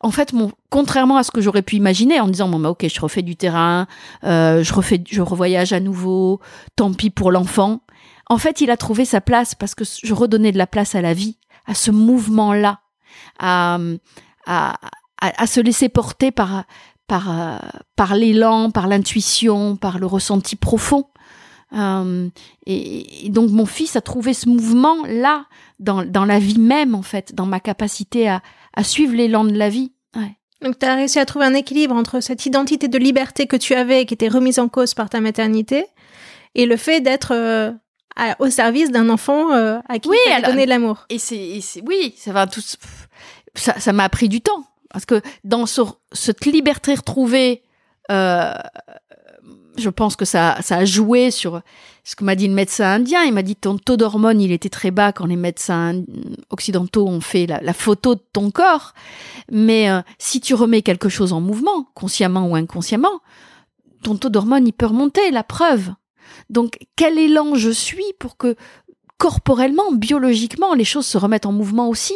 en 0.00 0.10
fait, 0.10 0.32
mon, 0.32 0.50
contrairement 0.70 1.16
à 1.16 1.22
ce 1.22 1.30
que 1.30 1.40
j'aurais 1.40 1.62
pu 1.62 1.76
imaginer 1.76 2.20
en 2.20 2.28
disant 2.28 2.48
bon 2.48 2.58
bah 2.58 2.70
ok, 2.70 2.86
je 2.88 3.00
refais 3.00 3.22
du 3.22 3.36
terrain, 3.36 3.86
euh, 4.24 4.62
je 4.62 4.72
refais, 4.72 5.02
je 5.08 5.20
revoyage 5.20 5.72
à 5.72 5.80
nouveau, 5.80 6.40
tant 6.76 6.92
pis 6.92 7.10
pour 7.10 7.30
l'enfant. 7.30 7.80
En 8.26 8.38
fait, 8.38 8.60
il 8.60 8.70
a 8.70 8.76
trouvé 8.76 9.04
sa 9.04 9.20
place 9.20 9.54
parce 9.54 9.74
que 9.74 9.84
je 9.84 10.14
redonnais 10.14 10.52
de 10.52 10.58
la 10.58 10.66
place 10.66 10.94
à 10.94 11.02
la 11.02 11.12
vie, 11.12 11.36
à 11.66 11.74
ce 11.74 11.90
mouvement-là, 11.90 12.80
à, 13.38 13.78
à, 14.46 14.78
à 15.20 15.46
se 15.46 15.60
laisser 15.60 15.88
porter 15.88 16.30
par 16.30 16.64
par, 17.10 17.28
euh, 17.28 17.58
par 17.96 18.14
l'élan, 18.14 18.70
par 18.70 18.86
l'intuition, 18.86 19.74
par 19.74 19.98
le 19.98 20.06
ressenti 20.06 20.54
profond. 20.54 21.06
Euh, 21.76 22.28
et, 22.66 23.26
et, 23.26 23.30
donc 23.30 23.50
mon 23.50 23.66
fils 23.66 23.96
a 23.96 24.00
trouvé 24.00 24.32
ce 24.32 24.48
mouvement 24.48 24.96
là 25.06 25.46
dans, 25.80 26.04
dans 26.04 26.24
la 26.24 26.38
vie 26.38 26.58
même 26.60 26.94
en 26.94 27.02
fait, 27.02 27.34
dans 27.34 27.46
ma 27.46 27.58
capacité 27.58 28.28
à, 28.28 28.42
à 28.74 28.84
suivre 28.84 29.16
l'élan 29.16 29.42
de 29.42 29.56
la 29.58 29.68
vie. 29.68 29.92
Ouais. 30.14 30.36
Donc 30.62 30.78
tu 30.78 30.86
as 30.86 30.94
réussi 30.94 31.18
à 31.18 31.26
trouver 31.26 31.46
un 31.46 31.54
équilibre 31.54 31.96
entre 31.96 32.20
cette 32.20 32.46
identité 32.46 32.86
de 32.86 32.98
liberté 32.98 33.48
que 33.48 33.56
tu 33.56 33.74
avais, 33.74 34.06
qui 34.06 34.14
était 34.14 34.28
remise 34.28 34.60
en 34.60 34.68
cause 34.68 34.94
par 34.94 35.10
ta 35.10 35.20
maternité, 35.20 35.84
et 36.54 36.64
le 36.64 36.76
fait 36.76 37.00
d'être 37.00 37.32
euh, 37.34 37.72
au 38.38 38.50
service 38.50 38.92
d'un 38.92 39.08
enfant 39.08 39.52
euh, 39.52 39.80
à 39.88 39.98
qui 39.98 40.10
oui, 40.10 40.16
tu 40.26 40.32
as 40.32 40.42
donné 40.42 40.64
de 40.64 40.70
l'amour. 40.70 41.06
Et 41.10 41.18
c'est 41.18 41.60
oui, 41.88 42.14
ça 42.16 42.32
va 42.32 42.46
tout 42.46 42.62
ça 43.56 43.80
ça 43.80 43.92
m'a 43.92 44.08
pris 44.08 44.28
du 44.28 44.40
temps 44.40 44.69
parce 44.92 45.04
que 45.04 45.20
dans 45.44 45.66
ce, 45.66 45.82
cette 46.12 46.44
liberté 46.46 46.94
retrouvée 46.94 47.62
euh, 48.10 48.54
je 49.76 49.88
pense 49.88 50.16
que 50.16 50.24
ça, 50.24 50.58
ça 50.60 50.78
a 50.78 50.84
joué 50.84 51.30
sur 51.30 51.62
ce 52.04 52.16
que 52.16 52.24
m'a 52.24 52.34
dit 52.34 52.48
le 52.48 52.54
médecin 52.54 52.84
indien. 52.84 53.22
Il 53.24 53.32
m'a 53.32 53.42
dit 53.42 53.56
ton 53.56 53.78
taux 53.78 53.96
d'hormones, 53.96 54.40
il 54.40 54.52
était 54.52 54.68
très 54.68 54.90
bas 54.90 55.12
quand 55.12 55.26
les 55.26 55.36
médecins 55.36 56.02
occidentaux 56.50 57.06
ont 57.06 57.20
fait 57.20 57.46
la, 57.46 57.72
photo 57.72 58.14
de 58.14 58.22
ton 58.32 58.50
corps. 58.50 58.94
Mais 59.50 59.90
euh, 59.90 60.00
si 60.18 60.40
tu 60.40 60.54
remets 60.54 60.82
quelque 60.82 61.08
chose 61.08 61.32
en 61.32 61.40
mouvement, 61.40 61.86
consciemment 61.94 62.46
ou 62.46 62.54
inconsciemment, 62.54 63.20
ton 64.02 64.16
taux 64.16 64.28
d'hormones, 64.28 64.66
il 64.66 64.72
peut 64.72 64.86
remonter, 64.86 65.30
la 65.30 65.44
preuve. 65.44 65.90
Donc, 66.48 66.78
quel 66.96 67.18
élan 67.18 67.54
je 67.54 67.70
suis 67.70 68.12
pour 68.18 68.36
que 68.36 68.56
corporellement, 69.18 69.92
biologiquement, 69.92 70.74
les 70.74 70.84
choses 70.84 71.06
se 71.06 71.18
remettent 71.18 71.46
en 71.46 71.52
mouvement 71.52 71.88
aussi? 71.88 72.14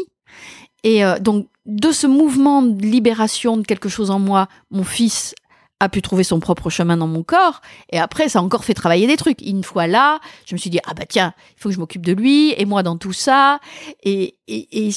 Et 0.83 1.05
euh, 1.05 1.19
donc, 1.19 1.49
de 1.67 1.93
ce 1.93 2.07
mouvement 2.07 2.63
de 2.63 2.83
libération 2.85 3.57
de 3.57 3.63
quelque 3.63 3.89
chose 3.89 4.11
en 4.11 4.19
moi, 4.19 4.49
mon 4.71 4.85
fils 4.85 5.35
a 5.81 5.89
pu 5.89 6.03
trouver 6.03 6.25
son 6.25 6.41
propre 6.41 6.71
chemin 6.71 6.97
dans 6.97 7.07
mon 7.07 7.23
corps. 7.23 7.61
Et 7.91 7.99
après, 7.99 8.29
ça 8.29 8.39
a 8.39 8.43
encore 8.43 8.65
fait 8.65 8.75
travailler 8.75 9.07
des 9.07 9.17
trucs. 9.17 9.41
Une 9.43 9.65
fois 9.65 9.87
là, 9.87 10.21
je 10.47 10.55
me 10.55 10.59
suis 10.59 10.71
dit, 10.71 10.79
ah 10.87 10.95
bah 10.95 11.05
tiens, 11.09 11.35
il 11.57 11.61
faut 11.61 11.69
que 11.69 11.75
je 11.75 11.81
m'occupe 11.81 12.05
de 12.05 12.13
lui, 12.13 12.55
et 12.57 12.65
moi 12.65 12.83
dans 12.83 12.97
tout 12.97 13.13
ça. 13.13 13.61
Et, 14.03 14.37
et, 14.49 14.91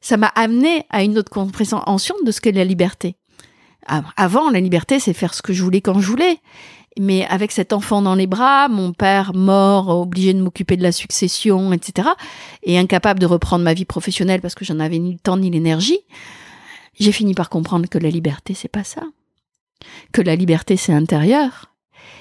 ça 0.00 0.16
m'a 0.16 0.28
amené 0.28 0.84
à 0.90 1.02
une 1.02 1.18
autre 1.18 1.30
compréhension 1.30 2.14
de 2.24 2.30
ce 2.30 2.40
qu'est 2.40 2.52
la 2.52 2.64
liberté. 2.64 3.16
Avant, 4.16 4.50
la 4.50 4.58
liberté, 4.60 4.98
c'est 4.98 5.12
faire 5.12 5.32
ce 5.32 5.42
que 5.42 5.52
je 5.52 5.62
voulais 5.62 5.80
quand 5.80 6.00
je 6.00 6.08
voulais. 6.08 6.40
Mais 6.98 7.26
avec 7.26 7.52
cet 7.52 7.72
enfant 7.72 8.00
dans 8.00 8.14
les 8.14 8.26
bras, 8.26 8.68
mon 8.68 8.92
père 8.92 9.34
mort, 9.34 9.88
obligé 9.88 10.32
de 10.32 10.40
m'occuper 10.40 10.76
de 10.76 10.82
la 10.82 10.92
succession, 10.92 11.72
etc., 11.72 12.08
et 12.62 12.78
incapable 12.78 13.20
de 13.20 13.26
reprendre 13.26 13.64
ma 13.64 13.74
vie 13.74 13.84
professionnelle 13.84 14.40
parce 14.40 14.54
que 14.54 14.64
j'en 14.64 14.80
avais 14.80 14.98
ni 14.98 15.12
le 15.12 15.18
temps 15.18 15.36
ni 15.36 15.50
l'énergie, 15.50 16.00
j'ai 16.98 17.12
fini 17.12 17.34
par 17.34 17.50
comprendre 17.50 17.88
que 17.88 17.98
la 17.98 18.08
liberté, 18.08 18.54
c'est 18.54 18.68
pas 18.68 18.84
ça 18.84 19.02
que 20.12 20.22
la 20.22 20.36
liberté 20.36 20.76
c'est 20.78 20.94
intérieur 20.94 21.66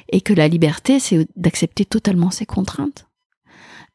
et 0.10 0.20
que 0.20 0.34
la 0.34 0.50
liberté 0.50 1.00
c'est 1.00 1.26
d'accepter 1.38 1.86
totalement 1.86 2.30
ses 2.30 2.46
contraintes 2.46 3.08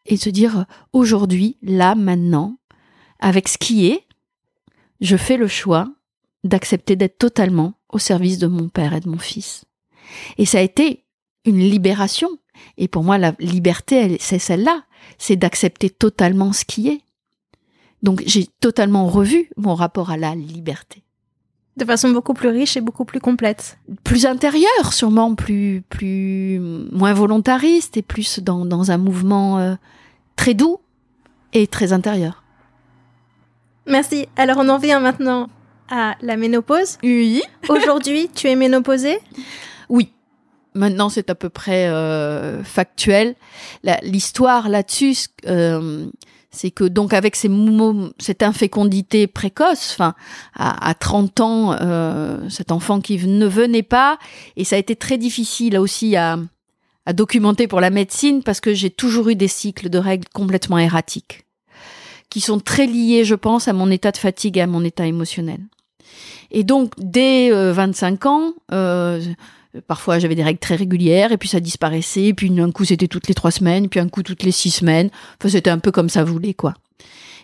et 0.07 0.17
se 0.17 0.31
dire 0.31 0.65
aujourd'hui, 0.93 1.57
là, 1.63 1.95
maintenant, 1.95 2.57
avec 3.21 3.49
ce 3.49 3.59
qui 3.59 3.87
est, 3.87 4.07
je 5.01 5.17
fais 5.17 5.37
le 5.37 5.49
choix 5.49 5.89
d'accepter 6.43 6.97
d'être 6.97 7.19
totalement 7.19 7.75
au 7.91 7.99
service 7.99 8.39
de 8.39 8.47
mon 8.47 8.69
père 8.69 8.95
et 8.95 9.01
de 9.01 9.09
mon 9.09 9.19
fils. 9.19 9.65
Et 10.39 10.47
ça 10.47 10.59
a 10.59 10.63
été 10.63 11.05
une 11.45 11.59
libération. 11.59 12.29
Et 12.77 12.89
pour 12.89 13.03
moi, 13.03 13.19
la 13.19 13.35
liberté, 13.39 14.17
c'est 14.21 14.39
celle-là. 14.39 14.85
C'est 15.19 15.37
d'accepter 15.37 15.91
totalement 15.91 16.53
ce 16.53 16.65
qui 16.65 16.89
est. 16.89 17.01
Donc 18.03 18.23
j'ai 18.27 18.47
totalement 18.61 19.07
revu 19.07 19.51
mon 19.57 19.75
rapport 19.75 20.11
à 20.11 20.17
la 20.17 20.35
liberté 20.35 21.03
de 21.81 21.85
façon 21.85 22.11
beaucoup 22.11 22.35
plus 22.35 22.49
riche 22.49 22.77
et 22.77 22.81
beaucoup 22.81 23.05
plus 23.05 23.21
complète. 23.21 23.79
Plus 24.05 24.27
intérieure, 24.27 24.93
sûrement 24.93 25.35
plus, 25.35 25.83
plus 25.89 26.61
moins 26.93 27.15
volontariste 27.15 27.97
et 27.97 28.03
plus 28.03 28.41
dans, 28.41 28.67
dans 28.67 28.91
un 28.91 28.99
mouvement 28.99 29.59
euh, 29.59 29.75
très 30.37 30.55
doux 30.55 30.79
et 31.55 31.67
très 31.67 31.93
intérieur. 31.93 32.45
Merci. 33.87 34.29
Alors 34.37 34.59
on 34.59 34.69
en 34.69 34.79
vient 34.79 35.01
maintenant 35.01 35.49
à 35.89 36.17
la 36.21 36.37
ménopause. 36.37 36.99
Oui. 37.03 37.43
Aujourd'hui, 37.69 38.31
tu 38.35 38.47
es 38.49 38.57
ménopausée? 38.57 39.19
Oui. 39.91 40.09
Maintenant, 40.75 41.09
c'est 41.09 41.31
à 41.31 41.35
peu 41.35 41.49
près 41.49 41.89
euh, 41.89 42.63
factuel. 42.63 43.35
L'histoire 44.03 44.69
là-dessus, 44.69 45.17
euh, 45.47 46.07
c'est 46.53 46.71
que 46.71 46.85
donc 46.85 47.13
avec 47.13 47.37
cette 47.37 48.43
infécondité 48.43 49.27
précoce, 49.27 49.91
enfin 49.93 50.15
à, 50.55 50.95
30 50.95 51.41
ans, 51.41 51.77
euh, 51.81 52.49
cet 52.49 52.71
enfant 52.71 53.01
qui 53.01 53.19
ne 53.19 53.47
venait 53.47 53.83
pas, 53.83 54.19
et 54.57 54.65
ça 54.65 54.77
a 54.77 54.79
été 54.79 54.95
très 54.95 55.19
difficile 55.19 55.77
aussi 55.77 56.15
à, 56.15 56.39
à 57.05 57.13
documenter 57.13 57.67
pour 57.67 57.81
la 57.81 57.91
médecine 57.91 58.45
parce 58.45 58.61
que 58.61 58.73
j'ai 58.73 58.91
toujours 58.91 59.29
eu 59.29 59.35
des 59.35 59.49
cycles 59.49 59.91
de 59.91 59.99
règles 59.99 60.29
complètement 60.33 60.79
erratiques, 60.79 61.47
qui 62.29 62.41
sont 62.41 62.61
très 62.61 62.87
liés, 62.87 63.25
je 63.25 63.35
pense, 63.35 63.67
à 63.67 63.73
mon 63.73 63.91
état 63.91 64.13
de 64.13 64.19
fatigue 64.19 64.57
et 64.57 64.61
à 64.61 64.69
mon 64.69 64.85
état 64.85 65.07
émotionnel. 65.07 65.61
Et 66.51 66.65
donc 66.65 66.93
dès 66.99 67.51
25 67.51 68.27
euh, 68.27 68.29
ans, 68.29 68.55
euh, 68.73 69.21
Parfois, 69.87 70.19
j'avais 70.19 70.35
des 70.35 70.43
règles 70.43 70.59
très 70.59 70.75
régulières, 70.75 71.31
et 71.33 71.37
puis 71.37 71.49
ça 71.49 71.61
disparaissait, 71.61 72.25
et 72.25 72.35
puis 72.35 72.53
un 72.61 72.73
coup, 72.73 72.85
c'était 72.85 73.09
toutes 73.09 73.29
les 73.29 73.35
trois 73.35 73.53
semaines, 73.53 73.89
puis 73.89 74.01
un 74.01 74.09
coup, 74.09 74.23
toutes 74.23 74.43
les 74.43 74.53
six 74.53 74.71
semaines. 74.71 75.11
Enfin, 75.39 75.49
c'était 75.49 75.71
un 75.71 75.79
peu 75.79 75.93
comme 75.93 76.09
ça 76.09 76.25
voulait, 76.25 76.55
quoi. 76.55 76.75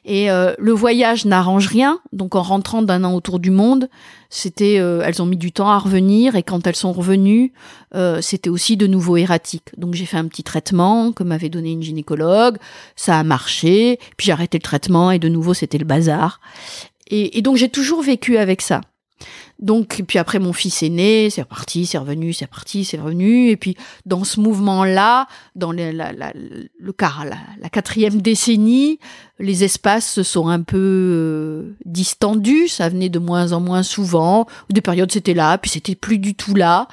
Et 0.04 0.30
euh, 0.30 0.54
le 0.58 0.72
voyage 0.72 1.24
n'arrange 1.24 1.66
rien, 1.66 1.98
donc 2.12 2.36
en 2.36 2.42
rentrant 2.42 2.80
d'un 2.80 3.02
an 3.02 3.12
autour 3.12 3.40
du 3.40 3.50
monde, 3.50 3.88
c'était, 4.30 4.78
euh, 4.78 5.02
elles 5.04 5.20
ont 5.20 5.26
mis 5.26 5.36
du 5.36 5.50
temps 5.50 5.68
à 5.68 5.78
revenir, 5.78 6.36
et 6.36 6.44
quand 6.44 6.64
elles 6.66 6.76
sont 6.76 6.92
revenues, 6.92 7.52
euh, 7.96 8.20
c'était 8.20 8.48
aussi 8.48 8.76
de 8.76 8.86
nouveau 8.86 9.16
erratique. 9.16 9.70
Donc 9.76 9.94
j'ai 9.94 10.06
fait 10.06 10.16
un 10.16 10.26
petit 10.28 10.44
traitement 10.44 11.10
que 11.10 11.24
m'avait 11.24 11.48
donné 11.48 11.72
une 11.72 11.82
gynécologue, 11.82 12.56
ça 12.94 13.18
a 13.18 13.24
marché, 13.24 13.98
puis 14.16 14.26
j'ai 14.26 14.32
arrêté 14.32 14.58
le 14.58 14.62
traitement, 14.62 15.10
et 15.10 15.18
de 15.18 15.28
nouveau 15.28 15.54
c'était 15.54 15.78
le 15.78 15.84
bazar. 15.84 16.40
et 17.10 17.42
donc 17.42 17.56
j'ai 17.56 17.68
toujours 17.68 18.02
vécu 18.02 18.36
avec 18.36 18.62
ça. 18.62 18.82
Donc, 19.58 20.02
puis 20.06 20.18
après, 20.18 20.38
mon 20.38 20.52
fils 20.52 20.82
est 20.82 20.90
né, 20.90 21.30
c'est 21.30 21.42
reparti, 21.42 21.86
c'est 21.86 21.98
revenu, 21.98 22.32
c'est 22.32 22.44
reparti, 22.44 22.84
c'est 22.84 22.98
revenu. 22.98 23.48
Et 23.48 23.56
puis, 23.56 23.76
dans 24.04 24.24
ce 24.24 24.38
mouvement-là, 24.40 25.26
dans 25.54 25.72
le, 25.72 25.92
la, 25.92 26.12
la, 26.12 26.32
le 26.34 26.92
car, 26.92 27.24
la, 27.24 27.68
quatrième 27.70 28.20
décennie, 28.20 28.98
les 29.38 29.64
espaces 29.64 30.10
se 30.10 30.22
sont 30.22 30.48
un 30.48 30.60
peu 30.60 30.76
euh, 30.78 31.76
distendus. 31.86 32.68
Ça 32.68 32.88
venait 32.88 33.08
de 33.08 33.18
moins 33.18 33.52
en 33.52 33.60
moins 33.60 33.82
souvent. 33.82 34.46
Des 34.68 34.82
périodes, 34.82 35.10
c'était 35.10 35.34
là, 35.34 35.56
puis 35.56 35.70
c'était 35.70 35.94
plus 35.94 36.18
du 36.18 36.34
tout 36.34 36.54
là. 36.54 36.86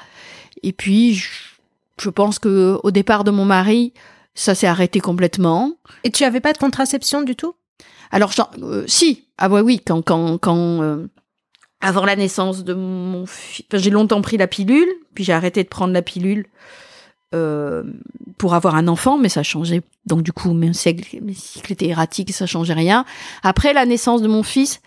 Et 0.61 0.71
puis, 0.71 1.15
je, 1.15 2.09
pense 2.09 2.39
que 2.39 2.79
au 2.83 2.91
départ 2.91 3.25
de 3.25 3.31
mon 3.31 3.45
mari, 3.45 3.93
ça 4.35 4.55
s'est 4.55 4.67
arrêté 4.67 5.01
complètement. 5.01 5.73
Et 6.05 6.11
tu 6.11 6.23
avais 6.23 6.39
pas 6.39 6.53
de 6.53 6.57
contraception 6.57 7.23
du 7.23 7.35
tout? 7.35 7.55
Alors, 8.11 8.31
euh, 8.61 8.85
si. 8.87 9.25
Ah 9.37 9.49
ouais, 9.49 9.61
oui, 9.61 9.81
quand, 9.85 10.01
quand, 10.01 10.37
quand 10.37 10.81
euh, 10.81 11.07
avant 11.83 12.05
la 12.05 12.15
naissance 12.15 12.63
de 12.63 12.73
mon 12.73 13.25
fils. 13.25 13.65
j'ai 13.73 13.89
longtemps 13.89 14.21
pris 14.21 14.37
la 14.37 14.47
pilule, 14.47 14.87
puis 15.13 15.25
j'ai 15.25 15.33
arrêté 15.33 15.63
de 15.63 15.67
prendre 15.67 15.93
la 15.93 16.01
pilule 16.01 16.45
euh, 17.35 17.83
pour 18.37 18.53
avoir 18.53 18.75
un 18.75 18.87
enfant, 18.87 19.17
mais 19.17 19.27
ça 19.27 19.43
changeait. 19.43 19.81
Donc 20.05 20.23
du 20.23 20.31
coup, 20.31 20.53
mes 20.53 20.71
cycles, 20.71 21.19
mes 21.21 21.33
cycles 21.33 21.73
étaient 21.73 21.89
erratiques, 21.89 22.31
ça 22.31 22.45
changeait 22.45 22.73
rien. 22.73 23.03
Après 23.43 23.73
la 23.73 23.85
naissance 23.85 24.21
de 24.21 24.29
mon 24.29 24.43
fils, 24.43 24.81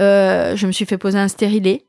euh, 0.00 0.56
je 0.56 0.66
me 0.66 0.72
suis 0.72 0.86
fait 0.86 0.96
poser 0.96 1.18
un 1.18 1.28
stérilet. 1.28 1.84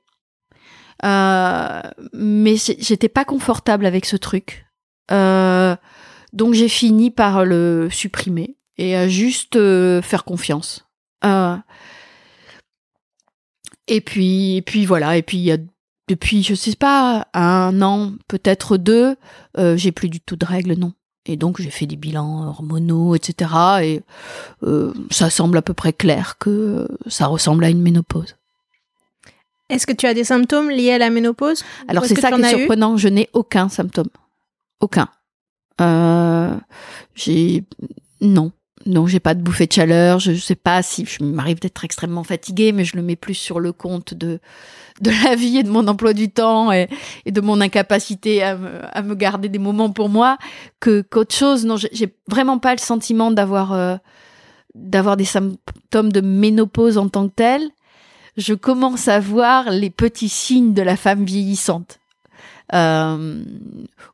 Euh, 1.05 1.81
mais 2.11 2.55
j'étais 2.57 3.07
pas 3.07 3.23
confortable 3.23 3.85
avec 3.85 4.05
ce 4.05 4.17
truc. 4.17 4.65
Donc 5.09 6.53
j'ai 6.53 6.69
fini 6.69 7.11
par 7.11 7.45
le 7.45 7.87
supprimer 7.89 8.57
et 8.77 8.95
à 8.97 9.07
juste 9.07 9.57
faire 10.01 10.25
confiance. 10.25 10.85
Et 13.89 14.01
puis, 14.01 14.55
et 14.55 14.61
puis 14.61 14.85
voilà. 14.85 15.17
Et 15.17 15.21
puis 15.21 15.37
il 15.37 15.43
y 15.43 15.51
a 15.51 15.57
depuis, 16.07 16.41
je 16.41 16.55
sais 16.55 16.75
pas, 16.75 17.27
un 17.33 17.81
an, 17.81 18.13
peut-être 18.27 18.77
deux, 18.77 19.15
euh, 19.57 19.77
j'ai 19.77 19.91
plus 19.91 20.09
du 20.09 20.19
tout 20.19 20.35
de 20.35 20.45
règles, 20.45 20.73
non. 20.73 20.93
Et 21.25 21.35
donc 21.35 21.61
j'ai 21.61 21.69
fait 21.69 21.85
des 21.85 21.95
bilans 21.95 22.47
hormonaux, 22.47 23.13
etc. 23.15 23.51
Et 23.83 24.01
euh, 24.63 24.93
ça 25.11 25.29
semble 25.29 25.57
à 25.57 25.61
peu 25.61 25.73
près 25.73 25.93
clair 25.93 26.37
que 26.39 26.87
ça 27.07 27.27
ressemble 27.27 27.63
à 27.63 27.69
une 27.69 27.81
ménopause. 27.81 28.35
Est-ce 29.69 29.85
que 29.85 29.93
tu 29.93 30.07
as 30.07 30.15
des 30.15 30.23
symptômes 30.23 30.71
liés 30.71 30.93
à 30.93 30.97
la 30.97 31.11
ménopause? 31.11 31.63
Alors 31.87 32.05
c'est 32.05 32.19
ça 32.19 32.31
qui 32.31 32.41
est 32.41 32.57
surprenant, 32.57 32.97
je 32.97 33.07
n'ai 33.07 33.29
aucun 33.33 33.69
symptôme. 33.69 34.09
Aucun. 34.79 35.09
Euh, 35.79 36.55
j'ai 37.13 37.63
non. 38.21 38.51
Non, 38.85 39.07
j'ai 39.07 39.19
pas 39.19 39.33
de 39.33 39.41
bouffée 39.41 39.67
de 39.67 39.73
chaleur. 39.73 40.19
Je, 40.19 40.33
sais 40.33 40.55
pas 40.55 40.81
si 40.81 41.05
je 41.05 41.23
m'arrive 41.23 41.59
d'être 41.59 41.83
extrêmement 41.83 42.23
fatiguée, 42.23 42.71
mais 42.71 42.85
je 42.85 42.95
le 42.95 43.01
mets 43.01 43.15
plus 43.15 43.33
sur 43.33 43.59
le 43.59 43.73
compte 43.73 44.13
de 44.13 44.39
de 45.01 45.11
la 45.23 45.35
vie 45.35 45.57
et 45.57 45.63
de 45.63 45.69
mon 45.69 45.87
emploi 45.87 46.11
du 46.11 46.29
temps 46.29 46.73
et, 46.73 46.89
de 47.25 47.39
mon 47.39 47.61
incapacité 47.61 48.43
à 48.43 48.57
me, 48.57 48.69
à 48.91 49.01
me, 49.01 49.15
garder 49.15 49.47
des 49.47 49.59
moments 49.59 49.91
pour 49.91 50.09
moi 50.09 50.37
que 50.81 51.01
qu'autre 51.01 51.33
chose. 51.33 51.65
Non, 51.65 51.77
j'ai 51.77 52.13
vraiment 52.27 52.59
pas 52.59 52.73
le 52.73 52.79
sentiment 52.79 53.31
d'avoir 53.31 53.73
euh, 53.73 53.95
d'avoir 54.75 55.17
des 55.17 55.25
symptômes 55.25 56.11
de 56.11 56.21
ménopause 56.21 56.97
en 56.97 57.09
tant 57.09 57.27
que 57.27 57.33
tel. 57.33 57.61
Je 58.37 58.53
commence 58.53 59.07
à 59.07 59.19
voir 59.19 59.69
les 59.69 59.89
petits 59.89 60.29
signes 60.29 60.73
de 60.73 60.81
la 60.81 60.95
femme 60.95 61.25
vieillissante. 61.25 61.99
Euh, 62.73 63.43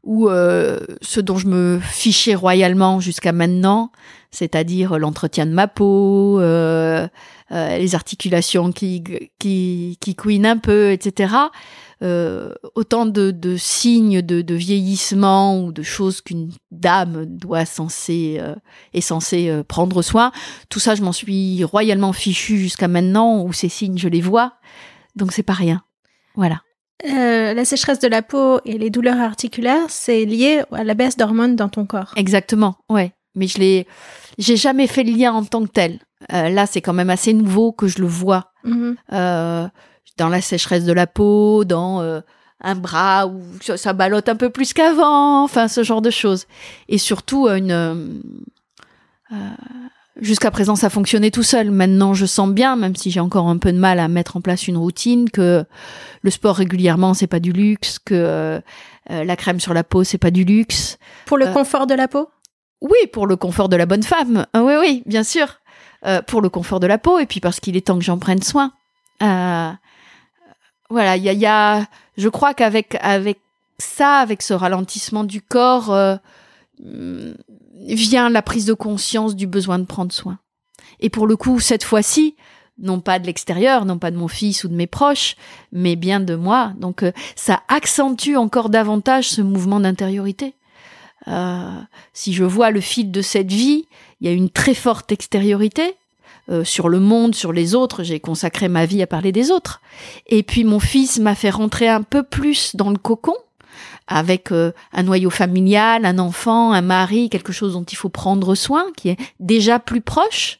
ou 0.03 0.29
euh, 0.29 0.79
ce 1.01 1.19
dont 1.19 1.37
je 1.37 1.47
me 1.47 1.79
fichais 1.81 2.35
royalement 2.35 3.01
jusqu'à 3.01 3.33
maintenant, 3.33 3.91
c'est-à-dire 4.35 4.99
l'entretien 4.99 5.45
de 5.45 5.51
ma 5.51 5.67
peau, 5.67 6.39
euh, 6.39 7.07
euh, 7.51 7.77
les 7.77 7.95
articulations 7.95 8.71
qui, 8.71 9.03
qui, 9.39 9.97
qui 9.99 10.15
couinent 10.15 10.45
un 10.45 10.57
peu, 10.57 10.91
etc. 10.91 11.33
Euh, 12.03 12.53
autant 12.75 13.05
de, 13.05 13.31
de 13.31 13.55
signes 13.55 14.21
de, 14.21 14.41
de, 14.41 14.55
vieillissement 14.55 15.63
ou 15.63 15.71
de 15.71 15.81
choses 15.81 16.21
qu'une 16.21 16.51
dame 16.71 17.25
doit 17.25 17.65
censée 17.65 18.41
est 18.93 19.01
censée 19.01 19.61
prendre 19.67 20.01
soin. 20.01 20.31
Tout 20.69 20.79
ça, 20.79 20.95
je 20.95 21.01
m'en 21.01 21.13
suis 21.13 21.63
royalement 21.63 22.13
fichu 22.13 22.57
jusqu'à 22.57 22.87
maintenant 22.87 23.41
où 23.41 23.53
ces 23.53 23.69
signes 23.69 23.97
je 23.97 24.09
les 24.09 24.21
vois, 24.21 24.55
donc 25.15 25.31
c'est 25.31 25.43
pas 25.43 25.53
rien. 25.53 25.83
Voilà. 26.35 26.61
Euh, 27.03 27.53
la 27.53 27.65
sécheresse 27.65 27.99
de 27.99 28.07
la 28.07 28.21
peau 28.21 28.59
et 28.65 28.77
les 28.77 28.89
douleurs 28.89 29.19
articulaires, 29.19 29.89
c'est 29.89 30.25
lié 30.25 30.63
à 30.71 30.83
la 30.83 30.93
baisse 30.93 31.17
d'hormones 31.17 31.55
dans 31.55 31.69
ton 31.69 31.85
corps. 31.85 32.13
Exactement, 32.15 32.75
ouais. 32.89 33.11
Mais 33.35 33.47
je 33.47 33.59
l'ai, 33.59 33.85
j'ai 34.37 34.57
jamais 34.57 34.87
fait 34.87 35.03
le 35.03 35.11
lien 35.11 35.33
en 35.33 35.43
tant 35.43 35.63
que 35.63 35.71
tel. 35.71 35.99
Euh, 36.33 36.49
là, 36.49 36.65
c'est 36.65 36.81
quand 36.81 36.93
même 36.93 37.09
assez 37.09 37.33
nouveau 37.33 37.71
que 37.71 37.87
je 37.87 37.99
le 37.99 38.07
vois 38.07 38.51
Mhm. 38.63 38.95
euh, 39.13 39.67
dans 40.17 40.29
la 40.29 40.41
sécheresse 40.41 40.85
de 40.85 40.93
la 40.93 41.07
peau, 41.07 41.65
dans 41.65 42.01
euh, 42.01 42.21
un 42.61 42.75
bras 42.75 43.27
où 43.27 43.41
ça, 43.61 43.93
ballotte 43.93 44.29
un 44.29 44.35
peu 44.35 44.49
plus 44.49 44.73
qu'avant, 44.73 45.43
enfin 45.43 45.67
ce 45.67 45.83
genre 45.83 46.01
de 46.01 46.09
choses. 46.09 46.45
Et 46.89 46.97
surtout 46.97 47.47
une 47.47 48.21
Jusqu'à 50.21 50.49
présent, 50.49 50.77
ça 50.77 50.89
fonctionnait 50.89 51.29
tout 51.29 51.43
seul. 51.43 51.71
Maintenant, 51.71 52.13
je 52.13 52.25
sens 52.25 52.49
bien, 52.49 52.77
même 52.77 52.95
si 52.95 53.11
j'ai 53.11 53.19
encore 53.19 53.49
un 53.49 53.57
peu 53.57 53.73
de 53.73 53.77
mal 53.77 53.99
à 53.99 54.07
mettre 54.07 54.37
en 54.37 54.41
place 54.41 54.65
une 54.69 54.77
routine, 54.77 55.29
que 55.29 55.65
le 56.21 56.29
sport 56.31 56.55
régulièrement, 56.55 57.13
c'est 57.13 57.27
pas 57.27 57.41
du 57.41 57.51
luxe, 57.51 57.99
que 57.99 58.13
euh, 58.15 58.61
la 59.09 59.35
crème 59.35 59.59
sur 59.59 59.73
la 59.73 59.83
peau, 59.83 60.05
c'est 60.05 60.17
pas 60.17 60.31
du 60.31 60.45
luxe. 60.45 60.97
Pour 61.25 61.37
le 61.37 61.47
Euh, 61.47 61.51
confort 61.51 61.85
de 61.85 61.95
la 61.95 62.07
peau? 62.07 62.29
Oui, 62.87 63.07
pour 63.11 63.25
le 63.25 63.35
confort 63.35 63.67
de 63.67 63.75
la 63.75 63.85
bonne 63.87 64.03
femme. 64.03 64.45
Ah 64.53 64.63
oui, 64.63 64.73
oui, 64.79 65.03
bien 65.07 65.23
sûr. 65.23 65.47
Euh, 66.05 66.21
pour 66.21 66.41
le 66.41 66.49
confort 66.49 66.79
de 66.79 66.85
la 66.85 66.99
peau 66.99 67.17
et 67.17 67.25
puis 67.25 67.39
parce 67.39 67.59
qu'il 67.59 67.75
est 67.75 67.87
temps 67.87 67.97
que 67.97 68.03
j'en 68.03 68.19
prenne 68.19 68.43
soin. 68.43 68.73
Euh, 69.23 69.71
voilà, 70.89 71.17
il 71.17 71.23
y 71.23 71.29
a, 71.29 71.33
y 71.33 71.45
a- 71.47 71.85
je 72.17 72.29
crois 72.29 72.53
qu'avec 72.53 72.95
avec 73.01 73.39
ça, 73.79 74.17
avec 74.19 74.41
ce 74.43 74.53
ralentissement 74.53 75.23
du 75.23 75.41
corps, 75.41 75.91
euh, 75.91 76.15
hum, 76.83 77.33
vient 77.87 78.29
la 78.29 78.41
prise 78.43 78.65
de 78.65 78.73
conscience 78.73 79.35
du 79.35 79.47
besoin 79.47 79.79
de 79.79 79.85
prendre 79.85 80.11
soin. 80.13 80.37
Et 80.99 81.09
pour 81.09 81.25
le 81.27 81.35
coup, 81.35 81.59
cette 81.59 81.83
fois-ci, 81.83 82.35
non 82.77 82.99
pas 82.99 83.17
de 83.19 83.25
l'extérieur, 83.25 83.85
non 83.85 83.97
pas 83.97 84.11
de 84.11 84.17
mon 84.17 84.27
fils 84.27 84.63
ou 84.63 84.67
de 84.67 84.75
mes 84.75 84.87
proches, 84.87 85.35
mais 85.71 85.95
bien 85.95 86.19
de 86.19 86.35
moi. 86.35 86.73
Donc 86.77 87.01
euh, 87.03 87.11
ça 87.35 87.63
accentue 87.67 88.35
encore 88.35 88.69
davantage 88.69 89.29
ce 89.29 89.41
mouvement 89.41 89.79
d'intériorité. 89.79 90.53
Euh, 91.27 91.79
si 92.13 92.33
je 92.33 92.43
vois 92.43 92.71
le 92.71 92.81
fil 92.81 93.11
de 93.11 93.21
cette 93.21 93.51
vie, 93.51 93.87
il 94.21 94.27
y 94.27 94.29
a 94.29 94.33
une 94.33 94.49
très 94.49 94.73
forte 94.73 95.11
extériorité 95.11 95.95
euh, 96.49 96.63
sur 96.63 96.89
le 96.89 96.99
monde, 96.99 97.35
sur 97.35 97.51
les 97.51 97.75
autres. 97.75 98.03
J'ai 98.03 98.19
consacré 98.19 98.67
ma 98.67 98.85
vie 98.85 99.01
à 99.01 99.07
parler 99.07 99.31
des 99.31 99.51
autres. 99.51 99.81
Et 100.27 100.43
puis 100.43 100.63
mon 100.63 100.79
fils 100.79 101.19
m'a 101.19 101.35
fait 101.35 101.49
rentrer 101.49 101.87
un 101.87 102.03
peu 102.03 102.23
plus 102.23 102.75
dans 102.75 102.89
le 102.89 102.97
cocon 102.97 103.35
avec 104.07 104.51
euh, 104.51 104.71
un 104.93 105.03
noyau 105.03 105.29
familial, 105.29 106.05
un 106.05 106.19
enfant, 106.19 106.73
un 106.73 106.81
mari, 106.81 107.29
quelque 107.29 107.53
chose 107.53 107.73
dont 107.73 107.83
il 107.83 107.95
faut 107.95 108.09
prendre 108.09 108.55
soin, 108.55 108.85
qui 108.95 109.09
est 109.09 109.17
déjà 109.39 109.79
plus 109.79 110.01
proche. 110.01 110.59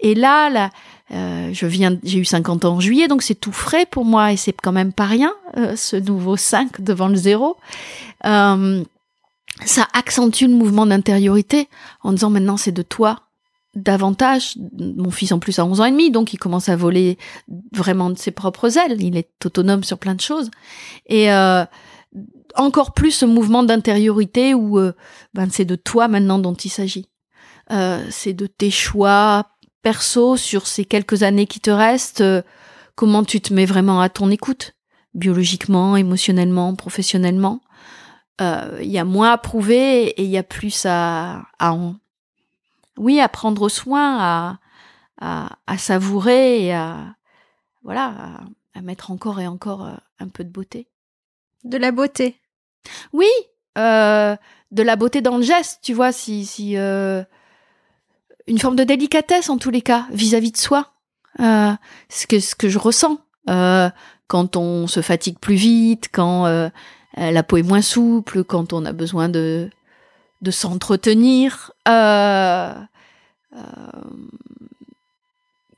Et 0.00 0.14
là, 0.14 0.50
là 0.50 0.70
euh, 1.12 1.50
je 1.52 1.66
viens, 1.66 1.96
j'ai 2.02 2.18
eu 2.18 2.24
50 2.24 2.64
ans 2.64 2.74
en 2.74 2.80
juillet, 2.80 3.08
donc 3.08 3.22
c'est 3.22 3.34
tout 3.34 3.52
frais 3.52 3.86
pour 3.86 4.04
moi 4.04 4.32
et 4.32 4.36
c'est 4.36 4.52
quand 4.52 4.72
même 4.72 4.92
pas 4.92 5.06
rien, 5.06 5.32
euh, 5.56 5.76
ce 5.76 5.96
nouveau 5.96 6.36
5 6.36 6.80
devant 6.80 7.08
le 7.08 7.16
zéro. 7.16 7.56
Ça 9.64 9.88
accentue 9.92 10.44
le 10.44 10.54
mouvement 10.54 10.86
d'intériorité 10.86 11.68
en 12.02 12.12
disant 12.12 12.30
maintenant 12.30 12.56
c'est 12.56 12.72
de 12.72 12.82
toi 12.82 13.22
davantage. 13.74 14.56
Mon 14.78 15.10
fils 15.10 15.32
en 15.32 15.38
plus 15.38 15.58
a 15.58 15.64
11 15.64 15.80
ans 15.80 15.84
et 15.84 15.90
demi, 15.90 16.10
donc 16.10 16.32
il 16.32 16.38
commence 16.38 16.68
à 16.68 16.76
voler 16.76 17.18
vraiment 17.72 18.10
de 18.10 18.18
ses 18.18 18.30
propres 18.30 18.78
ailes. 18.78 19.02
Il 19.02 19.16
est 19.16 19.30
autonome 19.44 19.84
sur 19.84 19.98
plein 19.98 20.14
de 20.14 20.20
choses. 20.20 20.50
Et 21.06 21.32
euh, 21.32 21.64
encore 22.54 22.92
plus 22.92 23.12
ce 23.12 23.26
mouvement 23.26 23.62
d'intériorité 23.62 24.54
où 24.54 24.78
euh, 24.78 24.92
ben, 25.34 25.48
c'est 25.50 25.64
de 25.64 25.76
toi 25.76 26.08
maintenant 26.08 26.38
dont 26.38 26.54
il 26.54 26.70
s'agit. 26.70 27.08
Euh, 27.70 28.04
c'est 28.10 28.32
de 28.32 28.46
tes 28.46 28.70
choix 28.70 29.46
perso 29.82 30.36
sur 30.36 30.66
ces 30.66 30.84
quelques 30.84 31.22
années 31.22 31.46
qui 31.46 31.60
te 31.60 31.70
restent. 31.70 32.20
euh, 32.20 32.42
comment 32.94 33.24
tu 33.24 33.40
te 33.40 33.52
mets 33.52 33.66
vraiment 33.66 34.00
à 34.00 34.08
ton 34.08 34.30
écoute, 34.30 34.74
biologiquement, 35.14 35.96
émotionnellement, 35.96 36.74
professionnellement 36.74 37.60
euh, 38.40 38.78
il 38.82 38.90
y 38.90 38.98
a 38.98 39.04
moins 39.04 39.32
à 39.32 39.38
prouver 39.38 40.08
et 40.08 40.24
il 40.24 40.30
y 40.30 40.38
a 40.38 40.42
plus 40.42 40.86
à, 40.86 41.46
à 41.58 41.72
en, 41.72 41.96
oui, 42.98 43.20
à 43.20 43.28
prendre 43.28 43.68
soin, 43.68 44.18
à, 44.18 44.58
à, 45.20 45.56
à 45.66 45.78
savourer 45.78 46.64
et 46.66 46.74
à, 46.74 47.14
voilà, 47.82 48.40
à, 48.74 48.78
à 48.78 48.82
mettre 48.82 49.10
encore 49.10 49.40
et 49.40 49.46
encore 49.46 49.86
euh, 49.86 49.94
un 50.18 50.28
peu 50.28 50.44
de 50.44 50.50
beauté. 50.50 50.88
De 51.64 51.78
la 51.78 51.92
beauté. 51.92 52.40
Oui, 53.12 53.28
euh, 53.78 54.36
de 54.70 54.82
la 54.82 54.96
beauté 54.96 55.20
dans 55.20 55.36
le 55.36 55.42
geste, 55.42 55.80
tu 55.82 55.94
vois, 55.94 56.12
si, 56.12 56.46
si 56.46 56.76
euh, 56.76 57.22
une 58.46 58.58
forme 58.58 58.76
de 58.76 58.84
délicatesse 58.84 59.48
en 59.48 59.58
tous 59.58 59.70
les 59.70 59.82
cas 59.82 60.06
vis-à-vis 60.10 60.52
de 60.52 60.56
soi, 60.56 60.92
euh, 61.40 61.72
ce 62.08 62.26
que 62.26 62.40
ce 62.40 62.54
que 62.54 62.68
je 62.68 62.78
ressens 62.78 63.18
euh, 63.50 63.90
quand 64.26 64.56
on 64.56 64.86
se 64.86 65.02
fatigue 65.02 65.38
plus 65.38 65.54
vite, 65.54 66.08
quand 66.12 66.70
la 67.16 67.42
peau 67.42 67.56
est 67.56 67.62
moins 67.62 67.82
souple, 67.82 68.44
quand 68.44 68.72
on 68.72 68.84
a 68.84 68.92
besoin 68.92 69.28
de 69.28 69.70
s'entretenir, 70.50 71.72
euh, 71.88 72.72
euh, 73.54 73.60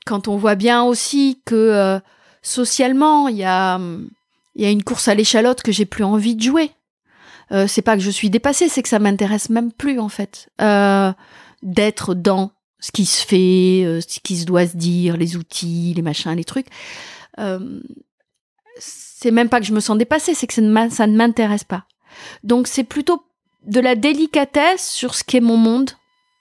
quand 0.05 0.27
on 0.27 0.37
voit 0.37 0.55
bien 0.55 0.83
aussi 0.83 1.41
que 1.45 1.55
euh, 1.55 1.99
socialement 2.41 3.27
il 3.27 3.37
y 3.37 3.43
a 3.43 3.79
y 4.55 4.65
a 4.65 4.71
une 4.71 4.83
course 4.83 5.07
à 5.07 5.15
l'échalote 5.15 5.61
que 5.61 5.71
j'ai 5.71 5.85
plus 5.85 6.03
envie 6.03 6.35
de 6.35 6.41
jouer. 6.41 6.71
Euh, 7.51 7.65
c'est 7.67 7.81
pas 7.81 7.95
que 7.95 8.03
je 8.03 8.09
suis 8.11 8.29
dépassée, 8.29 8.69
c'est 8.69 8.83
que 8.83 8.89
ça 8.89 8.99
m'intéresse 8.99 9.49
même 9.49 9.71
plus 9.71 9.99
en 9.99 10.09
fait 10.09 10.49
euh, 10.61 11.11
d'être 11.63 12.13
dans 12.13 12.51
ce 12.79 12.91
qui 12.91 13.05
se 13.05 13.25
fait, 13.25 13.83
euh, 13.85 14.01
ce 14.01 14.19
qui 14.19 14.37
se 14.37 14.45
doit 14.45 14.67
se 14.67 14.77
dire, 14.77 15.17
les 15.17 15.35
outils, 15.35 15.93
les 15.95 16.01
machins, 16.01 16.35
les 16.35 16.43
trucs. 16.43 16.67
C'est 19.21 19.31
même 19.31 19.49
pas 19.49 19.59
que 19.59 19.65
je 19.65 19.73
me 19.73 19.81
sens 19.81 19.97
dépassée, 19.97 20.33
c'est 20.33 20.47
que 20.47 20.53
ça 20.53 20.61
ne 20.61 21.17
m'intéresse 21.17 21.65
pas. 21.65 21.83
Donc 22.43 22.67
c'est 22.67 22.85
plutôt 22.85 23.21
de 23.65 23.81
la 23.81 23.95
délicatesse 23.95 24.89
sur 24.89 25.13
ce 25.13 25.25
qu'est 25.25 25.41
mon 25.41 25.57
monde, 25.57 25.91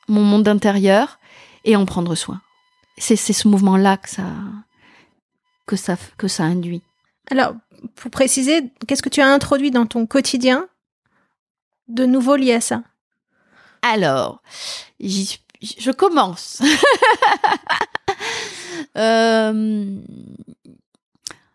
mon 0.06 0.22
monde 0.22 0.46
intérieur, 0.46 1.18
et 1.64 1.74
en 1.74 1.84
prendre 1.86 2.14
soin. 2.14 2.40
C'est 2.96 3.16
ce 3.16 3.48
mouvement-là 3.48 3.96
que 3.96 4.08
ça 4.08 4.22
que 5.66 5.74
ça 5.74 5.96
que 6.18 6.28
ça 6.28 6.44
induit. 6.44 6.82
Alors, 7.32 7.54
pour 7.96 8.12
préciser, 8.12 8.70
qu'est-ce 8.86 9.02
que 9.02 9.08
tu 9.08 9.22
as 9.22 9.26
introduit 9.26 9.72
dans 9.72 9.86
ton 9.86 10.06
quotidien 10.06 10.68
de 11.88 12.06
nouveau 12.06 12.36
lié 12.36 12.52
à 12.52 12.60
ça? 12.60 12.84
Alors, 13.82 14.40
je 15.00 15.90
commence. 15.90 16.62
Euh, 18.96 20.00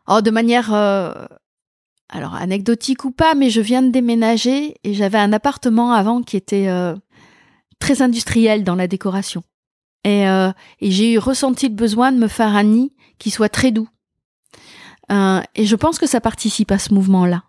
oh, 0.07 0.21
de 0.21 0.31
manière, 0.31 0.73
euh, 0.73 1.13
alors 2.09 2.35
anecdotique 2.35 3.05
ou 3.05 3.11
pas, 3.11 3.35
mais 3.35 3.49
je 3.49 3.61
viens 3.61 3.81
de 3.81 3.91
déménager 3.91 4.75
et 4.83 4.93
j'avais 4.93 5.17
un 5.17 5.33
appartement 5.33 5.93
avant 5.93 6.21
qui 6.21 6.37
était 6.37 6.67
euh, 6.67 6.95
très 7.79 8.01
industriel 8.01 8.63
dans 8.63 8.75
la 8.75 8.87
décoration. 8.87 9.43
Et, 10.03 10.27
euh, 10.27 10.51
et 10.79 10.91
j'ai 10.91 11.13
eu 11.13 11.17
ressenti 11.17 11.69
le 11.69 11.75
besoin 11.75 12.11
de 12.11 12.17
me 12.17 12.27
faire 12.27 12.55
un 12.55 12.63
nid 12.63 12.93
qui 13.19 13.31
soit 13.31 13.49
très 13.49 13.71
doux. 13.71 13.87
Et 15.55 15.65
je 15.67 15.75
pense 15.75 15.99
que 15.99 16.07
ça 16.07 16.19
participe 16.21 16.71
à 16.71 16.79
ce 16.79 16.91
mouvement-là. 16.91 17.43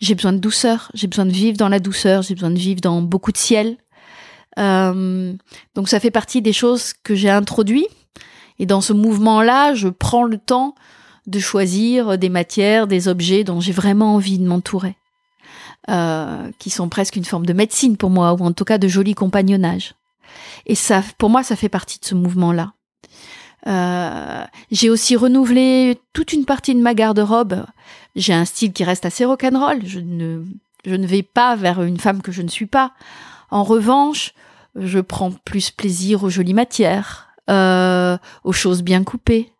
J'ai 0.00 0.14
besoin 0.14 0.32
de 0.32 0.38
douceur, 0.38 0.88
j'ai 0.94 1.08
besoin 1.08 1.26
de 1.26 1.32
vivre 1.32 1.56
dans 1.56 1.68
la 1.68 1.80
douceur, 1.80 2.22
j'ai 2.22 2.34
besoin 2.34 2.50
de 2.50 2.58
vivre 2.58 2.80
dans 2.80 3.02
beaucoup 3.02 3.32
de 3.32 3.36
ciel. 3.36 3.76
Donc 4.56 5.88
ça 5.88 5.98
fait 5.98 6.12
partie 6.12 6.40
des 6.40 6.52
choses 6.52 6.92
que 7.02 7.16
j'ai 7.16 7.28
introduit. 7.28 7.88
Et 8.60 8.66
dans 8.66 8.80
ce 8.80 8.92
mouvement-là, 8.92 9.74
je 9.74 9.88
prends 9.88 10.22
le 10.22 10.38
temps 10.38 10.76
de 11.26 11.38
choisir 11.38 12.18
des 12.18 12.28
matières, 12.28 12.86
des 12.86 13.08
objets 13.08 13.44
dont 13.44 13.60
j'ai 13.60 13.72
vraiment 13.72 14.14
envie 14.14 14.38
de 14.38 14.46
m'entourer, 14.46 14.96
euh, 15.88 16.50
qui 16.58 16.70
sont 16.70 16.88
presque 16.88 17.16
une 17.16 17.24
forme 17.24 17.46
de 17.46 17.52
médecine 17.52 17.96
pour 17.96 18.10
moi, 18.10 18.32
ou 18.34 18.44
en 18.44 18.52
tout 18.52 18.64
cas 18.64 18.78
de 18.78 18.88
joli 18.88 19.14
compagnonnage. 19.14 19.94
Et 20.66 20.74
ça, 20.74 21.02
pour 21.18 21.30
moi, 21.30 21.42
ça 21.42 21.56
fait 21.56 21.68
partie 21.68 21.98
de 21.98 22.04
ce 22.04 22.14
mouvement-là. 22.14 22.72
Euh, 23.66 24.44
j'ai 24.70 24.90
aussi 24.90 25.14
renouvelé 25.16 25.98
toute 26.12 26.32
une 26.32 26.44
partie 26.44 26.74
de 26.74 26.80
ma 26.80 26.94
garde-robe. 26.94 27.64
J'ai 28.16 28.32
un 28.32 28.44
style 28.44 28.72
qui 28.72 28.84
reste 28.84 29.06
assez 29.06 29.24
rock'n'roll. 29.24 29.80
Je 29.84 30.00
ne, 30.00 30.42
je 30.84 30.94
ne 30.94 31.06
vais 31.06 31.22
pas 31.22 31.54
vers 31.56 31.82
une 31.82 31.98
femme 31.98 32.22
que 32.22 32.32
je 32.32 32.42
ne 32.42 32.48
suis 32.48 32.66
pas. 32.66 32.92
En 33.50 33.62
revanche, 33.62 34.34
je 34.74 34.98
prends 34.98 35.30
plus 35.30 35.70
plaisir 35.70 36.24
aux 36.24 36.30
jolies 36.30 36.54
matières, 36.54 37.28
euh, 37.50 38.16
aux 38.44 38.52
choses 38.52 38.82
bien 38.82 39.04
coupées, 39.04 39.51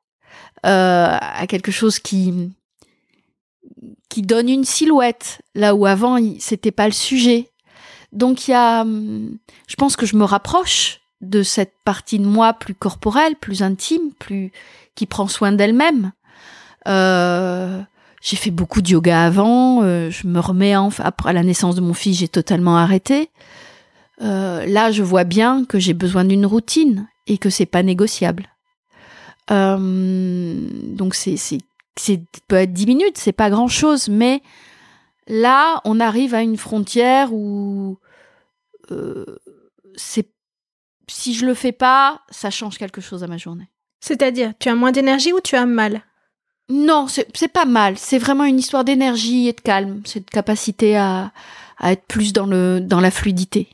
à 0.63 1.47
quelque 1.49 1.73
chose 1.73 1.99
qui 1.99 2.33
qui 4.09 4.23
donne 4.23 4.49
une 4.51 4.65
silhouette 4.65 5.41
là 5.55 5.75
où 5.75 5.87
avant 5.87 6.19
c'était 6.39 6.71
pas 6.71 6.87
le 6.87 6.93
sujet. 6.93 7.49
Donc 8.13 8.47
il 8.47 8.51
y 8.51 8.55
a, 8.55 8.83
hum, 8.83 9.39
je 9.67 9.77
pense 9.77 9.97
que 9.97 10.05
je 10.05 10.17
me 10.17 10.25
rapproche 10.25 11.01
de 11.23 11.43
cette 11.43 11.73
partie 11.85 12.19
de 12.19 12.27
moi 12.27 12.53
plus 12.53 12.75
corporelle, 12.75 13.37
plus 13.37 13.63
intime, 13.63 14.13
plus 14.19 14.53
qui 14.95 15.07
prend 15.07 15.29
soin 15.29 15.53
d'elle-même. 15.53 16.13
Euh, 16.89 17.81
j'ai 18.21 18.37
fait 18.37 18.51
beaucoup 18.51 18.83
de 18.83 18.91
yoga 18.91 19.25
avant. 19.25 19.83
euh, 19.83 20.11
je 20.11 20.27
me 20.27 20.41
remets 20.41 20.77
en, 20.77 20.91
après 20.99 21.33
la 21.33 21.43
naissance 21.43 21.75
de 21.75 21.81
mon 21.81 21.95
fils, 21.95 22.19
j'ai 22.19 22.29
totalement 22.29 22.77
arrêté. 22.77 23.31
Euh, 24.21 24.67
là, 24.67 24.93
je 24.93 25.03
vois 25.03 25.25
bien 25.25 25.65
que 25.65 25.79
j'ai 25.79 25.95
besoin 25.95 26.25
d'une 26.25 26.45
routine 26.45 27.09
et 27.27 27.39
que 27.39 27.51
c'est 27.51 27.67
pas 27.67 27.83
négociable. 27.83 28.49
Euh, 29.53 30.57
donc 30.95 31.15
c'est 31.15 31.37
c'est 31.37 31.59
c'est 31.97 32.23
peut 32.49 32.57
être 32.57 32.73
10 32.73 32.87
minutes, 32.87 33.19
c'est 33.19 33.33
pas 33.33 33.51
grand 33.51 33.69
chose, 33.69 34.09
mais 34.09 34.43
là, 35.27 35.81
on 35.85 36.01
arrive 36.01 36.35
à 36.35 36.43
une 36.43 36.57
frontière 36.57 37.33
où 37.33 37.99
euh, 38.91 39.39
c'est 39.95 40.29
si 41.09 41.35
je 41.35 41.45
le 41.45 41.55
fais 41.55 41.73
pas, 41.73 42.23
ça 42.31 42.51
change 42.51 42.79
quelque 42.79 43.01
chose 43.01 43.23
à 43.23 43.27
ma 43.27 43.37
journée. 43.37 43.69
C'est-à-dire, 44.01 44.53
tu 44.59 44.69
as 44.69 44.75
moins 44.75 44.93
d'énergie 44.93 45.33
ou 45.33 45.41
tu 45.41 45.57
as 45.57 45.67
mal? 45.67 46.03
Non, 46.69 47.07
c'est 47.09 47.53
pas 47.53 47.67
mal. 47.67 47.99
C'est 47.99 48.19
vraiment 48.19 48.45
une 48.45 48.59
histoire 48.59 48.85
d'énergie 48.85 49.49
et 49.49 49.53
de 49.53 49.61
calme. 49.61 50.01
C'est 50.07 50.25
de 50.25 50.31
capacité 50.31 50.97
à, 50.97 51.33
à 51.79 51.93
être 51.93 52.07
plus 52.07 52.33
dans 52.33 52.47
le 52.47 52.81
dans 52.81 53.01
la 53.01 53.11
fluidité. 53.11 53.69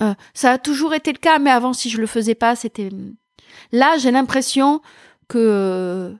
Euh, 0.00 0.14
ça 0.34 0.52
a 0.52 0.58
toujours 0.58 0.94
été 0.94 1.12
le 1.12 1.18
cas, 1.18 1.38
mais 1.38 1.50
avant, 1.50 1.72
si 1.72 1.90
je 1.90 2.00
le 2.00 2.06
faisais 2.06 2.34
pas, 2.34 2.56
c'était. 2.56 2.90
Là, 3.72 3.98
j'ai 3.98 4.10
l'impression 4.10 4.80
que 5.30 5.38
euh, 5.38 6.12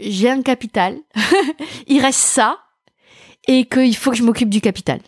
j'ai 0.00 0.30
un 0.30 0.42
capital. 0.42 0.96
Il 1.86 2.00
reste 2.00 2.18
ça, 2.18 2.58
et 3.46 3.66
qu'il 3.66 3.94
faut 3.94 4.10
que 4.10 4.16
je 4.16 4.22
m'occupe 4.24 4.50
du 4.50 4.60
capital. 4.60 5.00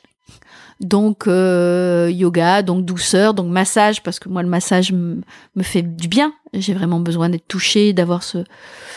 Donc 0.81 1.27
euh, 1.27 2.09
yoga, 2.13 2.63
donc 2.63 2.85
douceur, 2.85 3.35
donc 3.35 3.49
massage, 3.49 4.01
parce 4.03 4.21
que 4.21 4.29
moi 4.29 4.43
le 4.43 4.49
massage 4.49 4.93
me 4.93 5.23
fait 5.63 5.83
du 5.83 6.07
bien. 6.07 6.33
J'ai 6.53 6.75
vraiment 6.75 7.01
besoin 7.01 7.29
d'être 7.29 7.49
touchée, 7.49 7.93
d'avoir 7.93 8.23
ce, 8.23 8.45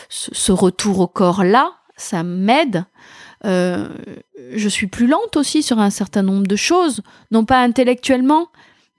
ce, 0.10 0.52
retour 0.52 1.00
au 1.00 1.08
corps 1.08 1.44
là. 1.44 1.72
Ça 1.98 2.22
m'aide. 2.22 2.86
Euh, 3.46 3.90
je 4.54 4.70
suis 4.70 4.86
plus 4.86 5.08
lente 5.08 5.36
aussi 5.38 5.64
sur 5.64 5.80
un 5.80 5.90
certain 5.90 6.22
nombre 6.22 6.46
de 6.46 6.56
choses, 6.56 7.02
non 7.32 7.46
pas 7.46 7.60
intellectuellement, 7.62 8.50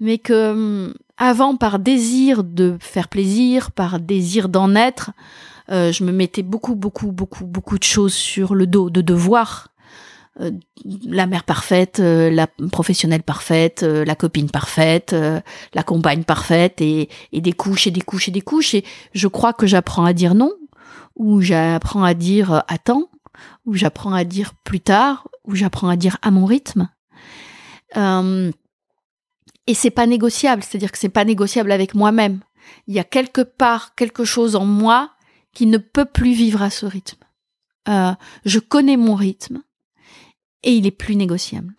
mais 0.01 0.19
que 0.19 0.53
hum, 0.53 0.95
avant, 1.17 1.57
par 1.57 1.79
désir 1.79 2.45
de 2.45 2.77
faire 2.81 3.09
plaisir, 3.09 3.71
par 3.71 4.01
désir 4.01 4.49
d'en 4.49 4.75
être, 4.75 5.11
euh, 5.71 5.93
je 5.93 6.05
me 6.05 6.13
mettais 6.13 6.43
beaucoup, 6.43 6.75
beaucoup, 6.75 7.13
beaucoup, 7.13 7.47
beaucoup 7.47 7.79
de 7.79 7.85
choses 7.85 8.15
sur 8.15 8.55
le 8.55 8.67
dos, 8.67 8.91
de 8.91 9.01
devoirs. 9.01 9.69
Euh, 10.41 10.51
la 11.05 11.27
mère 11.27 11.45
parfaite, 11.45 12.01
euh, 12.01 12.31
la 12.31 12.47
professionnelle 12.47 13.23
parfaite, 13.23 13.83
la 13.83 14.15
copine 14.15 14.51
parfaite, 14.51 15.15
la 15.75 15.83
compagne 15.83 16.25
parfaite, 16.25 16.81
et, 16.81 17.09
et 17.33 17.41
des 17.41 17.53
couches 17.53 17.87
et 17.87 17.91
des 17.91 18.01
couches 18.01 18.29
et 18.29 18.33
des 18.33 18.41
couches. 18.41 18.75
Et 18.75 18.85
je 19.15 19.29
crois 19.29 19.53
que 19.53 19.67
j'apprends 19.67 20.05
à 20.05 20.13
dire 20.13 20.35
non, 20.35 20.53
ou 21.17 21.41
j'apprends 21.41 22.03
à 22.03 22.15
dire 22.15 22.65
attends, 22.67 23.09
où 23.67 23.75
j'apprends 23.75 24.13
à 24.13 24.25
dire 24.25 24.55
plus 24.65 24.81
tard, 24.81 25.29
où 25.45 25.55
j'apprends 25.55 25.89
à 25.89 25.97
dire 25.97 26.17
à 26.23 26.31
mon 26.31 26.47
rythme. 26.47 26.89
Euh, 27.97 28.51
et 29.67 29.75
c'est 29.75 29.91
pas 29.91 30.07
négociable, 30.07 30.63
c'est-à-dire 30.63 30.93
que 30.93 30.99
c'est 30.99 31.09
pas 31.09 31.25
négociable 31.25 31.73
avec 31.73 31.95
moi-même. 31.95 32.41
Il 32.87 32.95
y 32.95 32.99
a 32.99 33.05
quelque 33.05 33.41
part 33.41 33.95
quelque 33.95 34.25
chose 34.25 34.57
en 34.57 34.65
moi 34.65 35.11
qui 35.55 35.67
ne 35.67 35.79
peut 35.79 36.05
plus 36.05 36.33
vivre 36.33 36.63
à 36.63 36.71
ce 36.71 36.87
rythme. 36.87 37.23
Euh, 37.89 38.13
je 38.45 38.59
connais 38.59 38.97
mon 38.97 39.15
rythme 39.15 39.63
et 40.63 40.73
il 40.73 40.87
est 40.87 40.93
plus 40.93 41.17
négociable. 41.17 41.75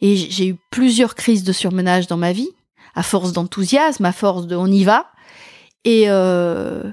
Et 0.00 0.16
j'ai 0.16 0.48
eu 0.48 0.56
plusieurs 0.70 1.14
crises 1.14 1.44
de 1.44 1.52
surmenage 1.52 2.06
dans 2.06 2.16
ma 2.16 2.32
vie, 2.32 2.50
à 2.94 3.02
force 3.02 3.32
d'enthousiasme, 3.32 4.04
à 4.04 4.12
force 4.12 4.46
de 4.46 4.56
on 4.56 4.66
y 4.66 4.84
va, 4.84 5.10
et 5.84 6.04
euh, 6.08 6.90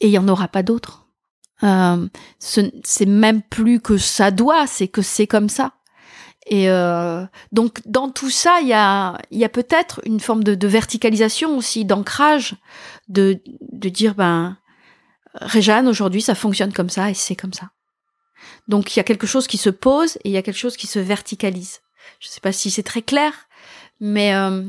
et 0.00 0.08
il 0.08 0.12
y 0.12 0.18
en 0.18 0.28
aura 0.28 0.48
pas 0.48 0.62
d'autres. 0.62 1.06
Euh, 1.62 2.08
c'est 2.38 3.06
même 3.06 3.42
plus 3.42 3.80
que 3.80 3.98
ça 3.98 4.30
doit, 4.30 4.66
c'est 4.66 4.88
que 4.88 5.02
c'est 5.02 5.26
comme 5.26 5.48
ça. 5.48 5.74
Et 6.50 6.68
euh, 6.68 7.24
donc 7.52 7.80
dans 7.86 8.10
tout 8.10 8.28
ça, 8.28 8.58
il 8.60 8.68
y 8.68 8.72
a, 8.72 9.16
y 9.30 9.44
a 9.44 9.48
peut-être 9.48 10.00
une 10.04 10.18
forme 10.18 10.42
de, 10.42 10.66
verticalisation 10.66 11.56
aussi, 11.56 11.84
d'ancrage, 11.84 12.56
de, 13.08 13.40
de 13.72 13.88
dire 13.88 14.16
ben 14.16 14.58
Réjeanne, 15.34 15.86
aujourd'hui 15.86 16.20
ça 16.20 16.34
fonctionne 16.34 16.72
comme 16.72 16.90
ça 16.90 17.08
et 17.08 17.14
c'est 17.14 17.36
comme 17.36 17.52
ça. 17.52 17.70
Donc 18.66 18.94
il 18.94 18.98
y 18.98 19.00
a 19.00 19.04
quelque 19.04 19.28
chose 19.28 19.46
qui 19.46 19.58
se 19.58 19.70
pose 19.70 20.16
et 20.16 20.30
il 20.30 20.32
y 20.32 20.36
a 20.36 20.42
quelque 20.42 20.58
chose 20.58 20.76
qui 20.76 20.88
se 20.88 20.98
verticalise. 20.98 21.80
Je 22.18 22.26
ne 22.26 22.32
sais 22.32 22.40
pas 22.40 22.52
si 22.52 22.70
c'est 22.72 22.82
très 22.82 23.02
clair, 23.02 23.32
mais 24.00 24.34
euh, 24.34 24.64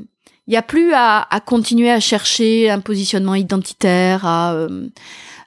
il 0.46 0.52
n'y 0.52 0.58
a 0.58 0.62
plus 0.62 0.94
à, 0.94 1.22
à, 1.34 1.40
continuer 1.40 1.90
à 1.90 2.00
chercher 2.00 2.70
un 2.70 2.80
positionnement 2.80 3.36
identitaire, 3.36 4.24
à 4.26 4.54
euh, 4.54 4.88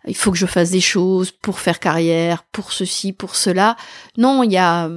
il 0.07 0.17
faut 0.17 0.33
que 0.33 0.39
je 0.39 0.47
fasse 0.47 0.71
des 0.71 0.81
choses 0.81 1.31
pour 1.31 1.61
faire 1.61 1.79
carrière, 1.79 2.43
pour 2.51 2.73
ceci, 2.73 3.13
pour 3.13 3.37
cela. 3.37 3.77
Non, 4.19 4.43
il 4.43 4.53
y 4.53 4.59
a, 4.59 4.91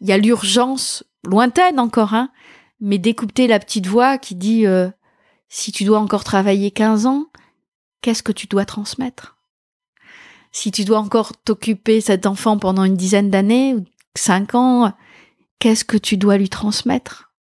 il 0.00 0.08
y 0.08 0.12
a 0.12 0.18
l'urgence 0.18 1.04
lointaine 1.24 1.80
encore, 1.80 2.14
hein, 2.14 2.30
mais 2.80 2.98
d'écouter 2.98 3.46
la 3.46 3.58
petite 3.58 3.86
voix 3.86 4.18
qui 4.18 4.34
dit 4.34 4.66
euh, 4.66 4.88
si 5.48 5.72
tu 5.72 5.84
dois 5.84 5.98
encore 5.98 6.24
travailler 6.24 6.70
15 6.70 7.06
ans, 7.06 7.26
qu'est-ce 8.02 8.22
que 8.22 8.32
tu 8.32 8.46
dois 8.46 8.64
transmettre? 8.64 9.36
Si 10.52 10.70
tu 10.70 10.84
dois 10.84 10.98
encore 10.98 11.36
t'occuper 11.36 12.00
cet 12.00 12.26
enfant 12.26 12.58
pendant 12.58 12.84
une 12.84 12.96
dizaine 12.96 13.30
d'années 13.30 13.74
ou 13.74 13.84
5 14.16 14.54
ans, 14.54 14.92
qu'est-ce 15.58 15.84
que 15.84 15.96
tu 15.96 16.16
dois 16.16 16.38
lui 16.38 16.48
transmettre? 16.48 17.32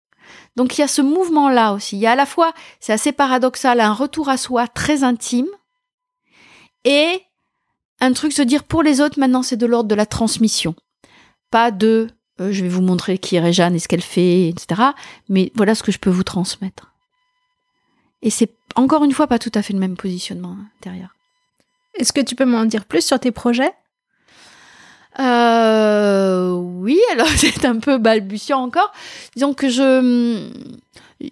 Donc 0.56 0.76
il 0.76 0.80
y 0.80 0.84
a 0.84 0.88
ce 0.88 1.02
mouvement-là 1.02 1.74
aussi. 1.74 1.96
Il 1.96 2.00
y 2.00 2.06
a 2.06 2.12
à 2.12 2.16
la 2.16 2.26
fois, 2.26 2.52
c'est 2.80 2.92
assez 2.92 3.12
paradoxal, 3.12 3.80
un 3.80 3.92
retour 3.92 4.28
à 4.28 4.36
soi 4.36 4.66
très 4.66 5.04
intime, 5.04 5.48
et 6.84 7.20
un 8.00 8.12
truc 8.12 8.32
se 8.32 8.42
dire 8.42 8.64
pour 8.64 8.82
les 8.82 9.00
autres 9.00 9.18
maintenant 9.18 9.42
c'est 9.42 9.56
de 9.56 9.66
l'ordre 9.66 9.88
de 9.88 9.94
la 9.94 10.06
transmission. 10.06 10.74
Pas 11.50 11.70
de 11.70 12.08
euh, 12.40 12.52
je 12.52 12.62
vais 12.62 12.68
vous 12.68 12.82
montrer 12.82 13.18
qui 13.18 13.36
est 13.36 13.40
Réjeanne 13.40 13.74
et 13.74 13.78
ce 13.78 13.88
qu'elle 13.88 14.02
fait, 14.02 14.48
etc. 14.48 14.82
Mais 15.28 15.52
voilà 15.54 15.74
ce 15.74 15.82
que 15.82 15.92
je 15.92 15.98
peux 15.98 16.10
vous 16.10 16.24
transmettre. 16.24 16.92
Et 18.22 18.30
c'est 18.30 18.50
encore 18.74 19.04
une 19.04 19.12
fois 19.12 19.26
pas 19.26 19.38
tout 19.38 19.52
à 19.54 19.62
fait 19.62 19.72
le 19.72 19.78
même 19.78 19.96
positionnement 19.96 20.56
intérieur. 20.78 21.14
Est-ce 21.98 22.12
que 22.12 22.20
tu 22.20 22.34
peux 22.34 22.44
m'en 22.44 22.64
dire 22.64 22.84
plus 22.84 23.04
sur 23.04 23.18
tes 23.18 23.30
projets? 23.30 23.72
Euh, 25.18 26.50
oui, 26.50 26.98
alors 27.12 27.28
c'est 27.36 27.64
un 27.64 27.78
peu 27.78 27.98
balbutiant 27.98 28.60
encore. 28.60 28.92
Disons 29.34 29.54
que 29.54 29.68
je, 29.68 30.50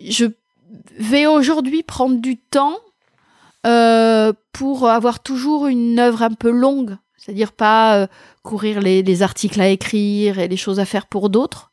je 0.01 0.27
vais 0.99 1.27
aujourd'hui 1.27 1.83
prendre 1.83 2.21
du 2.21 2.37
temps 2.39 2.79
euh, 3.67 4.33
pour 4.53 4.89
avoir 4.89 5.21
toujours 5.21 5.67
une 5.67 5.99
œuvre 5.99 6.23
un 6.23 6.33
peu 6.33 6.51
longue, 6.51 6.97
c'est-à-dire 7.25 7.53
pas 7.53 7.97
euh, 7.97 8.07
courir 8.43 8.81
les, 8.81 9.23
articles 9.23 9.61
à 9.61 9.69
écrire 9.69 10.39
et 10.39 10.47
les 10.47 10.57
choses 10.59 10.79
à 10.79 10.85
faire 10.85 11.07
pour 11.07 11.31
d'autres. 11.31 11.71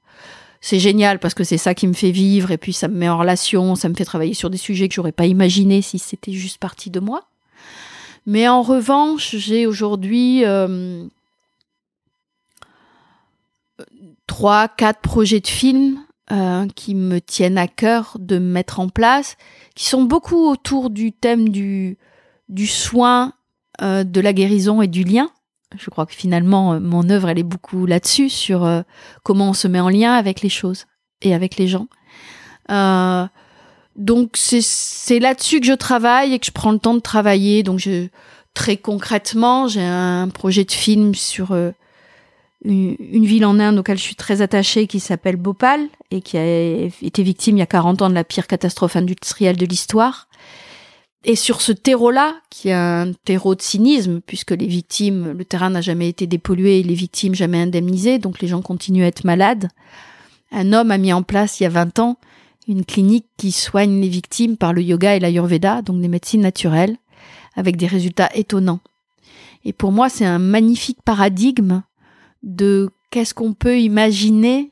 C'est 0.62 0.80
génial 0.80 1.20
parce 1.20 1.34
que 1.34 1.44
c'est 1.44 1.58
ça 1.58 1.74
qui 1.74 1.88
me 1.88 1.94
fait 1.94 2.12
vivre 2.12 2.52
et 2.52 2.58
puis 2.58 2.72
ça 2.72 2.88
me 2.88 2.96
met 2.96 3.10
en 3.10 3.18
relation, 3.18 3.76
ça 3.76 3.90
me 3.90 3.94
fait 3.94 4.06
travailler 4.06 4.34
sur 4.34 4.50
des 4.50 4.58
sujets 4.58 4.88
que 4.88 4.94
j'aurais 4.94 5.12
pas 5.12 5.26
imaginé 5.26 5.82
si 5.82 6.00
c'était 6.00 6.32
juste 6.32 6.58
parti 6.58 6.90
de 6.90 7.02
moi. 7.02 7.24
Mais 8.26 8.48
en 8.48 8.62
revanche, 8.62 9.36
j'ai 9.36 9.66
aujourd'hui 9.66 10.46
euh, 10.46 11.06
trois, 14.28 14.70
quatre 14.70 15.02
projets 15.02 15.42
de 15.42 15.48
films 15.48 16.00
euh, 16.32 16.66
qui 16.76 16.96
me 16.96 17.20
tiennent 17.20 17.58
à 17.58 17.68
cœur 17.68 18.16
de 18.20 18.38
mettre 18.38 18.80
en 18.80 18.88
place, 18.88 19.36
qui 19.76 19.86
sont 19.86 20.04
beaucoup 20.04 20.48
autour 20.48 20.92
du 20.92 21.12
thème 21.12 21.50
du, 21.50 21.98
du 22.48 22.68
soin, 22.68 23.34
euh, 23.82 24.04
de 24.04 24.22
la 24.22 24.32
guérison 24.32 24.82
et 24.82 24.88
du 24.88 25.04
lien. 25.04 25.30
Je 25.78 25.90
crois 25.90 26.06
que 26.06 26.14
finalement, 26.14 26.74
euh, 26.74 26.80
mon 26.80 27.10
œuvre, 27.10 27.30
elle 27.30 27.40
est 27.40 27.44
beaucoup 27.44 27.86
là-dessus, 27.86 28.30
sur 28.30 28.84
comment 29.24 29.50
on 29.50 29.54
se 29.54 29.68
met 29.68 29.80
en 29.80 29.90
lien 29.90 30.14
avec 30.14 30.42
les 30.42 30.50
choses 30.50 30.86
et 31.22 31.34
avec 31.34 31.58
les 31.58 31.68
gens. 31.68 31.88
donc 33.96 34.38
c'est 34.38 35.20
là-dessus 35.20 35.60
que 35.60 35.66
je 35.66 35.74
travaille 35.74 36.34
et 36.34 36.40
que 36.40 36.46
je 36.46 36.52
prends 36.52 36.72
le 36.72 36.80
temps 36.80 36.94
de 36.94 37.00
travailler. 37.00 37.64
Donc 37.64 37.80
je, 37.80 38.08
très 38.54 38.78
concrètement, 38.78 39.68
j'ai 39.68 39.84
un 39.84 40.30
projet 40.30 40.64
de 40.64 40.72
film 40.72 41.16
sur 41.16 41.54
une, 42.64 43.26
ville 43.26 43.46
en 43.46 43.60
Inde 43.60 43.80
auquel 43.80 43.98
je 43.98 44.04
suis 44.04 44.16
très 44.16 44.42
attachée 44.42 44.88
qui 44.88 45.00
s'appelle 45.00 45.36
Bhopal 45.36 45.88
et 46.12 46.22
qui 46.22 46.38
a 46.38 46.46
été 47.02 47.24
victime 47.24 47.58
il 47.58 47.60
y 47.60 47.64
a 47.64 47.68
40 47.68 48.02
ans 48.02 48.10
de 48.10 48.16
la 48.16 48.24
pire 48.24 48.48
catastrophe 48.48 48.96
industrielle 48.96 49.58
de 49.58 49.66
l'histoire. 49.66 50.28
Et 51.24 51.36
sur 51.36 51.62
ce 51.62 51.72
terreau-là, 51.72 52.36
qui 52.50 52.70
est 52.70 52.74
un 52.74 53.12
terreau 53.26 53.54
de 53.54 53.62
cynisme, 53.62 54.22
puisque 54.26 54.52
les 54.52 54.66
victimes, 54.66 55.34
le 55.38 55.46
terrain 55.46 55.70
n'a 55.70 55.82
jamais 55.82 56.10
été 56.10 56.26
dépollué 56.26 56.80
et 56.80 56.84
les 56.84 56.96
victimes 56.96 57.36
jamais 57.36 57.62
indemnisées, 57.62 58.18
donc 58.18 58.42
les 58.42 58.48
gens 58.48 58.62
continuent 58.62 59.04
à 59.04 59.08
être 59.08 59.24
malades, 59.24 59.70
un 60.52 60.74
homme 60.74 60.92
a 60.92 60.98
mis 60.98 61.14
en 61.14 61.24
place 61.24 61.60
il 61.60 61.64
y 61.64 61.66
a 61.68 61.70
20 61.70 62.00
ans 62.00 62.18
une 62.68 62.86
clinique 62.86 63.26
qui 63.38 63.52
soigne 63.52 64.02
les 64.02 64.10
victimes 64.10 64.58
par 64.58 64.74
le 64.74 64.82
yoga 64.82 65.16
et 65.16 65.20
l'ayurveda, 65.20 65.82
donc 65.82 66.02
des 66.02 66.08
médecines 66.08 66.42
naturelles, 66.42 66.98
avec 67.56 67.76
des 67.76 67.88
résultats 67.88 68.30
étonnants. 68.34 68.80
Et 69.66 69.74
pour 69.74 69.92
moi, 69.92 70.10
c'est 70.10 70.26
un 70.26 70.40
magnifique 70.40 71.02
paradigme 71.04 71.84
de 72.44 72.90
qu'est-ce 73.10 73.34
qu'on 73.34 73.54
peut 73.54 73.80
imaginer 73.80 74.72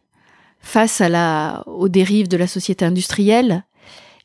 face 0.60 1.02
à 1.02 1.10
la, 1.10 1.64
aux 1.68 1.90
dérives 1.90 2.28
de 2.28 2.38
la 2.38 2.48
société 2.48 2.86
industrielle 2.86 3.64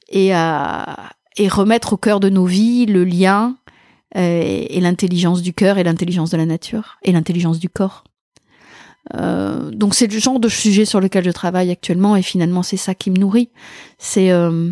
et, 0.08 0.34
à, 0.34 1.10
et 1.36 1.48
remettre 1.48 1.94
au 1.94 1.96
cœur 1.96 2.20
de 2.20 2.28
nos 2.28 2.46
vies 2.46 2.86
le 2.86 3.04
lien 3.04 3.56
euh, 4.16 4.64
et, 4.68 4.80
l'intelligence 4.80 5.42
du 5.42 5.52
cœur 5.52 5.78
et 5.78 5.84
l'intelligence 5.84 6.30
de 6.30 6.36
la 6.36 6.46
nature 6.46 6.98
et 7.02 7.12
l'intelligence 7.12 7.58
du 7.58 7.68
corps. 7.68 8.04
Euh, 9.14 9.70
donc 9.70 9.94
c'est 9.94 10.06
le 10.06 10.18
genre 10.18 10.40
de 10.40 10.48
sujet 10.48 10.84
sur 10.84 11.00
lequel 11.00 11.24
je 11.24 11.30
travaille 11.30 11.70
actuellement 11.70 12.16
et 12.16 12.22
finalement 12.22 12.62
c'est 12.62 12.76
ça 12.76 12.94
qui 12.94 13.10
me 13.10 13.16
nourrit. 13.16 13.50
C'est 13.98 14.30
euh, 14.30 14.70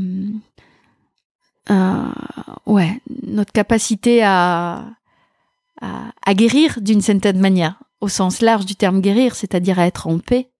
ouais 2.66 3.00
notre 3.26 3.52
capacité 3.52 4.22
à 4.22 4.86
à, 6.24 6.34
guérir 6.34 6.80
d'une 6.80 7.00
certaine 7.00 7.40
manière, 7.40 7.82
au 8.00 8.08
sens 8.08 8.40
large 8.40 8.66
du 8.66 8.76
terme 8.76 9.00
guérir, 9.00 9.34
c'est-à-dire 9.34 9.78
à 9.78 9.86
être 9.86 10.06
en 10.06 10.18
paix 10.18 10.51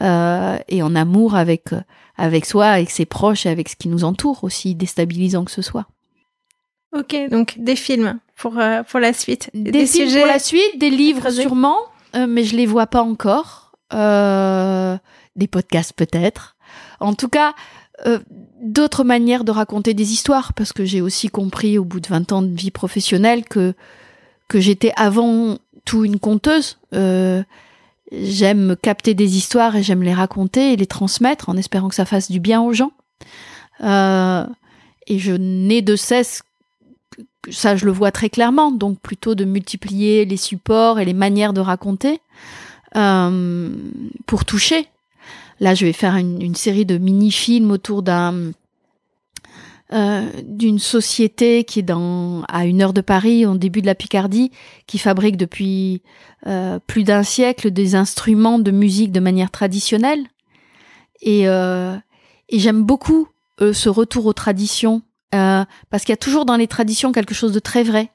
euh, 0.00 0.58
et 0.68 0.82
en 0.82 0.94
amour 0.94 1.34
avec 1.34 1.70
avec 2.20 2.44
soi, 2.44 2.66
avec 2.66 2.90
ses 2.90 3.06
proches 3.06 3.46
et 3.46 3.48
avec 3.48 3.68
ce 3.70 3.76
qui 3.76 3.88
nous 3.88 4.04
entoure, 4.04 4.44
aussi 4.44 4.74
déstabilisant 4.74 5.44
que 5.44 5.50
ce 5.50 5.62
soit. 5.62 5.86
Ok, 6.92 7.16
donc 7.30 7.54
des 7.58 7.76
films 7.76 8.18
pour 8.36 8.58
euh, 8.58 8.82
pour 8.82 9.00
la 9.00 9.12
suite, 9.12 9.48
des, 9.54 9.86
films 9.86 10.08
sujets 10.08 10.20
pour 10.20 10.28
la 10.28 10.38
suite, 10.38 10.78
des 10.78 10.90
livres 10.90 11.30
sûrement, 11.30 11.78
euh, 12.16 12.26
mais 12.28 12.44
je 12.44 12.56
les 12.56 12.66
vois 12.66 12.86
pas 12.86 13.02
encore. 13.02 13.72
Euh, 13.92 14.96
des 15.36 15.46
podcasts 15.46 15.92
peut-être. 15.94 16.56
En 17.00 17.14
tout 17.14 17.28
cas, 17.28 17.54
d'autres 18.60 19.04
manières 19.04 19.44
de 19.44 19.50
raconter 19.50 19.94
des 19.94 20.12
histoires, 20.12 20.52
parce 20.52 20.72
que 20.72 20.84
j'ai 20.84 21.00
aussi 21.00 21.28
compris 21.28 21.78
au 21.78 21.84
bout 21.84 22.00
de 22.00 22.08
20 22.08 22.32
ans 22.32 22.42
de 22.42 22.54
vie 22.54 22.70
professionnelle 22.70 23.44
que 23.44 23.74
que 24.48 24.60
j'étais 24.60 24.92
avant 24.96 25.58
tout 25.84 26.04
une 26.04 26.18
conteuse. 26.18 26.78
J'aime 28.12 28.76
capter 28.80 29.14
des 29.14 29.36
histoires 29.36 29.76
et 29.76 29.82
j'aime 29.82 30.02
les 30.02 30.14
raconter 30.14 30.72
et 30.72 30.76
les 30.76 30.86
transmettre 30.86 31.48
en 31.48 31.56
espérant 31.56 31.88
que 31.88 31.94
ça 31.94 32.04
fasse 32.04 32.30
du 32.30 32.40
bien 32.40 32.60
aux 32.60 32.72
gens. 32.72 32.92
et 33.80 35.18
je 35.18 35.32
n'ai 35.32 35.82
de 35.82 35.96
cesse 35.96 36.42
ça 37.48 37.76
je 37.76 37.86
le 37.86 37.92
vois 37.92 38.12
très 38.12 38.28
clairement, 38.28 38.70
donc 38.70 38.98
plutôt 39.00 39.34
de 39.34 39.44
multiplier 39.44 40.24
les 40.24 40.36
supports 40.36 41.00
et 41.00 41.04
les 41.04 41.14
manières 41.14 41.52
de 41.52 41.60
raconter 41.60 42.20
euh, 42.96 43.70
pour 44.26 44.44
toucher. 44.44 44.88
Là, 45.60 45.74
je 45.74 45.84
vais 45.84 45.92
faire 45.92 46.16
une, 46.16 46.54
série 46.54 46.86
de 46.86 46.96
mini-films 46.96 47.70
autour 47.70 48.02
d'un 48.02 48.52
euh, 49.92 50.30
d'une 50.44 50.78
société 50.78 51.64
qui 51.64 51.80
est 51.80 51.82
dans 51.82 52.42
à 52.48 52.66
une 52.66 52.82
heure 52.82 52.92
de 52.92 53.00
Paris, 53.00 53.46
au 53.46 53.56
début 53.56 53.80
de 53.80 53.86
la 53.86 53.94
Picardie, 53.94 54.50
qui 54.86 54.98
fabrique 54.98 55.36
depuis 55.36 56.02
euh, 56.46 56.78
plus 56.86 57.04
d'un 57.04 57.22
siècle 57.22 57.70
des 57.70 57.94
instruments 57.94 58.58
de 58.58 58.70
musique 58.70 59.12
de 59.12 59.20
manière 59.20 59.50
traditionnelle. 59.50 60.24
Et, 61.22 61.42
et 61.42 62.58
j'aime 62.58 62.82
beaucoup 62.82 63.28
ce 63.60 63.90
retour 63.90 64.24
aux 64.24 64.32
traditions 64.32 65.02
euh, 65.34 65.64
parce 65.90 66.04
qu'il 66.04 66.12
y 66.12 66.14
a 66.14 66.16
toujours 66.16 66.44
dans 66.44 66.56
les 66.56 66.66
traditions 66.66 67.12
quelque 67.12 67.34
chose 67.34 67.52
de 67.52 67.60
très 67.60 67.84
vrai. 67.84 68.10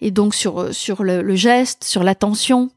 Et 0.00 0.10
donc 0.10 0.34
sur 0.34 0.74
sur 0.74 1.02
le, 1.02 1.34
geste, 1.34 1.84
sur 1.84 2.02
l'attention, 2.02 2.70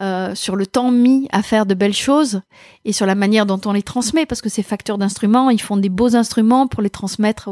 euh, 0.00 0.34
sur 0.34 0.56
le 0.56 0.66
temps 0.66 0.90
mis 0.90 1.28
à 1.32 1.42
faire 1.42 1.66
de 1.66 1.74
belles 1.74 1.94
choses 1.94 2.40
et 2.84 2.92
sur 2.92 3.06
la 3.06 3.14
manière 3.14 3.46
dont 3.46 3.60
on 3.64 3.72
les 3.72 3.82
transmet, 3.82 4.26
parce 4.26 4.40
que 4.40 4.48
ces 4.48 4.62
facteurs 4.62 4.98
d'instruments, 4.98 5.50
ils 5.50 5.60
font 5.60 5.76
des 5.76 5.88
beaux 5.88 6.14
instruments 6.16 6.66
pour 6.66 6.82
les 6.82 6.90
transmettre 6.90 7.48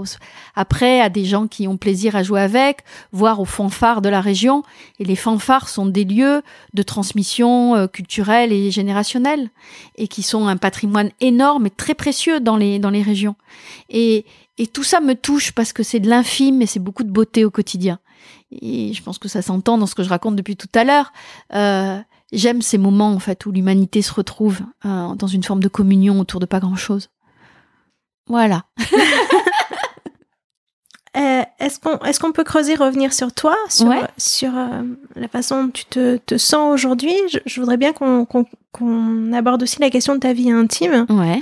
après 0.55 1.01
à 1.01 1.09
des 1.09 1.25
gens 1.25 1.47
qui 1.47 1.67
ont 1.69 1.77
plaisir 1.77 2.17
à 2.17 2.23
jouer 2.23 2.41
avec, 2.41 2.81
voire 3.13 3.41
aux 3.41 3.45
fanfares 3.45 4.03
de 4.03 4.09
la 4.09 4.21
région. 4.21 4.63
Et 4.99 5.05
les 5.05 5.17
fanfares 5.17 5.69
sont 5.69 5.87
des 5.87 6.05
lieux 6.05 6.43
de 6.73 6.83
transmission 6.83 7.75
euh, 7.75 7.87
culturelle 7.87 8.53
et 8.53 8.71
générationnelle 8.71 9.51
et 9.97 10.09
qui 10.09 10.23
sont 10.23 10.47
un 10.47 10.57
patrimoine 10.57 11.11
énorme 11.21 11.67
et 11.67 11.71
très 11.71 11.95
précieux 11.95 12.41
dans 12.41 12.57
les 12.57 12.79
dans 12.79 12.91
les 12.91 13.03
régions. 13.03 13.37
Et 13.89 14.25
et 14.57 14.69
tout 14.69 14.85
ça 14.85 15.01
me 15.01 15.15
touche 15.15 15.53
parce 15.53 15.73
que 15.73 15.83
c'est 15.83 16.01
de 16.01 16.09
l'infime 16.09 16.63
et 16.63 16.67
c'est 16.67 16.79
beaucoup 16.79 17.03
de 17.03 17.11
beauté 17.11 17.45
au 17.45 17.51
quotidien. 17.51 17.99
Et 18.51 18.93
je 18.93 19.03
pense 19.03 19.19
que 19.19 19.29
ça 19.29 19.43
s'entend 19.43 19.79
dans 19.79 19.87
ce 19.87 19.95
que 19.95 20.03
je 20.03 20.09
raconte 20.09 20.37
depuis 20.37 20.57
tout 20.57 20.69
à 20.75 20.85
l'heure. 20.85 21.13
Euh, 21.55 21.99
J'aime 22.33 22.63
ces 22.63 22.79
moments 22.79 23.13
en 23.13 23.19
fait 23.21 23.47
où 23.47 23.53
l'humanité 23.53 24.03
se 24.03 24.13
retrouve 24.13 24.61
euh, 24.85 25.15
dans 25.15 25.27
une 25.29 25.45
forme 25.45 25.61
de 25.61 25.69
communion 25.69 26.19
autour 26.19 26.41
de 26.41 26.47
pas 26.47 26.59
grand 26.59 26.75
chose. 26.75 27.11
Voilà. 28.27 28.65
euh, 31.17 31.43
est-ce 31.61 31.79
qu'on 31.79 31.99
est-ce 31.99 32.19
qu'on 32.19 32.33
peut 32.33 32.43
creuser, 32.43 32.75
revenir 32.75 33.13
sur 33.13 33.33
toi, 33.33 33.57
sur 33.69 33.93
sur 34.17 34.51
la 35.15 35.29
façon 35.29 35.65
dont 35.65 35.71
tu 35.71 35.85
te, 35.85 36.17
te 36.17 36.37
sens 36.37 36.75
aujourd'hui? 36.75 37.15
Je, 37.31 37.39
je, 37.47 37.61
voudrais 37.61 37.77
bien 37.77 37.93
qu'on 37.93 39.33
aborde 39.33 39.63
aussi 39.63 39.81
la 39.81 39.91
question 39.91 40.15
de 40.15 40.21
ta 40.21 40.33
vie 40.33 40.51
intime. 40.51 41.07
Ouais. 41.11 41.41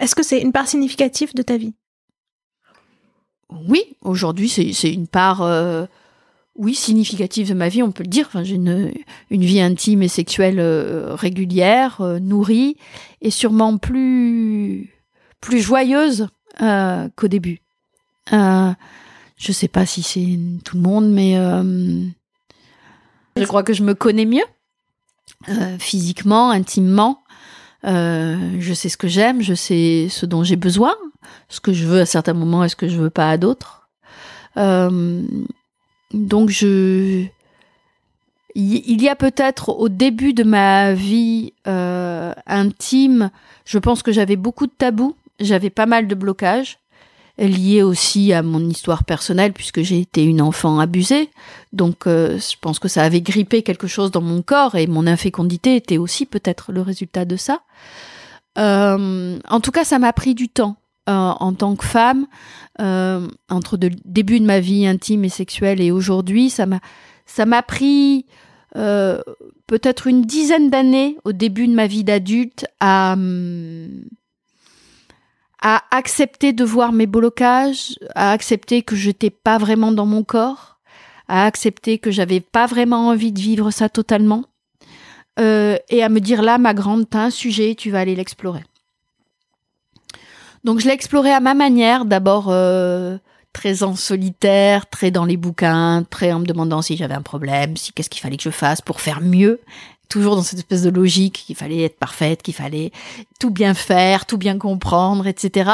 Est-ce 0.00 0.14
que 0.14 0.22
c'est 0.22 0.40
une 0.40 0.52
part 0.52 0.68
significative 0.68 1.34
de 1.34 1.42
ta 1.42 1.56
vie? 1.56 1.74
Oui, 3.50 3.96
aujourd'hui 4.02 4.48
c'est 4.48 4.92
une 4.92 5.06
part 5.06 5.42
euh, 5.42 5.86
oui 6.56 6.74
significative 6.74 7.48
de 7.48 7.54
ma 7.54 7.68
vie, 7.68 7.82
on 7.82 7.92
peut 7.92 8.02
le 8.02 8.08
dire. 8.08 8.26
Enfin, 8.26 8.42
j'ai 8.42 8.56
une, 8.56 8.92
vie 9.30 9.60
intime 9.60 10.02
et 10.02 10.08
sexuelle 10.08 10.60
euh, 10.60 11.14
régulière, 11.14 12.00
euh, 12.00 12.18
nourrie 12.18 12.76
et 13.22 13.30
sûrement 13.30 13.78
plus 13.78 14.92
plus 15.40 15.60
joyeuse 15.60 16.28
qu'au 16.58 17.28
début. 17.28 17.60
je 18.30 19.52
sais 19.52 19.68
pas 19.68 19.86
si 19.86 20.02
c'est 20.02 20.38
tout 20.64 20.76
le 20.76 20.82
monde, 20.82 21.10
mais 21.10 21.34
je 23.36 23.44
crois 23.44 23.62
que 23.62 23.72
je 23.72 23.84
me 23.84 23.94
connais 23.94 24.26
mieux 24.26 24.44
physiquement, 25.78 26.50
intimement. 26.50 27.22
Euh, 27.84 28.56
je 28.58 28.74
sais 28.74 28.88
ce 28.88 28.96
que 28.96 29.08
j'aime, 29.08 29.40
je 29.40 29.54
sais 29.54 30.08
ce 30.10 30.26
dont 30.26 30.42
j'ai 30.42 30.56
besoin, 30.56 30.94
ce 31.48 31.60
que 31.60 31.72
je 31.72 31.86
veux 31.86 32.00
à 32.00 32.06
certains 32.06 32.34
moments 32.34 32.64
et 32.64 32.68
ce 32.68 32.76
que 32.76 32.88
je 32.88 32.98
veux 32.98 33.10
pas 33.10 33.30
à 33.30 33.36
d'autres. 33.36 33.88
Euh, 34.56 35.22
donc 36.12 36.50
je, 36.50 37.24
il 38.54 39.02
y 39.02 39.08
a 39.08 39.14
peut-être 39.14 39.68
au 39.68 39.88
début 39.88 40.32
de 40.32 40.42
ma 40.42 40.92
vie 40.92 41.52
euh, 41.68 42.32
intime, 42.46 43.30
je 43.64 43.78
pense 43.78 44.02
que 44.02 44.10
j'avais 44.10 44.36
beaucoup 44.36 44.66
de 44.66 44.72
tabous, 44.76 45.16
j'avais 45.38 45.70
pas 45.70 45.86
mal 45.86 46.08
de 46.08 46.14
blocages 46.14 46.78
lié 47.46 47.82
aussi 47.82 48.32
à 48.32 48.42
mon 48.42 48.60
histoire 48.68 49.04
personnelle 49.04 49.52
puisque 49.52 49.82
j'ai 49.82 50.00
été 50.00 50.24
une 50.24 50.42
enfant 50.42 50.80
abusée. 50.80 51.30
Donc 51.72 52.06
euh, 52.06 52.38
je 52.38 52.56
pense 52.60 52.78
que 52.78 52.88
ça 52.88 53.02
avait 53.02 53.20
grippé 53.20 53.62
quelque 53.62 53.86
chose 53.86 54.10
dans 54.10 54.20
mon 54.20 54.42
corps 54.42 54.74
et 54.74 54.86
mon 54.86 55.06
infécondité 55.06 55.76
était 55.76 55.98
aussi 55.98 56.26
peut-être 56.26 56.72
le 56.72 56.82
résultat 56.82 57.24
de 57.24 57.36
ça. 57.36 57.60
Euh, 58.58 59.38
en 59.48 59.60
tout 59.60 59.70
cas, 59.70 59.84
ça 59.84 59.98
m'a 60.00 60.12
pris 60.12 60.34
du 60.34 60.48
temps 60.48 60.76
euh, 61.08 61.12
en 61.12 61.52
tant 61.52 61.76
que 61.76 61.84
femme 61.84 62.26
entre 62.80 63.76
le 63.76 63.90
début 64.04 64.38
de 64.38 64.44
ma 64.44 64.60
vie 64.60 64.86
intime 64.86 65.24
et 65.24 65.28
sexuelle 65.28 65.80
et 65.80 65.90
aujourd'hui, 65.90 66.48
ça 66.48 66.66
m'a 66.66 66.78
ça 67.26 67.44
m'a 67.44 67.62
pris 67.62 68.26
peut-être 68.72 70.06
une 70.06 70.22
dizaine 70.22 70.70
d'années 70.70 71.16
au 71.24 71.32
début 71.32 71.66
de 71.66 71.74
ma 71.74 71.88
vie 71.88 72.04
d'adulte 72.04 72.66
à 72.78 73.14
hum, 73.14 73.88
à 75.60 75.82
accepter 75.90 76.52
de 76.52 76.64
voir 76.64 76.92
mes 76.92 77.06
blocages, 77.06 77.98
à 78.14 78.32
accepter 78.32 78.82
que 78.82 78.96
j'étais 78.96 79.30
pas 79.30 79.58
vraiment 79.58 79.92
dans 79.92 80.06
mon 80.06 80.22
corps, 80.22 80.78
à 81.26 81.44
accepter 81.44 81.98
que 81.98 82.10
j'avais 82.10 82.40
pas 82.40 82.66
vraiment 82.66 83.08
envie 83.08 83.32
de 83.32 83.40
vivre 83.40 83.70
ça 83.70 83.88
totalement, 83.88 84.44
euh, 85.38 85.76
et 85.88 86.02
à 86.02 86.08
me 86.08 86.20
dire 86.20 86.42
là, 86.42 86.58
ma 86.58 86.74
grande, 86.74 87.08
t'as 87.08 87.24
un 87.24 87.30
sujet, 87.30 87.74
tu 87.74 87.90
vas 87.90 88.00
aller 88.00 88.14
l'explorer. 88.14 88.64
Donc 90.64 90.80
je 90.80 90.86
l'ai 90.86 90.92
exploré 90.92 91.32
à 91.32 91.40
ma 91.40 91.54
manière, 91.54 92.04
d'abord 92.04 92.46
euh, 92.48 93.18
très 93.52 93.82
en 93.82 93.94
solitaire, 93.94 94.88
très 94.88 95.10
dans 95.10 95.24
les 95.24 95.36
bouquins, 95.36 96.04
très 96.08 96.32
en 96.32 96.40
me 96.40 96.46
demandant 96.46 96.82
si 96.82 96.96
j'avais 96.96 97.14
un 97.14 97.22
problème, 97.22 97.76
si 97.76 97.92
qu'est-ce 97.92 98.10
qu'il 98.10 98.20
fallait 98.20 98.36
que 98.36 98.42
je 98.42 98.50
fasse 98.50 98.80
pour 98.80 99.00
faire 99.00 99.20
mieux, 99.20 99.60
toujours 100.08 100.36
dans 100.36 100.42
cette 100.42 100.58
espèce 100.58 100.82
de 100.82 100.90
logique 100.90 101.44
qu'il 101.46 101.56
fallait 101.56 101.82
être 101.82 101.98
parfaite, 101.98 102.42
qu'il 102.42 102.54
fallait 102.54 102.92
tout 103.38 103.50
bien 103.50 103.74
faire, 103.74 104.26
tout 104.26 104.38
bien 104.38 104.58
comprendre, 104.58 105.26
etc. 105.26 105.70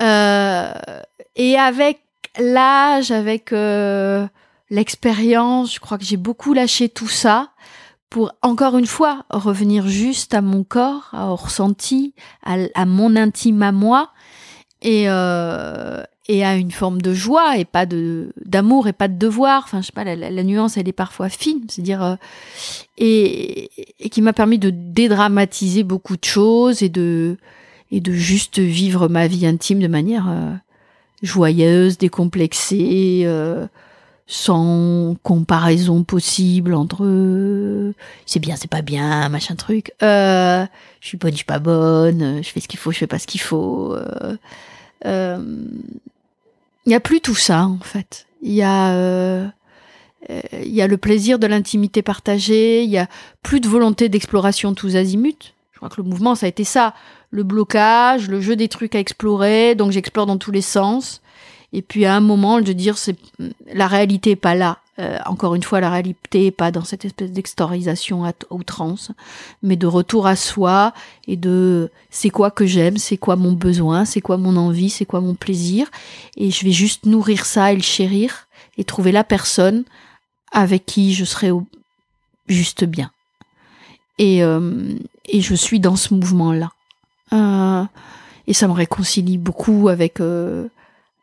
Euh, 0.00 0.72
et 1.36 1.56
avec 1.56 2.00
l'âge, 2.38 3.10
avec 3.10 3.52
euh, 3.52 4.26
l'expérience, 4.70 5.74
je 5.74 5.80
crois 5.80 5.98
que 5.98 6.04
j'ai 6.04 6.16
beaucoup 6.16 6.54
lâché 6.54 6.88
tout 6.88 7.08
ça 7.08 7.50
pour 8.08 8.32
encore 8.42 8.76
une 8.76 8.86
fois 8.86 9.24
revenir 9.30 9.86
juste 9.86 10.34
à 10.34 10.40
mon 10.40 10.64
corps, 10.64 11.10
au 11.12 11.36
ressenti, 11.36 12.14
à, 12.44 12.56
à 12.74 12.84
mon 12.84 13.14
intime 13.14 13.62
à 13.62 13.70
moi, 13.70 14.10
et, 14.82 15.04
euh, 15.06 16.02
et 16.30 16.44
à 16.44 16.54
une 16.54 16.70
forme 16.70 17.02
de 17.02 17.12
joie 17.12 17.58
et 17.58 17.64
pas 17.64 17.86
de 17.86 18.32
d'amour 18.44 18.86
et 18.86 18.92
pas 18.92 19.08
de 19.08 19.18
devoir. 19.18 19.64
Enfin, 19.64 19.80
je 19.80 19.86
sais 19.86 19.92
pas, 19.92 20.04
la, 20.04 20.44
nuance 20.44 20.76
elle 20.76 20.88
est 20.88 20.92
parfois 20.92 21.28
fine, 21.28 21.62
c'est-à-dire 21.68 22.04
euh, 22.04 22.14
et, 22.98 23.68
et, 23.98 24.08
qui 24.10 24.22
m'a 24.22 24.32
permis 24.32 24.60
de 24.60 24.70
dédramatiser 24.70 25.82
beaucoup 25.82 26.16
de 26.16 26.24
choses 26.24 26.84
et 26.84 26.88
de 26.88 27.36
et 27.90 28.00
de 28.00 28.12
juste 28.12 28.60
vivre 28.60 29.08
ma 29.08 29.26
vie 29.26 29.44
intime 29.44 29.80
de 29.80 29.88
manière 29.88 30.28
euh, 30.30 30.52
joyeuse, 31.24 31.98
décomplexée, 31.98 33.22
euh, 33.24 33.66
sans 34.28 35.16
comparaison 35.24 36.04
possible 36.04 36.74
entre 36.74 37.92
c'est 38.24 38.38
bien, 38.38 38.54
c'est 38.54 38.70
pas 38.70 38.82
bien, 38.82 39.28
machin 39.30 39.56
truc. 39.56 39.90
je 40.00 40.68
suis 41.00 41.16
bonne, 41.16 41.32
je 41.32 41.38
suis 41.38 41.44
pas 41.44 41.58
bonne, 41.58 42.40
je 42.40 42.48
fais 42.48 42.60
ce 42.60 42.68
qu'il 42.68 42.78
faut, 42.78 42.92
je 42.92 42.98
fais 42.98 43.08
pas 43.08 43.18
ce 43.18 43.26
qu'il 43.26 43.40
faut. 43.40 43.96
Euh, 45.06 45.76
il 46.90 46.94
n'y 46.94 46.96
a 46.96 47.00
plus 47.00 47.20
tout 47.20 47.36
ça 47.36 47.66
en 47.66 47.78
fait. 47.78 48.26
Il 48.42 48.52
y 48.52 48.62
a 48.62 48.90
euh, 48.94 49.46
euh, 50.28 50.40
il 50.60 50.74
y 50.74 50.82
a 50.82 50.88
le 50.88 50.96
plaisir 50.96 51.38
de 51.38 51.46
l'intimité 51.46 52.02
partagée, 52.02 52.82
il 52.82 52.90
y 52.90 52.98
a 52.98 53.06
plus 53.44 53.60
de 53.60 53.68
volonté 53.68 54.08
d'exploration 54.08 54.74
tous 54.74 54.96
azimuts. 54.96 55.54
Je 55.70 55.76
crois 55.76 55.88
que 55.88 56.02
le 56.02 56.08
mouvement 56.08 56.34
ça 56.34 56.46
a 56.46 56.48
été 56.48 56.64
ça, 56.64 56.94
le 57.30 57.44
blocage, 57.44 58.28
le 58.28 58.40
jeu 58.40 58.56
des 58.56 58.66
trucs 58.66 58.96
à 58.96 58.98
explorer, 58.98 59.76
donc 59.76 59.92
j'explore 59.92 60.26
dans 60.26 60.36
tous 60.36 60.50
les 60.50 60.62
sens. 60.62 61.22
Et 61.72 61.80
puis 61.80 62.06
à 62.06 62.16
un 62.16 62.20
moment 62.20 62.60
de 62.60 62.72
dire 62.72 62.98
c'est 62.98 63.16
la 63.72 63.86
réalité 63.86 64.32
est 64.32 64.36
pas 64.36 64.56
là, 64.56 64.78
euh, 65.00 65.18
encore 65.24 65.54
une 65.54 65.62
fois, 65.62 65.80
la 65.80 65.90
réalité, 65.90 66.50
pas 66.50 66.70
dans 66.70 66.84
cette 66.84 67.04
espèce 67.04 67.32
d'extorisation 67.32 68.24
à 68.24 68.32
outrance, 68.50 69.12
mais 69.62 69.76
de 69.76 69.86
retour 69.86 70.26
à 70.26 70.36
soi 70.36 70.92
et 71.26 71.36
de 71.36 71.90
c'est 72.10 72.28
quoi 72.28 72.50
que 72.50 72.66
j'aime, 72.66 72.98
c'est 72.98 73.16
quoi 73.16 73.36
mon 73.36 73.52
besoin, 73.52 74.04
c'est 74.04 74.20
quoi 74.20 74.36
mon 74.36 74.56
envie, 74.56 74.90
c'est 74.90 75.06
quoi 75.06 75.20
mon 75.20 75.34
plaisir, 75.34 75.90
et 76.36 76.50
je 76.50 76.64
vais 76.64 76.72
juste 76.72 77.06
nourrir 77.06 77.46
ça 77.46 77.72
et 77.72 77.76
le 77.76 77.82
chérir 77.82 78.46
et 78.76 78.84
trouver 78.84 79.12
la 79.12 79.24
personne 79.24 79.84
avec 80.52 80.84
qui 80.84 81.14
je 81.14 81.24
serai 81.24 81.50
juste 82.46 82.84
bien. 82.84 83.10
Et, 84.18 84.44
euh, 84.44 84.94
et 85.26 85.40
je 85.40 85.54
suis 85.54 85.80
dans 85.80 85.96
ce 85.96 86.12
mouvement-là. 86.12 86.72
Euh, 87.32 87.84
et 88.46 88.52
ça 88.52 88.68
me 88.68 88.72
réconcilie 88.72 89.38
beaucoup 89.38 89.88
avec 89.88 90.20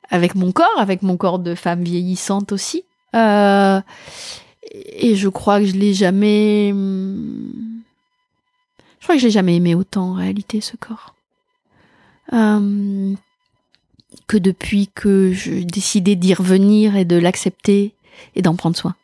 avec 0.10 0.36
mon 0.36 0.52
corps, 0.52 0.80
avec 0.80 1.02
mon 1.04 1.18
corps 1.18 1.40
de 1.40 1.54
femme 1.54 1.84
vieillissante 1.84 2.52
aussi. 2.54 2.86
Euh, 3.16 3.82
et 4.74 5.16
je 5.16 5.30
crois 5.30 5.60
que 5.60 5.66
je 5.66 5.76
l'ai 5.76 5.94
jamais. 5.94 6.74
Je 9.00 9.04
crois 9.04 9.16
que 9.16 9.22
je 9.22 9.26
l'ai 9.26 9.32
jamais 9.32 9.56
aimé 9.56 9.76
autant 9.76 10.12
en 10.12 10.14
réalité 10.14 10.62
ce 10.62 10.76
corps. 10.76 11.16
Euh, 12.34 13.14
que 14.28 14.38
depuis 14.38 14.90
que 14.94 15.32
j'ai 15.32 15.64
décidé 15.64 16.16
d'y 16.16 16.34
revenir 16.34 16.98
et 16.98 17.06
de 17.06 17.16
l'accepter 17.16 17.94
et 18.36 18.42
d'en 18.42 18.56
prendre 18.56 18.76
soin. 18.76 18.96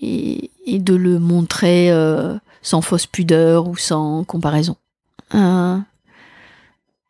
Et, 0.00 0.50
de 0.66 0.94
le 0.94 1.18
montrer 1.18 1.90
euh, 1.90 2.36
sans 2.62 2.82
fausse 2.82 3.06
pudeur 3.06 3.68
ou 3.68 3.76
sans 3.76 4.24
comparaison. 4.24 4.76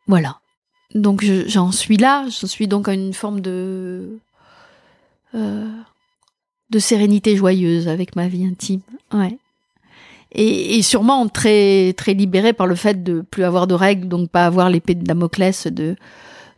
Voilà. 0.07 0.39
Donc 0.93 1.25
j'en 1.47 1.71
suis 1.71 1.97
là, 1.97 2.25
j'en 2.29 2.47
suis 2.47 2.67
donc 2.67 2.87
à 2.87 2.93
une 2.93 3.13
forme 3.13 3.41
de 3.41 4.19
euh, 5.35 5.69
de 6.69 6.79
sérénité 6.79 7.35
joyeuse 7.35 7.87
avec 7.87 8.15
ma 8.15 8.27
vie 8.27 8.45
intime. 8.45 8.81
Ouais. 9.13 9.37
Et, 10.31 10.81
sûrement 10.81 11.27
très 11.27 11.93
très 11.93 12.13
libérée 12.13 12.53
par 12.53 12.67
le 12.67 12.75
fait 12.75 13.03
de 13.03 13.21
plus 13.21 13.43
avoir 13.43 13.67
de 13.67 13.75
règles, 13.75 14.07
donc 14.07 14.29
pas 14.29 14.45
avoir 14.45 14.69
l'épée 14.69 14.95
de 14.95 15.03
Damoclès 15.03 15.67
de 15.67 15.95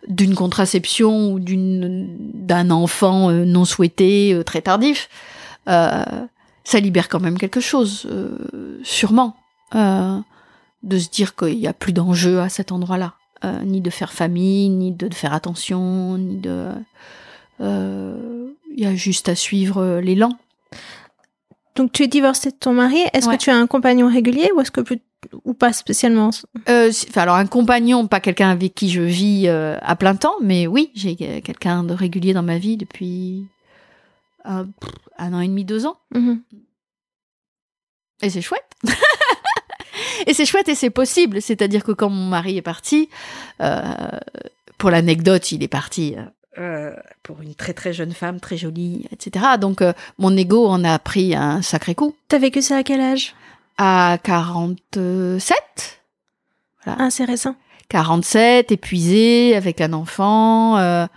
d'une 0.07 0.35
contraception 0.35 1.33
ou 1.33 1.39
d'une 1.39 2.07
d'un 2.33 2.71
enfant 2.71 3.29
euh, 3.29 3.43
non 3.43 3.65
souhaité 3.65 4.33
euh, 4.33 4.43
très 4.43 4.61
tardif. 4.61 5.09
Ça 5.65 6.79
libère 6.79 7.09
quand 7.09 7.19
même 7.19 7.37
quelque 7.37 7.59
chose, 7.59 8.09
sûrement, 8.83 9.35
de 9.73 10.97
se 10.97 11.09
dire 11.09 11.35
qu'il 11.35 11.57
n'y 11.57 11.67
a 11.67 11.73
plus 11.73 11.93
d'enjeu 11.93 12.41
à 12.41 12.49
cet 12.49 12.71
endroit-là. 12.71 13.13
Ni 13.63 13.79
de 13.79 13.89
faire 13.89 14.11
famille, 14.11 14.69
ni 14.69 14.91
de, 14.91 15.13
faire 15.13 15.33
attention, 15.33 16.17
ni 16.17 16.37
de. 16.37 16.69
Il 17.59 17.65
euh, 17.65 18.47
y 18.75 18.85
a 18.85 18.95
juste 18.95 19.29
à 19.29 19.35
suivre 19.35 19.99
l'élan. 19.99 20.37
Donc 21.75 21.91
tu 21.91 22.03
es 22.03 22.07
divorcée 22.07 22.51
de 22.51 22.55
ton 22.55 22.73
mari. 22.73 22.99
Est-ce 23.13 23.29
que 23.29 23.35
tu 23.35 23.49
as 23.49 23.55
un 23.55 23.67
compagnon 23.67 24.07
régulier 24.07 24.49
ou 24.55 24.61
est-ce 24.61 24.71
que 24.71 24.81
plus 24.81 24.99
ou 25.43 25.53
pas 25.53 25.73
spécialement? 25.73 26.29
Euh, 26.69 26.91
Alors 27.15 27.35
un 27.35 27.47
compagnon, 27.47 28.07
pas 28.07 28.19
quelqu'un 28.19 28.49
avec 28.49 28.73
qui 28.73 28.89
je 28.89 29.01
vis 29.01 29.47
à 29.47 29.95
plein 29.95 30.15
temps, 30.15 30.35
mais 30.41 30.67
oui, 30.67 30.91
j'ai 30.95 31.15
quelqu'un 31.15 31.83
de 31.83 31.93
régulier 31.93 32.33
dans 32.33 32.43
ma 32.43 32.57
vie 32.57 32.77
depuis 32.77 33.45
un 34.45 35.33
an 35.33 35.39
et 35.39 35.47
demi, 35.47 35.65
deux 35.65 35.85
ans. 35.85 35.97
Mm-hmm. 36.15 36.39
Et 38.23 38.29
c'est 38.29 38.41
chouette. 38.41 38.71
Et 40.25 40.33
c'est 40.33 40.45
chouette 40.45 40.69
et 40.69 40.75
c'est 40.75 40.89
possible. 40.89 41.41
C'est-à-dire 41.41 41.83
que 41.83 41.91
quand 41.91 42.09
mon 42.09 42.25
mari 42.25 42.57
est 42.57 42.61
parti, 42.61 43.09
euh, 43.61 43.81
pour 44.77 44.89
l'anecdote, 44.89 45.51
il 45.51 45.63
est 45.63 45.67
parti 45.67 46.15
euh, 46.57 46.91
euh, 46.91 46.93
pour 47.23 47.41
une 47.41 47.55
très 47.55 47.73
très 47.73 47.93
jeune 47.93 48.13
femme, 48.13 48.39
très 48.39 48.57
jolie, 48.57 49.07
etc. 49.11 49.45
Donc 49.59 49.83
mon 50.17 50.35
ego 50.35 50.67
en 50.67 50.83
a 50.83 50.97
pris 50.99 51.35
un 51.35 51.61
sacré 51.61 51.95
coup. 51.95 52.15
T'as 52.27 52.39
vécu 52.39 52.61
ça 52.61 52.77
à 52.77 52.83
quel 52.83 53.01
âge? 53.01 53.35
À 53.77 54.17
47. 54.23 55.55
Voilà. 56.83 56.99
Ah, 57.01 57.09
c'est 57.09 57.25
récent. 57.25 57.55
47, 57.89 58.71
épuisé, 58.71 59.55
avec 59.55 59.81
un 59.81 59.93
enfant. 59.93 60.77
Euh, 60.77 61.07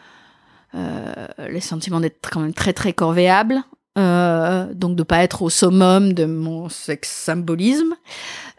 les 1.49 1.61
sentiments 1.61 2.01
d'être 2.01 2.30
quand 2.30 2.41
même 2.41 2.55
très 2.55 2.72
très 2.72 2.93
corvéables. 2.93 3.62
Euh, 3.99 4.72
donc 4.72 4.95
de 4.95 5.03
pas 5.03 5.24
être 5.24 5.43
au 5.43 5.51
summum 5.51 6.12
de 6.12 6.24
mon 6.24 6.68
sex 6.68 7.11
symbolisme. 7.11 7.97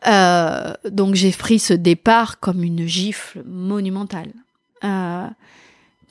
Euh, 0.07 0.73
donc 0.89 1.15
j'ai 1.15 1.31
pris 1.31 1.57
ce 1.57 1.73
départ 1.73 2.39
comme 2.39 2.63
une 2.63 2.85
gifle 2.85 3.41
monumentale, 3.45 4.33
euh, 4.83 5.27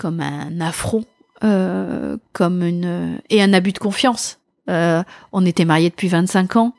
comme 0.01 0.21
un 0.21 0.63
affront, 0.63 1.05
euh, 1.45 2.17
comme 2.33 2.63
une 2.63 3.21
et 3.29 3.43
un 3.43 3.53
abus 3.53 3.73
de 3.73 3.79
confiance. 3.79 4.39
Euh, 4.71 5.03
on 5.33 5.45
était 5.45 5.67
mariés 5.67 5.91
depuis 5.91 6.09
25 6.09 6.57
ans. 6.57 6.75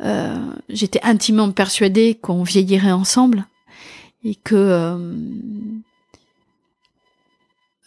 Euh, 0.00 0.36
j'étais 0.68 1.00
intimement 1.02 1.50
persuadée 1.50 2.14
qu'on 2.14 2.44
vieillirait 2.44 2.92
ensemble 2.92 3.46
et 4.24 4.36
que 4.36 4.96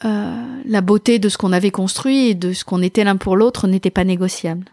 la 0.04 0.82
beauté 0.82 1.20
de 1.20 1.30
ce 1.30 1.38
qu'on 1.38 1.54
avait 1.54 1.72
construit 1.72 2.28
et 2.28 2.36
de 2.36 2.52
ce 2.52 2.66
qu'on 2.66 2.82
était 2.82 3.06
l'un 3.06 3.16
pour 3.16 3.38
l'autre 3.38 3.68
n'était 3.68 3.90
pas 3.90 4.04
négociable. 4.04 4.66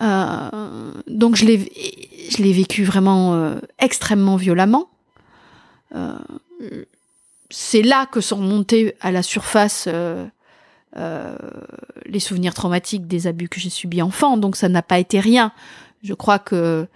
Donc 0.00 1.34
je 1.34 1.44
l'ai, 1.44 2.52
vécu 2.52 2.84
vraiment 2.84 3.56
extrêmement 3.80 4.36
violemment. 4.36 4.88
C'est 7.50 7.82
là 7.82 8.06
que 8.06 8.20
sont 8.20 8.36
remontés 8.36 8.94
à 9.00 9.10
la 9.10 9.22
surface 9.22 9.88
les 10.94 12.20
souvenirs 12.20 12.54
traumatiques 12.54 13.06
des 13.06 13.26
abus 13.26 13.48
que 13.48 13.60
j'ai 13.60 13.70
subis 13.70 14.02
enfant. 14.02 14.36
Donc 14.36 14.56
ça 14.56 14.68
n'a 14.68 14.82
pas 14.82 14.98
été 14.98 15.20
rien. 15.20 15.52
Je 16.02 16.14
crois 16.14 16.38
que 16.38 16.86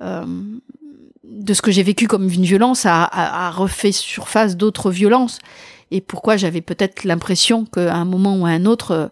de 0.00 1.54
ce 1.54 1.62
que 1.62 1.70
j'ai 1.70 1.82
vécu 1.82 2.06
comme 2.06 2.28
une 2.28 2.44
violence 2.44 2.86
a, 2.86 3.04
a, 3.04 3.46
a 3.46 3.50
refait 3.50 3.92
surface 3.92 4.56
d'autres 4.56 4.90
violences. 4.90 5.38
Et 5.90 6.00
pourquoi 6.00 6.36
j'avais 6.36 6.60
peut-être 6.60 7.04
l'impression 7.04 7.64
qu'à 7.64 7.94
un 7.94 8.04
moment 8.04 8.36
ou 8.36 8.46
à 8.46 8.50
un 8.50 8.66
autre, 8.66 9.10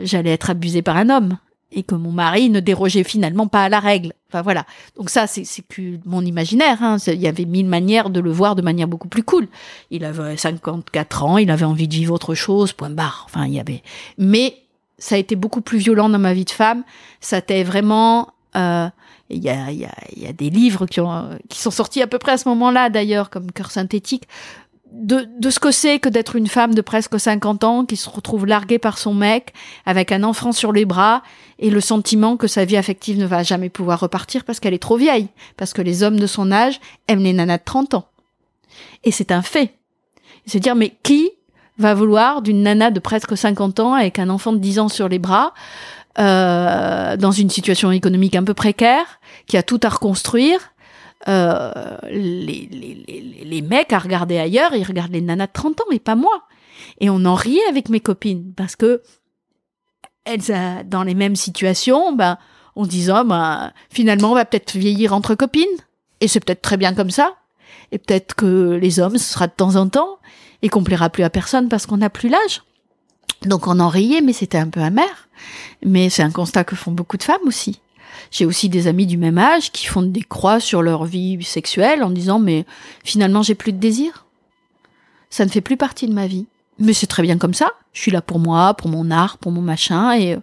j'allais 0.00 0.30
être 0.30 0.50
abusée 0.50 0.82
par 0.82 0.96
un 0.96 1.10
homme 1.10 1.38
et 1.72 1.82
que 1.82 1.94
mon 1.94 2.12
mari 2.12 2.48
ne 2.48 2.60
dérogeait 2.60 3.04
finalement 3.04 3.48
pas 3.48 3.64
à 3.64 3.68
la 3.68 3.80
règle. 3.80 4.12
Enfin 4.28 4.42
voilà. 4.42 4.64
Donc 4.96 5.10
ça, 5.10 5.26
c'est 5.26 5.44
que 5.68 5.98
mon 6.04 6.24
imaginaire. 6.24 6.82
Hein. 6.82 6.96
Il 7.06 7.20
y 7.20 7.26
avait 7.26 7.44
mille 7.44 7.66
manières 7.66 8.10
de 8.10 8.20
le 8.20 8.30
voir 8.30 8.54
de 8.54 8.62
manière 8.62 8.88
beaucoup 8.88 9.08
plus 9.08 9.22
cool. 9.22 9.48
Il 9.90 10.04
avait 10.04 10.36
54 10.36 11.24
ans, 11.24 11.38
il 11.38 11.50
avait 11.50 11.64
envie 11.64 11.88
de 11.88 11.94
vivre 11.94 12.14
autre 12.14 12.34
chose, 12.34 12.72
point 12.72 12.90
barre. 12.90 13.26
Enfin, 13.26 13.46
il 13.46 13.54
y 13.54 13.60
avait. 13.60 13.82
Mais 14.18 14.56
ça 14.98 15.16
a 15.16 15.18
été 15.18 15.36
beaucoup 15.36 15.60
plus 15.60 15.78
violent 15.78 16.08
dans 16.08 16.18
ma 16.18 16.34
vie 16.34 16.44
de 16.44 16.50
femme. 16.50 16.84
Ça 17.20 17.38
était 17.38 17.64
vraiment. 17.64 18.32
Euh, 18.56 18.88
il 19.28 19.42
y, 19.42 19.48
a, 19.48 19.72
y, 19.72 19.84
a, 19.84 19.92
y 20.14 20.26
a 20.28 20.32
des 20.32 20.50
livres 20.50 20.86
qui, 20.86 21.00
ont, 21.00 21.30
qui 21.48 21.58
sont 21.58 21.72
sortis 21.72 22.00
à 22.00 22.06
peu 22.06 22.16
près 22.16 22.30
à 22.30 22.38
ce 22.38 22.48
moment-là, 22.48 22.90
d'ailleurs, 22.90 23.28
comme 23.28 23.50
Cœur 23.50 23.72
synthétique, 23.72 24.28
de, 24.92 25.28
de 25.38 25.50
ce 25.50 25.58
que 25.58 25.70
c'est 25.70 25.98
que 25.98 26.08
d'être 26.08 26.36
une 26.36 26.46
femme 26.46 26.74
de 26.74 26.80
presque 26.80 27.18
50 27.18 27.64
ans 27.64 27.84
qui 27.84 27.96
se 27.96 28.08
retrouve 28.08 28.46
larguée 28.46 28.78
par 28.78 28.98
son 28.98 29.14
mec 29.14 29.52
avec 29.84 30.12
un 30.12 30.22
enfant 30.22 30.52
sur 30.52 30.72
les 30.72 30.84
bras 30.84 31.22
et 31.58 31.70
le 31.70 31.80
sentiment 31.80 32.36
que 32.36 32.46
sa 32.46 32.64
vie 32.64 32.76
affective 32.76 33.18
ne 33.18 33.26
va 33.26 33.42
jamais 33.42 33.68
pouvoir 33.68 34.00
repartir 34.00 34.44
parce 34.44 34.60
qu'elle 34.60 34.74
est 34.74 34.82
trop 34.82 34.96
vieille, 34.96 35.28
parce 35.56 35.72
que 35.72 35.82
les 35.82 36.02
hommes 36.02 36.18
de 36.18 36.26
son 36.26 36.52
âge 36.52 36.80
aiment 37.08 37.22
les 37.22 37.32
nanas 37.32 37.58
de 37.58 37.64
30 37.64 37.94
ans. 37.94 38.08
Et 39.04 39.10
c'est 39.10 39.32
un 39.32 39.42
fait. 39.42 39.74
Se 40.46 40.58
dire, 40.58 40.74
mais 40.74 40.94
qui 41.02 41.30
va 41.78 41.94
vouloir 41.94 42.42
d'une 42.42 42.62
nana 42.62 42.90
de 42.90 43.00
presque 43.00 43.36
50 43.36 43.80
ans 43.80 43.94
avec 43.94 44.18
un 44.18 44.30
enfant 44.30 44.52
de 44.52 44.58
10 44.58 44.78
ans 44.78 44.88
sur 44.88 45.08
les 45.08 45.18
bras, 45.18 45.52
euh, 46.18 47.16
dans 47.16 47.32
une 47.32 47.50
situation 47.50 47.90
économique 47.90 48.36
un 48.36 48.44
peu 48.44 48.54
précaire, 48.54 49.20
qui 49.46 49.56
a 49.56 49.62
tout 49.62 49.80
à 49.82 49.88
reconstruire, 49.88 50.72
euh, 51.28 51.96
les, 52.04 52.68
les, 52.70 53.44
les, 53.44 53.62
mecs 53.62 53.92
à 53.92 53.98
regarder 53.98 54.38
ailleurs, 54.38 54.74
ils 54.74 54.84
regardent 54.84 55.12
les 55.12 55.20
nanas 55.20 55.48
de 55.48 55.52
30 55.52 55.80
ans 55.80 55.90
et 55.90 55.98
pas 55.98 56.14
moi. 56.14 56.42
Et 57.00 57.10
on 57.10 57.24
en 57.24 57.34
riait 57.34 57.66
avec 57.68 57.88
mes 57.88 58.00
copines 58.00 58.52
parce 58.56 58.76
que 58.76 59.02
elles, 60.24 60.40
euh, 60.50 60.82
dans 60.84 61.02
les 61.02 61.14
mêmes 61.14 61.36
situations, 61.36 62.14
ben, 62.14 62.38
on 62.74 62.86
disait, 62.86 63.24
ben, 63.24 63.72
finalement, 63.90 64.32
on 64.32 64.34
va 64.34 64.44
peut-être 64.44 64.76
vieillir 64.76 65.14
entre 65.14 65.34
copines. 65.34 65.64
Et 66.20 66.28
c'est 66.28 66.40
peut-être 66.40 66.62
très 66.62 66.76
bien 66.76 66.94
comme 66.94 67.10
ça. 67.10 67.34
Et 67.92 67.98
peut-être 67.98 68.34
que 68.34 68.78
les 68.80 69.00
hommes, 69.00 69.18
ce 69.18 69.32
sera 69.32 69.46
de 69.46 69.52
temps 69.52 69.76
en 69.76 69.88
temps. 69.88 70.18
Et 70.62 70.68
qu'on 70.68 70.84
plaira 70.84 71.10
plus 71.10 71.22
à 71.22 71.30
personne 71.30 71.68
parce 71.68 71.86
qu'on 71.86 71.98
n'a 71.98 72.10
plus 72.10 72.28
l'âge. 72.28 72.62
Donc 73.42 73.66
on 73.66 73.78
en 73.80 73.88
riait, 73.88 74.20
mais 74.20 74.32
c'était 74.32 74.58
un 74.58 74.68
peu 74.68 74.80
amer. 74.80 75.28
Mais 75.84 76.08
c'est 76.10 76.22
un 76.22 76.30
constat 76.30 76.64
que 76.64 76.76
font 76.76 76.92
beaucoup 76.92 77.16
de 77.16 77.22
femmes 77.22 77.46
aussi. 77.46 77.80
J'ai 78.30 78.46
aussi 78.46 78.68
des 78.68 78.86
amis 78.86 79.06
du 79.06 79.16
même 79.16 79.38
âge 79.38 79.72
qui 79.72 79.86
font 79.86 80.02
des 80.02 80.22
croix 80.22 80.60
sur 80.60 80.82
leur 80.82 81.04
vie 81.04 81.42
sexuelle 81.42 82.02
en 82.02 82.10
disant 82.10 82.38
mais 82.38 82.64
finalement 83.04 83.42
j'ai 83.42 83.54
plus 83.54 83.72
de 83.72 83.78
désir. 83.78 84.26
Ça 85.30 85.44
ne 85.44 85.50
fait 85.50 85.60
plus 85.60 85.76
partie 85.76 86.06
de 86.06 86.14
ma 86.14 86.26
vie. 86.26 86.46
Mais 86.78 86.92
c'est 86.92 87.06
très 87.06 87.22
bien 87.22 87.38
comme 87.38 87.54
ça. 87.54 87.72
Je 87.92 88.00
suis 88.00 88.10
là 88.10 88.20
pour 88.20 88.38
moi, 88.38 88.74
pour 88.74 88.88
mon 88.88 89.10
art, 89.10 89.38
pour 89.38 89.52
mon 89.52 89.62
machin 89.62 90.12
et 90.12 90.34
euh, 90.34 90.40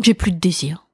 j'ai 0.00 0.14
plus 0.14 0.32
de 0.32 0.38
désir. 0.38 0.86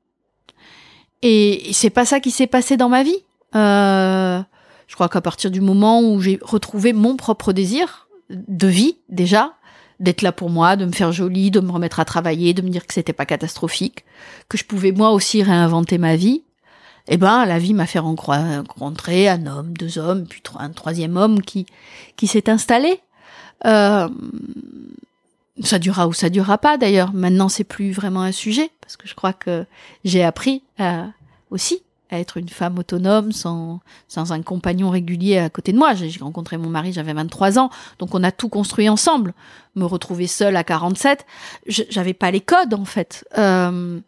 Et 1.22 1.70
c'est 1.72 1.90
pas 1.90 2.04
ça 2.04 2.20
qui 2.20 2.30
s'est 2.30 2.46
passé 2.46 2.76
dans 2.76 2.90
ma 2.90 3.02
vie. 3.02 3.16
Euh, 3.54 4.42
je 4.86 4.94
crois 4.94 5.08
qu'à 5.08 5.22
partir 5.22 5.50
du 5.50 5.60
moment 5.60 6.02
où 6.02 6.20
j'ai 6.20 6.38
retrouvé 6.42 6.92
mon 6.92 7.16
propre 7.16 7.52
désir 7.52 8.08
de 8.30 8.66
vie 8.66 8.98
déjà, 9.08 9.54
d'être 10.04 10.22
là 10.22 10.32
pour 10.32 10.50
moi, 10.50 10.76
de 10.76 10.84
me 10.84 10.92
faire 10.92 11.12
jolie, 11.12 11.50
de 11.50 11.60
me 11.60 11.72
remettre 11.72 11.98
à 11.98 12.04
travailler, 12.04 12.54
de 12.54 12.62
me 12.62 12.68
dire 12.68 12.86
que 12.86 12.94
c'était 12.94 13.12
pas 13.12 13.26
catastrophique, 13.26 14.04
que 14.48 14.56
je 14.56 14.64
pouvais 14.64 14.92
moi 14.92 15.10
aussi 15.10 15.42
réinventer 15.42 15.98
ma 15.98 16.16
vie. 16.16 16.42
Eh 17.08 17.16
ben, 17.16 17.44
la 17.44 17.58
vie 17.58 17.74
m'a 17.74 17.86
fait 17.86 17.98
rencontrer 17.98 19.28
un 19.28 19.46
homme, 19.46 19.76
deux 19.76 19.98
hommes, 19.98 20.26
puis 20.26 20.42
un 20.58 20.70
troisième 20.70 21.16
homme 21.16 21.42
qui 21.42 21.66
qui 22.16 22.26
s'est 22.26 22.48
installé. 22.48 23.00
Euh, 23.66 24.08
ça 25.62 25.78
durera 25.78 26.08
ou 26.08 26.12
ça 26.12 26.30
durera 26.30 26.58
pas 26.58 26.78
d'ailleurs. 26.78 27.12
Maintenant, 27.12 27.48
c'est 27.48 27.64
plus 27.64 27.92
vraiment 27.92 28.22
un 28.22 28.32
sujet 28.32 28.70
parce 28.80 28.96
que 28.96 29.06
je 29.06 29.14
crois 29.14 29.32
que 29.32 29.66
j'ai 30.04 30.24
appris 30.24 30.62
à, 30.78 31.06
aussi 31.50 31.82
à 32.10 32.18
être 32.18 32.36
une 32.36 32.48
femme 32.48 32.78
autonome 32.78 33.32
sans, 33.32 33.80
sans 34.08 34.32
un 34.32 34.42
compagnon 34.42 34.90
régulier 34.90 35.38
à 35.38 35.50
côté 35.50 35.72
de 35.72 35.78
moi. 35.78 35.94
J'ai 35.94 36.10
rencontré 36.20 36.56
mon 36.56 36.68
mari, 36.68 36.92
j'avais 36.92 37.12
23 37.12 37.58
ans, 37.58 37.70
donc 37.98 38.14
on 38.14 38.22
a 38.22 38.30
tout 38.30 38.48
construit 38.48 38.88
ensemble. 38.88 39.34
Me 39.74 39.84
retrouver 39.84 40.26
seule 40.26 40.56
à 40.56 40.64
47, 40.64 41.26
j'avais 41.66 42.14
pas 42.14 42.30
les 42.30 42.40
codes 42.40 42.74
en 42.74 42.84
fait. 42.84 43.26
Euh, 43.38 43.98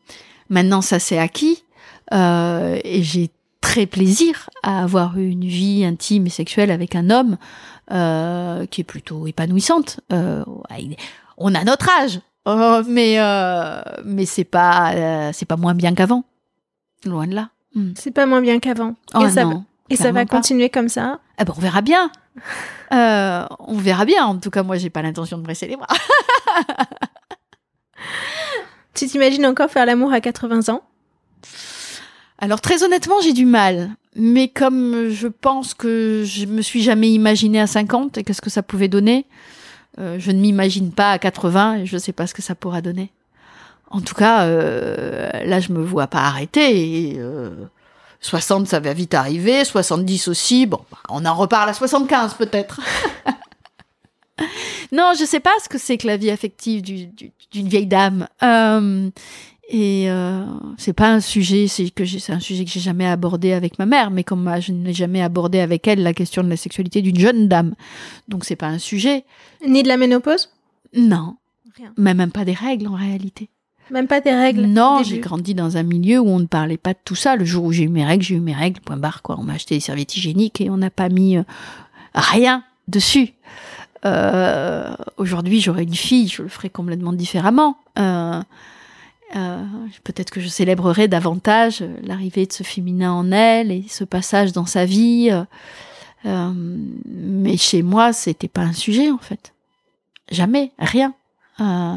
maintenant, 0.49 0.80
ça 0.80 0.99
s'est 0.99 1.18
acquis 1.18 1.64
euh, 2.12 2.78
et 2.84 3.03
j'ai 3.03 3.30
très 3.61 3.86
plaisir 3.86 4.49
à 4.62 4.82
avoir 4.82 5.18
une 5.18 5.44
vie 5.44 5.84
intime 5.84 6.26
et 6.26 6.30
sexuelle 6.30 6.70
avec 6.70 6.94
un 6.94 7.11
homme 7.11 7.36
euh, 7.90 8.66
qui 8.66 8.82
est 8.82 8.84
plutôt 8.84 9.26
épanouissante. 9.26 10.01
On 10.11 11.55
a 11.55 11.64
notre 11.64 11.88
âge, 11.90 12.20
mais 12.86 13.18
mais 14.05 14.26
c'est 14.26 14.44
pas 14.44 15.32
c'est 15.32 15.47
pas 15.47 15.57
moins 15.57 15.74
bien 15.74 15.94
qu'avant. 15.94 16.24
Loin 17.05 17.26
de 17.26 17.34
là. 17.34 17.51
Hmm. 17.76 17.92
C'est 17.94 18.10
pas 18.10 18.26
moins 18.26 18.40
bien 18.40 18.58
qu'avant. 18.58 18.96
Oh 19.14 19.24
et 19.24 19.30
ça, 19.30 19.44
non, 19.44 19.64
et 19.90 19.96
ça 19.96 20.10
va 20.10 20.24
pas. 20.26 20.36
continuer 20.36 20.70
comme 20.70 20.88
ça. 20.88 21.20
Ah 21.38 21.44
ben, 21.44 21.54
on 21.56 21.60
verra 21.60 21.82
bien. 21.82 22.10
Euh, 22.92 23.44
on 23.58 23.78
verra 23.78 24.04
bien. 24.04 24.24
En 24.24 24.36
tout 24.36 24.50
cas, 24.50 24.62
moi, 24.62 24.76
j'ai 24.76 24.90
pas 24.90 25.02
l'intention 25.02 25.38
de 25.38 25.42
me 25.42 25.66
les 25.66 25.76
bras. 25.76 25.88
Tu 28.94 29.06
t'imagines 29.06 29.44
encore 29.44 29.70
faire 29.70 29.86
l'amour 29.86 30.12
à 30.12 30.20
80 30.20 30.72
ans? 30.72 30.82
Alors 32.38 32.60
très 32.60 32.84
honnêtement, 32.84 33.20
j'ai 33.22 33.32
du 33.32 33.44
mal. 33.44 33.90
Mais 34.14 34.46
comme 34.48 35.08
je 35.10 35.26
pense 35.26 35.74
que 35.74 36.22
je 36.24 36.46
me 36.46 36.62
suis 36.62 36.82
jamais 36.82 37.10
imaginée 37.10 37.60
à 37.60 37.66
50 37.66 38.18
et 38.18 38.24
qu'est-ce 38.24 38.40
que 38.40 38.50
ça 38.50 38.62
pouvait 38.62 38.88
donner, 38.88 39.26
euh, 39.98 40.16
je 40.18 40.30
ne 40.30 40.40
m'imagine 40.40 40.92
pas 40.92 41.10
à 41.10 41.18
80 41.18 41.78
et 41.78 41.86
je 41.86 41.98
sais 41.98 42.12
pas 42.12 42.26
ce 42.26 42.34
que 42.34 42.42
ça 42.42 42.54
pourra 42.54 42.80
donner. 42.80 43.10
En 43.91 44.01
tout 44.01 44.14
cas, 44.14 44.45
euh, 44.47 45.30
là, 45.45 45.61
je 45.61 45.72
me 45.72 45.82
vois 45.82 46.07
pas 46.09 46.20
arrêter. 46.22 47.12
Et, 47.12 47.18
euh, 47.18 47.51
60, 48.20 48.66
ça 48.66 48.80
va 48.80 48.93
vite 48.93 49.14
arriver. 49.14 49.64
70 49.64 50.28
aussi. 50.28 50.66
Bon, 50.66 50.80
bah, 50.91 50.99
on 51.09 51.24
en 51.24 51.34
reparle 51.34 51.68
à 51.70 51.74
75 51.74 52.34
peut-être. 52.34 52.80
non, 54.93 55.12
je 55.18 55.24
sais 55.24 55.41
pas 55.41 55.53
ce 55.62 55.68
que 55.68 55.78
c'est 55.78 55.97
que 55.97 56.07
la 56.07 56.16
vie 56.16 56.30
affective 56.30 56.82
du- 56.82 57.07
du- 57.07 57.32
d'une 57.53 57.68
vieille 57.68 57.87
dame. 57.87 58.26
Euh, 58.43 59.09
et 59.68 60.11
euh, 60.11 60.45
c'est 60.78 60.93
pas 60.93 61.09
un 61.11 61.20
sujet, 61.20 61.66
c'est 61.68 61.91
que 61.91 62.05
c'est 62.05 62.32
un 62.32 62.41
sujet 62.41 62.64
que 62.64 62.70
j'ai 62.70 62.80
jamais 62.80 63.07
abordé 63.07 63.53
avec 63.53 63.78
ma 63.78 63.87
mère, 63.87 64.11
mais 64.11 64.24
comme 64.24 64.43
moi, 64.43 64.61
je 64.61 64.72
n'ai 64.72 64.93
jamais 64.95 65.22
abordé 65.22 65.59
avec 65.61 65.87
elle 65.89 66.03
la 66.03 66.12
question 66.14 66.43
de 66.45 66.49
la 66.49 66.57
sexualité 66.57 67.03
d'une 67.03 67.18
jeune 67.18 67.49
dame, 67.49 67.74
donc 68.28 68.45
c'est 68.45 68.57
pas 68.57 68.68
un 68.68 68.78
sujet. 68.78 69.24
Ni 69.66 69.82
de 69.82 69.89
la 69.89 69.97
ménopause? 69.97 70.51
Non, 70.95 71.37
Rien. 71.76 71.93
mais 71.97 72.14
même 72.14 72.30
pas 72.30 72.45
des 72.45 72.53
règles 72.53 72.87
en 72.87 72.95
réalité. 72.95 73.49
Même 73.91 74.07
pas 74.09 74.20
tes 74.20 74.34
règles 74.34 74.62
Non, 74.66 75.03
j'ai 75.05 75.18
grandi 75.20 75.55
dans 75.55 75.76
un 75.76 75.82
milieu 75.82 76.18
où 76.18 76.28
on 76.28 76.41
ne 76.41 76.47
parlait 76.47 76.76
pas 76.76 76.93
de 76.93 76.99
tout 77.05 77.14
ça. 77.14 77.37
Le 77.37 77.45
jour 77.45 77.64
où 77.64 77.72
j'ai 77.72 77.84
eu 77.84 77.89
mes 77.89 78.05
règles, 78.05 78.24
j'ai 78.24 78.34
eu 78.34 78.41
mes 78.41 78.55
règles, 78.55 78.80
point 78.80 78.97
barre, 78.97 79.22
quoi. 79.22 79.37
On 79.39 79.45
m'a 79.45 79.55
acheté 79.55 79.76
des 79.76 79.80
serviettes 79.80 80.16
hygiéniques 80.16 80.61
et 80.61 80.70
on 80.70 80.76
n'a 80.76 80.91
pas 80.91 81.09
mis 81.09 81.37
euh, 81.37 81.43
rien 82.14 82.64
dessus. 82.89 83.32
Euh, 84.05 84.95
Aujourd'hui, 85.16 85.61
j'aurais 85.61 85.84
une 85.84 85.95
fille, 85.95 86.28
je 86.28 86.43
le 86.43 86.49
ferais 86.49 86.68
complètement 86.68 87.12
différemment. 87.12 87.78
Euh, 87.99 88.41
euh, 89.37 89.64
Peut-être 90.05 90.30
que 90.30 90.41
je 90.41 90.49
célébrerais 90.49 91.09
davantage 91.09 91.84
l'arrivée 92.03 92.47
de 92.47 92.53
ce 92.53 92.62
féminin 92.64 93.12
en 93.12 93.30
elle 93.32 93.70
et 93.70 93.84
ce 93.89 94.05
passage 94.05 94.53
dans 94.53 94.66
sa 94.66 94.84
vie. 94.84 95.30
euh, 96.24 96.53
mais 97.07 97.57
chez 97.57 97.82
moi, 97.82 98.12
c'était 98.12 98.49
pas 98.49 98.62
un 98.62 98.72
sujet, 98.72 99.11
en 99.11 99.18
fait. 99.18 99.53
Jamais, 100.30 100.72
rien. 100.78 101.14
Euh, 101.61 101.95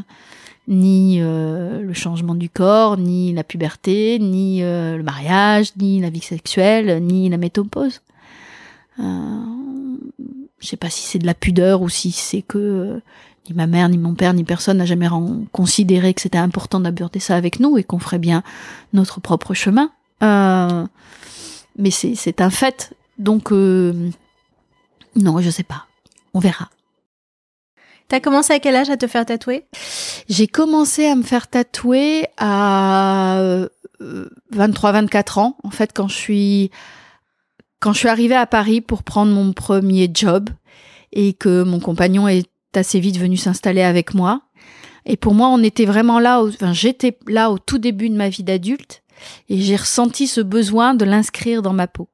ni 0.70 1.18
euh, 1.20 1.82
le 1.82 1.94
changement 1.94 2.36
du 2.36 2.50
corps, 2.50 2.98
ni 2.98 3.34
la 3.34 3.44
puberté, 3.44 4.20
ni 4.20 4.64
euh, 4.64 4.98
le 4.98 5.04
mariage, 5.04 5.72
ni 5.78 6.00
la 6.00 6.12
vie 6.12 6.22
sexuelle, 6.22 7.04
ni 7.04 7.28
la 7.28 7.38
métopause. 7.38 8.02
Euh, 9.00 9.04
je 10.60 10.68
sais 10.68 10.78
pas 10.78 10.92
si 10.92 11.02
c'est 11.02 11.20
de 11.20 11.26
la 11.26 11.34
pudeur 11.34 11.82
ou 11.82 11.90
si 11.90 12.12
c'est 12.12 12.44
que 12.44 12.58
euh, 12.58 13.02
ni 13.50 13.56
ma 13.56 13.66
mère, 13.66 13.90
ni 13.90 13.98
mon 13.98 14.14
père, 14.14 14.36
ni 14.36 14.44
personne 14.44 14.78
n'a 14.78 14.86
jamais 14.86 15.08
considéré 15.52 16.14
que 16.14 16.22
c'était 16.22 16.38
important 16.38 16.80
d'aborder 16.80 17.20
ça 17.20 17.36
avec 17.36 17.60
nous 17.60 17.80
et 17.80 17.84
qu'on 17.84 18.00
ferait 18.00 18.20
bien 18.20 18.44
notre 18.94 19.20
propre 19.20 19.56
chemin. 19.56 19.90
Euh, 20.22 20.86
mais 21.78 21.90
c'est 21.90 22.42
un 22.42 22.52
fait. 22.52 22.94
Donc 23.18 23.52
non, 23.52 25.40
je 25.40 25.50
sais 25.50 25.64
pas. 25.64 25.88
On 26.36 26.40
verra. 26.40 26.70
T'as 28.10 28.20
commencé 28.20 28.54
à 28.54 28.60
quel 28.60 28.76
âge 28.76 28.90
à 28.90 28.98
te 28.98 29.06
faire 29.08 29.26
tatouer? 29.26 29.66
J'ai 30.28 30.48
commencé 30.48 31.06
à 31.06 31.16
me 31.16 31.22
faire 31.22 31.48
tatouer 31.48 32.26
à 32.38 33.40
23-24 34.54 35.40
ans, 35.40 35.58
en 35.64 35.70
fait, 35.70 35.92
quand 35.94 36.08
je 36.08 36.16
suis 36.16 36.72
quand 37.80 37.94
je 37.94 38.00
suis 38.00 38.08
arrivée 38.10 38.36
à 38.36 38.46
Paris 38.46 38.82
pour 38.82 39.04
prendre 39.04 39.32
mon 39.32 39.54
premier 39.54 40.10
job 40.14 40.50
et 41.14 41.32
que 41.34 41.64
mon 41.64 41.80
compagnon 41.80 42.28
est 42.28 42.50
assez 42.76 43.00
vite 43.00 43.18
venu 43.18 43.38
s'installer 43.38 43.84
avec 43.84 44.14
moi. 44.14 44.42
Et 45.06 45.16
pour 45.16 45.34
moi, 45.34 45.48
on 45.48 45.64
était 45.64 45.86
vraiment 45.86 46.20
là, 46.20 46.44
enfin, 46.44 46.74
j'étais 46.74 47.18
là 47.28 47.52
au 47.52 47.58
tout 47.58 47.78
début 47.78 48.10
de 48.10 48.16
ma 48.16 48.28
vie 48.28 48.44
d'adulte 48.44 49.02
et 49.48 49.62
j'ai 49.62 49.78
ressenti 49.78 50.28
ce 50.28 50.42
besoin 50.42 50.94
de 50.94 51.06
l'inscrire 51.06 51.62
dans 51.62 51.74
ma 51.74 51.88
peau. 51.88 52.10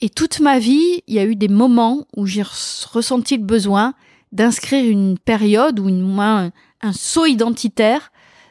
Et 0.00 0.10
toute 0.10 0.38
ma 0.38 0.58
vie, 0.58 1.02
il 1.06 1.14
y 1.14 1.18
a 1.18 1.24
eu 1.24 1.34
des 1.34 1.48
moments 1.48 2.06
où 2.16 2.26
j'ai 2.26 2.42
res- 2.42 2.86
ressenti 2.92 3.36
le 3.38 3.44
besoin 3.44 3.94
d'inscrire 4.32 4.90
une 4.90 5.18
période 5.18 5.78
ou 5.78 5.88
une, 5.88 6.00
moins 6.00 6.50
un 6.80 6.92
saut 6.92 7.26
identitaire 7.26 8.10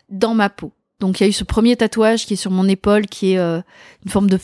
dans 0.10 0.34
ma 0.34 0.50
peau. 0.50 0.72
Donc 1.00 1.20
il 1.20 1.24
y 1.24 1.26
a 1.26 1.30
eu 1.30 1.34
ce 1.34 1.44
premier 1.44 1.76
tatouage 1.76 2.26
qui 2.26 2.34
est 2.34 2.38
sur 2.38 2.52
mon 2.52 2.68
épaule, 2.68 3.08
qui 3.08 3.34
est 3.34 3.38
euh, 3.38 3.62
une 4.06 4.12
forme 4.12 4.30
de, 4.30 4.40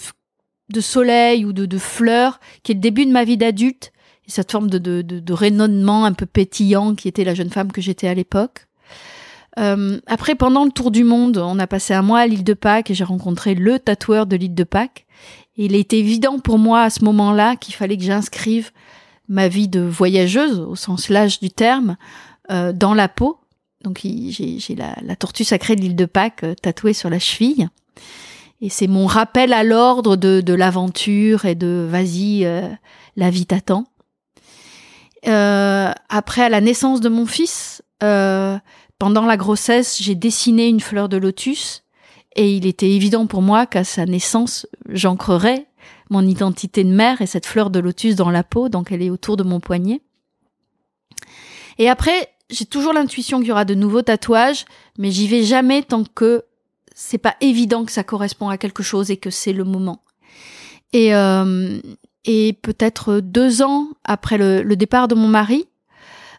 de 0.73 0.81
soleil 0.81 1.45
ou 1.45 1.53
de, 1.53 1.65
de 1.65 1.77
fleur, 1.77 2.39
qui 2.63 2.71
est 2.71 2.75
le 2.75 2.81
début 2.81 3.05
de 3.05 3.11
ma 3.11 3.23
vie 3.23 3.37
d'adulte, 3.37 3.91
et 4.27 4.31
cette 4.31 4.51
forme 4.51 4.69
de, 4.69 4.77
de, 4.77 5.01
de, 5.01 5.19
de 5.19 5.33
rayonnement 5.33 6.05
un 6.05 6.13
peu 6.13 6.25
pétillant 6.25 6.95
qui 6.95 7.07
était 7.07 7.23
la 7.23 7.35
jeune 7.35 7.51
femme 7.51 7.71
que 7.71 7.81
j'étais 7.81 8.07
à 8.07 8.13
l'époque. 8.13 8.67
Euh, 9.57 9.99
après, 10.05 10.35
pendant 10.35 10.65
le 10.65 10.71
tour 10.71 10.91
du 10.91 11.03
monde, 11.03 11.37
on 11.37 11.57
a 11.59 11.67
passé 11.67 11.93
un 11.93 12.01
mois 12.01 12.19
à 12.19 12.27
l'île 12.27 12.43
de 12.43 12.53
Pâques 12.53 12.91
et 12.91 12.93
j'ai 12.93 13.03
rencontré 13.03 13.55
le 13.55 13.79
tatoueur 13.79 14.25
de 14.27 14.35
l'île 14.35 14.53
de 14.53 14.63
Pâques. 14.63 15.05
Et 15.57 15.65
il 15.65 15.75
était 15.75 15.97
évident 15.97 16.39
pour 16.39 16.59
moi 16.59 16.81
à 16.81 16.89
ce 16.89 17.03
moment-là 17.05 17.55
qu'il 17.55 17.73
fallait 17.73 17.97
que 17.97 18.03
j'inscrive 18.03 18.71
ma 19.27 19.47
vie 19.47 19.67
de 19.67 19.81
voyageuse, 19.81 20.59
au 20.59 20.75
sens 20.75 21.09
large 21.09 21.39
du 21.39 21.49
terme, 21.49 21.97
euh, 22.51 22.71
dans 22.73 22.93
la 22.93 23.09
peau. 23.09 23.39
Donc 23.83 24.01
j'ai 24.01 24.75
la, 24.75 24.95
la 25.01 25.15
tortue 25.15 25.43
sacrée 25.43 25.75
de 25.75 25.81
l'île 25.81 25.95
de 25.95 26.05
Pâques 26.05 26.43
euh, 26.43 26.55
tatouée 26.55 26.93
sur 26.93 27.09
la 27.09 27.19
cheville. 27.19 27.69
Et 28.61 28.69
c'est 28.69 28.87
mon 28.87 29.05
rappel 29.05 29.53
à 29.53 29.63
l'ordre 29.63 30.15
de, 30.15 30.41
de 30.41 30.53
l'aventure 30.53 31.45
et 31.45 31.55
de 31.55 31.87
vas-y, 31.89 32.45
euh, 32.45 32.67
la 33.15 33.29
vie 33.29 33.45
t'attend. 33.45 33.85
Euh, 35.27 35.91
après, 36.09 36.43
à 36.43 36.49
la 36.49 36.61
naissance 36.61 37.01
de 37.01 37.09
mon 37.09 37.25
fils, 37.25 37.83
euh, 38.03 38.57
pendant 38.97 39.25
la 39.25 39.37
grossesse, 39.37 40.01
j'ai 40.01 40.15
dessiné 40.15 40.67
une 40.67 40.79
fleur 40.79 41.09
de 41.09 41.17
lotus 41.17 41.83
et 42.35 42.55
il 42.55 42.65
était 42.65 42.89
évident 42.89 43.27
pour 43.27 43.41
moi 43.41 43.65
qu'à 43.65 43.83
sa 43.83 44.05
naissance, 44.05 44.67
j'ancrerais 44.89 45.67
mon 46.09 46.25
identité 46.25 46.83
de 46.83 46.89
mère 46.89 47.21
et 47.21 47.27
cette 47.27 47.45
fleur 47.45 47.69
de 47.69 47.79
lotus 47.79 48.15
dans 48.15 48.29
la 48.29 48.43
peau, 48.43 48.69
donc 48.69 48.91
elle 48.91 49.01
est 49.01 49.09
autour 49.09 49.37
de 49.37 49.43
mon 49.43 49.59
poignet. 49.59 50.01
Et 51.77 51.89
après, 51.89 52.29
j'ai 52.49 52.65
toujours 52.65 52.93
l'intuition 52.93 53.39
qu'il 53.39 53.49
y 53.49 53.51
aura 53.51 53.65
de 53.65 53.75
nouveaux 53.75 54.01
tatouages, 54.01 54.65
mais 54.97 55.11
j'y 55.11 55.27
vais 55.27 55.43
jamais 55.43 55.83
tant 55.83 56.03
que 56.03 56.43
c'est 56.95 57.19
pas 57.19 57.35
évident 57.41 57.85
que 57.85 57.91
ça 57.91 58.03
correspond 58.03 58.49
à 58.49 58.57
quelque 58.57 58.81
chose 58.81 59.11
et 59.11 59.17
que 59.17 59.29
c'est 59.29 59.53
le 59.53 59.63
moment. 59.63 60.01
Et, 60.93 61.13
euh, 61.13 61.79
peut-être 62.61 63.19
deux 63.19 63.61
ans 63.61 63.87
après 64.03 64.37
le, 64.37 64.75
départ 64.75 65.07
de 65.07 65.15
mon 65.15 65.27
mari, 65.27 65.65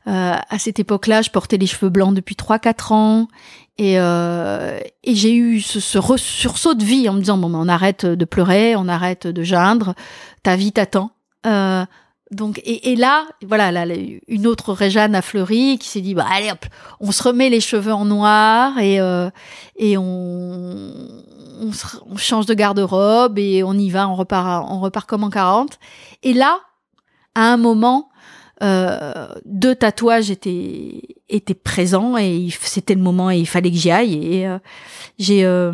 euh, 0.06 0.34
à 0.48 0.58
cette 0.58 0.80
époque-là, 0.80 1.22
je 1.22 1.30
portais 1.30 1.58
les 1.58 1.66
cheveux 1.66 1.90
blancs 1.90 2.14
depuis 2.14 2.34
trois 2.34 2.58
quatre 2.58 2.92
ans 2.92 3.28
et, 3.78 3.98
euh, 3.98 4.78
et 5.04 5.14
j'ai 5.14 5.34
eu 5.34 5.60
ce, 5.60 5.78
ce 5.80 5.98
sursaut 6.16 6.74
de 6.74 6.84
vie 6.84 7.08
en 7.08 7.12
me 7.14 7.20
disant 7.20 7.38
bon, 7.38 7.48
ben, 7.50 7.58
on 7.62 7.68
arrête 7.68 8.04
de 8.06 8.24
pleurer, 8.24 8.74
on 8.76 8.88
arrête 8.88 9.26
de 9.26 9.42
geindre, 9.42 9.94
ta 10.42 10.56
vie 10.56 10.72
t'attend. 10.72 11.10
Euh, 11.46 11.84
donc 12.30 12.58
et, 12.58 12.92
et 12.92 12.96
là, 12.96 13.24
voilà, 13.46 13.70
là, 13.72 13.86
une 14.26 14.46
autre 14.46 14.72
Réjeanne 14.72 15.14
a 15.14 15.22
fleuri 15.22 15.78
qui 15.78 15.88
s'est 15.88 16.00
dit 16.02 16.14
bah 16.14 16.26
allez 16.30 16.50
hop, 16.50 16.66
on 17.00 17.10
se 17.12 17.22
remet 17.22 17.48
les 17.48 17.60
cheveux 17.60 17.92
en 17.94 18.04
noir 18.04 18.78
et 18.78 19.00
euh, 19.00 19.30
et 19.76 19.96
on 19.96 20.92
on, 21.60 21.72
se- 21.72 21.96
on 22.06 22.16
change 22.16 22.46
de 22.46 22.54
garde-robe 22.54 23.38
et 23.38 23.62
on 23.62 23.72
y 23.74 23.90
va, 23.90 24.08
on 24.08 24.14
repart, 24.14 24.66
on 24.70 24.80
repart 24.80 25.08
comme 25.08 25.24
en 25.24 25.30
40. 25.30 25.78
Et 26.22 26.32
là, 26.32 26.58
à 27.34 27.52
un 27.52 27.56
moment, 27.56 28.10
euh, 28.62 29.28
deux 29.44 29.74
tatouages 29.74 30.30
étaient 30.30 31.02
était 31.28 31.54
présent 31.54 32.16
et 32.16 32.48
c'était 32.60 32.94
le 32.94 33.02
moment 33.02 33.30
et 33.30 33.38
il 33.38 33.46
fallait 33.46 33.70
que 33.70 33.76
j'y 33.76 33.90
aille. 33.90 34.14
Et 34.14 34.46
euh, 34.46 34.58
j'ai, 35.18 35.44
euh, 35.44 35.72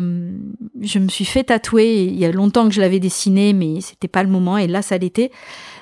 je 0.81 0.99
me 0.99 1.07
suis 1.07 1.25
fait 1.25 1.45
tatouer. 1.45 2.03
Il 2.03 2.17
y 2.17 2.25
a 2.25 2.31
longtemps 2.31 2.67
que 2.67 2.73
je 2.73 2.81
l'avais 2.81 2.99
dessiné, 2.99 3.53
mais 3.53 3.81
c'était 3.81 4.07
pas 4.07 4.23
le 4.23 4.29
moment. 4.29 4.57
Et 4.57 4.67
là, 4.67 4.81
ça 4.81 4.97
l'était. 4.97 5.31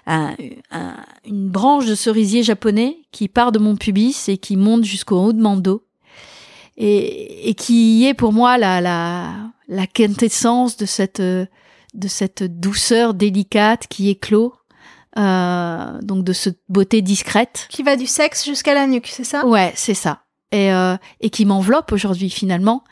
une 0.08 1.50
branche 1.50 1.86
de 1.86 1.96
cerisier 1.96 2.44
japonais 2.44 2.98
qui 3.12 3.28
part 3.28 3.52
de 3.52 3.60
mon 3.60 3.76
pubis 3.76 4.30
et 4.30 4.38
qui 4.38 4.58
monte 4.58 4.84
jusqu'au 4.84 5.18
haut 5.18 5.34
de 5.34 5.42
mon 5.42 5.58
dos. 5.58 5.84
Et, 6.76 7.50
et 7.50 7.54
qui 7.54 8.06
est 8.08 8.16
pour 8.16 8.34
moi 8.34 8.58
la, 8.58 8.82
la, 8.82 9.32
la 9.68 9.86
quintessence 9.86 10.76
de 10.76 10.88
cette, 10.88 11.22
de 11.22 12.08
cette 12.08 12.44
douceur 12.44 13.14
délicate 13.14 13.88
qui 13.88 14.10
éclot 14.10 14.54
euh, 15.18 16.00
donc 16.02 16.24
de 16.24 16.34
cette 16.34 16.60
beauté 16.70 17.02
discrète. 17.02 17.68
Qui 17.70 17.84
va 17.84 17.96
du 17.96 18.08
sexe 18.08 18.46
jusqu'à 18.46 18.74
la 18.74 18.88
nuque, 18.88 19.08
c'est 19.08 19.24
ça? 19.24 19.46
Ouais, 19.46 19.72
c'est 19.76 19.94
ça. 19.94 20.22
Et, 20.52 20.72
euh, 20.72 20.96
et 21.20 21.30
qui 21.30 21.46
m'enveloppe 21.46 21.92
aujourd'hui 21.92 22.30
finalement. 22.30 22.84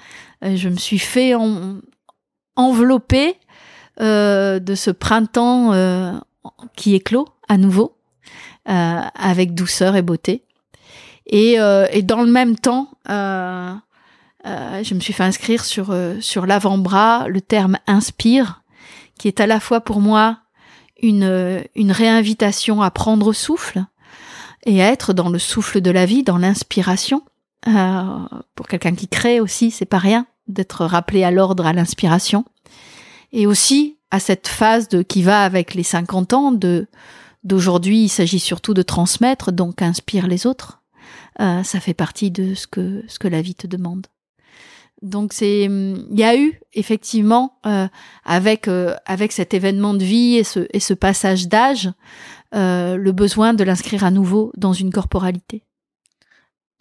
Euh, 0.43 0.55
je 0.55 0.69
me 0.69 0.77
suis 0.77 0.99
fait 0.99 1.35
en, 1.35 1.75
envelopper 2.55 3.35
euh, 3.99 4.59
de 4.59 4.75
ce 4.75 4.91
printemps 4.91 5.73
euh, 5.73 6.13
qui 6.75 6.95
éclot 6.95 7.27
à 7.47 7.57
nouveau, 7.57 7.97
euh, 8.69 9.01
avec 9.15 9.53
douceur 9.53 9.95
et 9.95 10.01
beauté. 10.01 10.45
Et, 11.27 11.53
et 11.91 12.01
dans 12.01 12.23
le 12.23 12.31
même 12.31 12.57
temps, 12.57 12.89
je 13.07 14.93
me 14.93 14.99
suis 14.99 15.13
fait 15.13 15.23
inscrire 15.23 15.63
sur, 15.63 15.95
sur 16.19 16.45
l'avant-bras 16.45 17.27
le 17.29 17.39
terme 17.39 17.77
inspire, 17.87 18.63
qui 19.17 19.29
est 19.29 19.39
à 19.39 19.47
la 19.47 19.61
fois 19.61 19.79
pour 19.79 20.01
moi 20.01 20.39
une, 21.01 21.91
réinvitation 21.91 22.81
à 22.81 22.91
prendre 22.91 23.33
souffle 23.33 23.85
et 24.65 24.83
à 24.83 24.91
être 24.91 25.13
dans 25.13 25.29
le 25.29 25.39
souffle 25.39 25.81
de 25.81 25.91
la 25.91 26.05
vie, 26.05 26.23
dans 26.23 26.37
l'inspiration. 26.37 27.23
Euh, 27.67 28.19
pour 28.55 28.67
quelqu'un 28.67 28.95
qui 28.95 29.07
crée 29.07 29.39
aussi, 29.39 29.71
c'est 29.71 29.85
pas 29.85 29.97
rien 29.97 30.25
d'être 30.47 30.85
rappelé 30.85 31.23
à 31.23 31.31
l'ordre, 31.31 31.65
à 31.65 31.73
l'inspiration. 31.73 32.45
Et 33.31 33.47
aussi 33.47 33.97
à 34.11 34.19
cette 34.19 34.47
phase 34.47 34.89
de 34.89 35.01
qui 35.01 35.23
va 35.23 35.43
avec 35.43 35.73
les 35.73 35.83
50 35.83 36.33
ans 36.33 36.51
de 36.51 36.87
d'aujourd'hui, 37.43 38.03
il 38.03 38.09
s'agit 38.09 38.39
surtout 38.39 38.75
de 38.75 38.83
transmettre, 38.83 39.51
donc 39.51 39.81
inspire 39.81 40.27
les 40.27 40.45
autres. 40.45 40.81
Euh, 41.39 41.63
ça 41.63 41.79
fait 41.79 41.95
partie 41.95 42.29
de 42.29 42.53
ce 42.53 42.67
que 42.67 43.03
ce 43.07 43.17
que 43.17 43.27
la 43.27 43.41
vie 43.41 43.55
te 43.55 43.65
demande. 43.65 44.05
Donc 45.01 45.33
c'est, 45.33 45.63
il 45.63 46.19
y 46.19 46.23
a 46.23 46.37
eu 46.37 46.59
effectivement 46.73 47.57
euh, 47.65 47.87
avec 48.23 48.67
euh, 48.67 48.95
avec 49.05 49.31
cet 49.31 49.53
événement 49.53 49.95
de 49.95 50.03
vie 50.03 50.35
et 50.37 50.43
ce 50.43 50.67
et 50.73 50.79
ce 50.79 50.93
passage 50.93 51.47
d'âge, 51.47 51.89
euh, 52.53 52.97
le 52.97 53.11
besoin 53.11 53.53
de 53.53 53.63
l'inscrire 53.63 54.03
à 54.03 54.11
nouveau 54.11 54.51
dans 54.57 54.73
une 54.73 54.91
corporalité. 54.91 55.63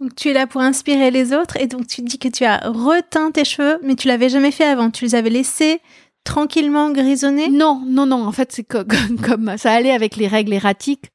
Donc 0.01 0.14
tu 0.16 0.29
es 0.29 0.33
là 0.35 0.47
pour 0.47 0.61
inspirer 0.61 1.11
les 1.11 1.33
autres 1.33 1.57
et 1.57 1.66
donc 1.66 1.87
tu 1.87 2.03
dis 2.03 2.18
que 2.18 2.29
tu 2.29 2.45
as 2.45 2.59
reteint 2.68 3.31
tes 3.31 3.45
cheveux, 3.45 3.79
mais 3.83 3.95
tu 3.95 4.07
l'avais 4.07 4.29
jamais 4.29 4.51
fait 4.51 4.64
avant. 4.64 4.91
Tu 4.91 5.05
les 5.05 5.14
avais 5.14 5.31
laissés 5.31 5.81
tranquillement 6.25 6.91
grisonner 6.91 7.49
Non, 7.49 7.83
non, 7.87 8.05
non. 8.05 8.27
En 8.27 8.33
fait, 8.33 8.53
c'est 8.53 8.64
comme, 8.64 8.87
comme, 9.23 9.57
ça 9.57 9.73
allait 9.73 9.93
avec 9.93 10.16
les 10.16 10.29
règles 10.29 10.53
erratiques. 10.53 11.11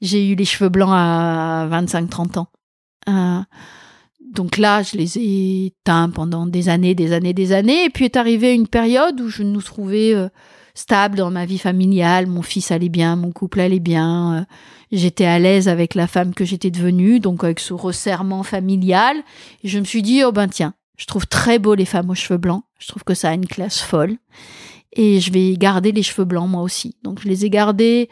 j'ai 0.00 0.28
eu 0.28 0.36
les 0.36 0.44
cheveux 0.44 0.70
blancs 0.70 0.92
à 0.92 1.68
25-30 1.70 2.38
ans 2.38 2.48
donc 4.30 4.58
là, 4.58 4.82
je 4.82 4.96
les 4.96 5.18
ai 5.18 5.74
teints 5.84 6.10
pendant 6.10 6.46
des 6.46 6.68
années, 6.68 6.94
des 6.94 7.12
années, 7.12 7.34
des 7.34 7.52
années. 7.52 7.84
Et 7.84 7.90
puis 7.90 8.04
est 8.04 8.16
arrivée 8.16 8.54
une 8.54 8.68
période 8.68 9.20
où 9.20 9.28
je 9.28 9.42
nous 9.42 9.60
trouvais 9.60 10.14
euh, 10.14 10.28
stable 10.74 11.18
dans 11.18 11.30
ma 11.30 11.46
vie 11.46 11.58
familiale. 11.58 12.26
Mon 12.26 12.42
fils 12.42 12.70
allait 12.70 12.88
bien, 12.88 13.16
mon 13.16 13.32
couple 13.32 13.60
allait 13.60 13.80
bien. 13.80 14.34
Euh, 14.34 14.44
j'étais 14.92 15.24
à 15.24 15.38
l'aise 15.38 15.68
avec 15.68 15.94
la 15.94 16.06
femme 16.06 16.32
que 16.32 16.44
j'étais 16.44 16.70
devenue, 16.70 17.18
donc 17.18 17.42
avec 17.42 17.58
ce 17.58 17.74
resserrement 17.74 18.44
familial. 18.44 19.16
Et 19.64 19.68
je 19.68 19.78
me 19.80 19.84
suis 19.84 20.02
dit, 20.02 20.22
oh 20.24 20.30
ben 20.30 20.48
tiens, 20.48 20.74
je 20.96 21.06
trouve 21.06 21.26
très 21.26 21.58
beau 21.58 21.74
les 21.74 21.84
femmes 21.84 22.10
aux 22.10 22.14
cheveux 22.14 22.38
blancs. 22.38 22.62
Je 22.78 22.86
trouve 22.86 23.02
que 23.02 23.14
ça 23.14 23.30
a 23.30 23.34
une 23.34 23.46
classe 23.46 23.80
folle. 23.80 24.16
Et 24.92 25.20
je 25.20 25.32
vais 25.32 25.56
garder 25.56 25.90
les 25.92 26.02
cheveux 26.02 26.24
blancs 26.24 26.48
moi 26.48 26.62
aussi. 26.62 26.96
Donc 27.02 27.20
je 27.20 27.28
les 27.28 27.44
ai 27.44 27.50
gardés 27.50 28.08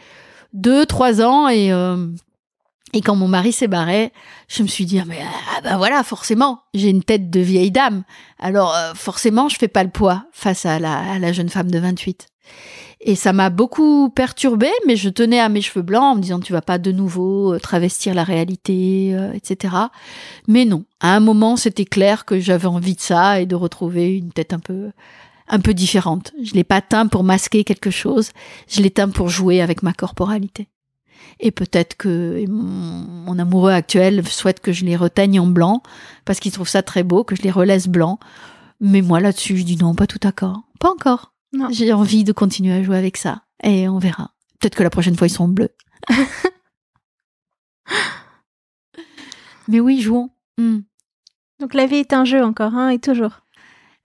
deux, 0.53 0.85
trois 0.87 1.23
ans 1.23 1.49
et 1.49 1.73
euh, 1.73 2.09
et 2.93 3.01
quand 3.01 3.17
mon 3.17 3.29
mari 3.29 3.53
s'est 3.53 3.69
barré, 3.69 4.13
je 4.49 4.63
me 4.63 4.69
suis 4.69 4.87
dit 4.87 4.99
ah, 4.99 5.05
mais 5.07 5.19
ah 5.23 5.61
ben 5.63 5.77
voilà 5.77 6.03
forcément 6.03 6.61
j'ai 6.75 6.89
une 6.89 7.03
tête 7.03 7.31
de 7.31 7.41
vieille 7.41 7.71
dame. 7.71 8.05
Alors 8.39 8.75
euh, 8.75 8.95
forcément 8.95 9.49
je 9.49 9.57
fais 9.57 9.69
pas 9.69 9.85
le 9.85 9.91
poids 9.91 10.25
face 10.33 10.67
à 10.67 10.79
la, 10.79 10.99
à 10.99 11.19
la 11.19 11.33
jeune 11.33 11.49
femme 11.49 11.71
de 11.71 11.79
28 11.79 12.27
et 13.01 13.15
ça 13.15 13.33
m'a 13.33 13.51
beaucoup 13.51 14.11
perturbée 14.11 14.73
mais 14.87 14.97
je 14.97 15.09
tenais 15.09 15.39
à 15.39 15.49
mes 15.49 15.61
cheveux 15.61 15.83
blancs 15.83 16.03
en 16.03 16.17
me 16.17 16.21
disant 16.21 16.41
tu 16.41 16.53
vas 16.53 16.63
pas 16.63 16.79
de 16.79 16.91
nouveau 16.91 17.55
euh, 17.55 17.59
travestir 17.59 18.15
la 18.15 18.25
réalité 18.25 19.11
euh, 19.15 19.33
etc 19.33 19.75
mais 20.49 20.65
non 20.65 20.85
à 21.01 21.15
un 21.15 21.21
moment 21.21 21.57
c'était 21.57 21.85
clair 21.85 22.25
que 22.25 22.41
j'avais 22.41 22.67
envie 22.67 22.95
de 22.95 23.01
ça 23.01 23.41
et 23.41 23.47
de 23.47 23.55
retrouver 23.55 24.17
une 24.17 24.33
tête 24.33 24.53
un 24.53 24.59
peu 24.59 24.91
un 25.51 25.61
peu 25.61 25.73
différente. 25.73 26.33
Je 26.43 26.53
l'ai 26.53 26.65
pas 26.65 26.83
teint 26.83 27.07
pour 27.07 27.23
masquer 27.23 27.65
quelque 27.65 27.91
chose 27.91 28.31
je 28.69 28.83
l'ai 28.83 28.91
teint 28.91 29.11
pour 29.11 29.29
jouer 29.29 29.61
avec 29.61 29.83
ma 29.83 29.93
corporalité 29.93 30.69
et 31.41 31.51
peut-être 31.51 31.97
que 31.97 32.45
mon, 32.49 33.39
amoureux 33.39 33.73
actuel 33.73 34.27
souhaite 34.27 34.61
que 34.61 34.73
je 34.73 34.85
les 34.85 34.97
reteigne 34.97 35.39
en 35.41 35.47
blanc 35.47 35.83
parce 36.25 36.41
qu'il 36.41 36.53
trouve 36.53 36.69
ça 36.69 36.83
très 36.83 37.03
beau, 37.03 37.25
que 37.25 37.37
je 37.37 37.43
les 37.43 37.51
relaisse 37.51 37.87
blanc. 37.89 38.19
Mais 38.81 39.03
moi 39.03 39.21
là-dessus, 39.21 39.57
je 39.57 39.65
dis 39.65 39.77
non, 39.77 39.95
pas 39.95 40.07
tout 40.07 40.19
d'accord. 40.21 40.63
Pas 40.81 40.91
encore. 40.91 41.33
J'ai 41.71 41.93
envie 41.93 42.25
de 42.25 42.33
continuer 42.33 42.73
à 42.75 42.83
jouer 42.83 42.97
avec 42.97 43.17
ça. 43.17 43.43
Et 43.63 43.89
on 43.89 43.99
verra. 43.99 44.33
Peut-être 44.61 44.75
que 44.75 44.83
la 44.83 44.91
prochaine 44.91 45.17
fois, 45.17 45.27
ils 45.27 45.31
seront 45.31 45.49
bleus. 45.49 45.75
Mais 49.69 49.81
oui, 49.81 50.01
jouons. 50.01 50.31
Hmm. 50.59 50.81
Donc 51.61 51.75
la 51.75 51.87
vie 51.87 51.97
est 51.97 52.13
un 52.13 52.25
jeu 52.25 52.45
encore, 52.45 52.75
hein, 52.75 52.91
et 52.91 52.99
toujours. 52.99 53.41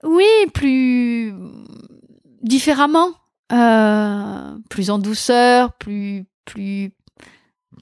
Oui, 0.02 0.26
plus 0.52 1.32
différemment, 2.42 3.10
euh, 3.52 4.58
plus 4.68 4.90
en 4.90 4.98
douceur, 4.98 5.72
plus 5.74 6.26
plus 6.44 6.92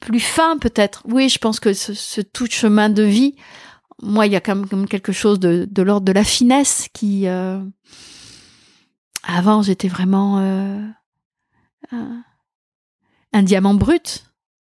plus 0.00 0.20
fin 0.20 0.58
peut-être. 0.58 1.02
Oui, 1.08 1.28
je 1.28 1.38
pense 1.38 1.60
que 1.60 1.72
ce, 1.72 2.20
tout 2.20 2.46
chemin 2.50 2.88
de 2.88 3.02
vie, 3.02 3.34
moi, 4.02 4.26
il 4.26 4.32
y 4.32 4.36
a 4.36 4.40
quand 4.40 4.56
même 4.56 4.88
quelque 4.88 5.12
chose 5.12 5.38
de, 5.38 5.68
l'ordre 5.82 6.06
de 6.06 6.12
la 6.12 6.24
finesse 6.24 6.88
qui... 6.92 7.28
Euh, 7.28 7.60
avant, 9.24 9.62
j'étais 9.62 9.88
vraiment 9.88 10.40
euh, 10.40 10.80
un 13.32 13.42
diamant 13.42 13.74
brut, 13.74 14.24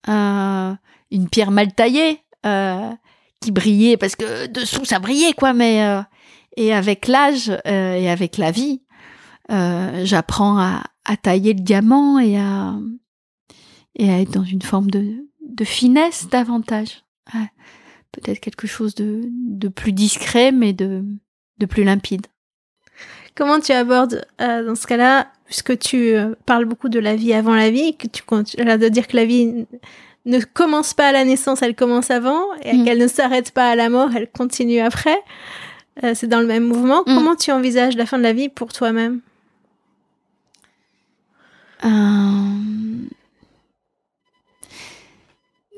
une 0.07 1.29
pierre 1.31 1.51
mal 1.51 1.73
taillée 1.73 2.19
euh, 2.45 2.91
qui 3.39 3.51
brillait 3.51 3.95
parce 3.95 4.17
que 4.17 4.47
dessous 4.47 4.83
ça 4.83 4.99
brillait 4.99 5.31
quoi. 5.31 5.53
Mais 5.53 6.03
et 6.57 6.73
avec 6.73 7.07
l'âge 7.07 7.57
et 7.63 8.09
avec 8.09 8.37
la 8.37 8.51
vie, 8.51 8.81
j'apprends 9.49 10.57
à, 10.57 10.83
à, 11.05 11.15
tailler 11.15 11.53
le 11.53 11.61
diamant 11.61 12.19
et 12.19 12.37
à 12.37 12.75
et 13.95 14.09
à 14.09 14.19
être 14.19 14.31
dans 14.31 14.43
une 14.43 14.61
forme 14.61 14.89
de, 14.89 15.25
de 15.47 15.63
finesse 15.63 16.27
davantage. 16.29 17.03
Peut-être 18.11 18.39
quelque 18.39 18.67
chose 18.67 18.93
de, 18.95 19.21
de, 19.47 19.67
plus 19.69 19.91
discret, 19.91 20.51
mais 20.51 20.73
de, 20.73 21.03
de 21.57 21.65
plus 21.65 21.83
limpide. 21.83 22.27
Comment 23.35 23.59
tu 23.59 23.71
abordes 23.71 24.23
euh, 24.39 24.63
dans 24.63 24.75
ce 24.75 24.85
cas-là, 24.85 25.27
puisque 25.45 25.79
tu 25.79 26.13
euh, 26.13 26.35
parles 26.45 26.65
beaucoup 26.65 26.89
de 26.89 26.99
la 26.99 27.15
vie 27.15 27.33
avant 27.33 27.55
la 27.55 27.71
vie, 27.71 27.97
que 27.97 28.07
tu 28.07 28.21
continues 28.21 28.65
de 28.65 28.89
dire 28.89 29.07
que 29.07 29.17
la 29.17 29.25
vie 29.25 29.65
ne 30.25 30.39
commence 30.39 30.93
pas 30.93 31.07
à 31.07 31.11
la 31.11 31.25
naissance, 31.25 31.63
elle 31.63 31.75
commence 31.75 32.11
avant, 32.11 32.53
et 32.61 32.73
mm. 32.73 32.85
qu'elle 32.85 32.99
ne 32.99 33.07
s'arrête 33.07 33.51
pas 33.51 33.69
à 33.69 33.75
la 33.75 33.89
mort, 33.89 34.09
elle 34.15 34.29
continue 34.29 34.79
après. 34.79 35.17
Euh, 36.03 36.13
c'est 36.15 36.27
dans 36.27 36.39
le 36.39 36.47
même 36.47 36.65
mouvement. 36.65 37.01
Mm. 37.01 37.15
Comment 37.15 37.35
tu 37.35 37.51
envisages 37.51 37.95
la 37.95 38.05
fin 38.05 38.19
de 38.19 38.23
la 38.23 38.33
vie 38.33 38.49
pour 38.49 38.71
toi-même? 38.73 39.21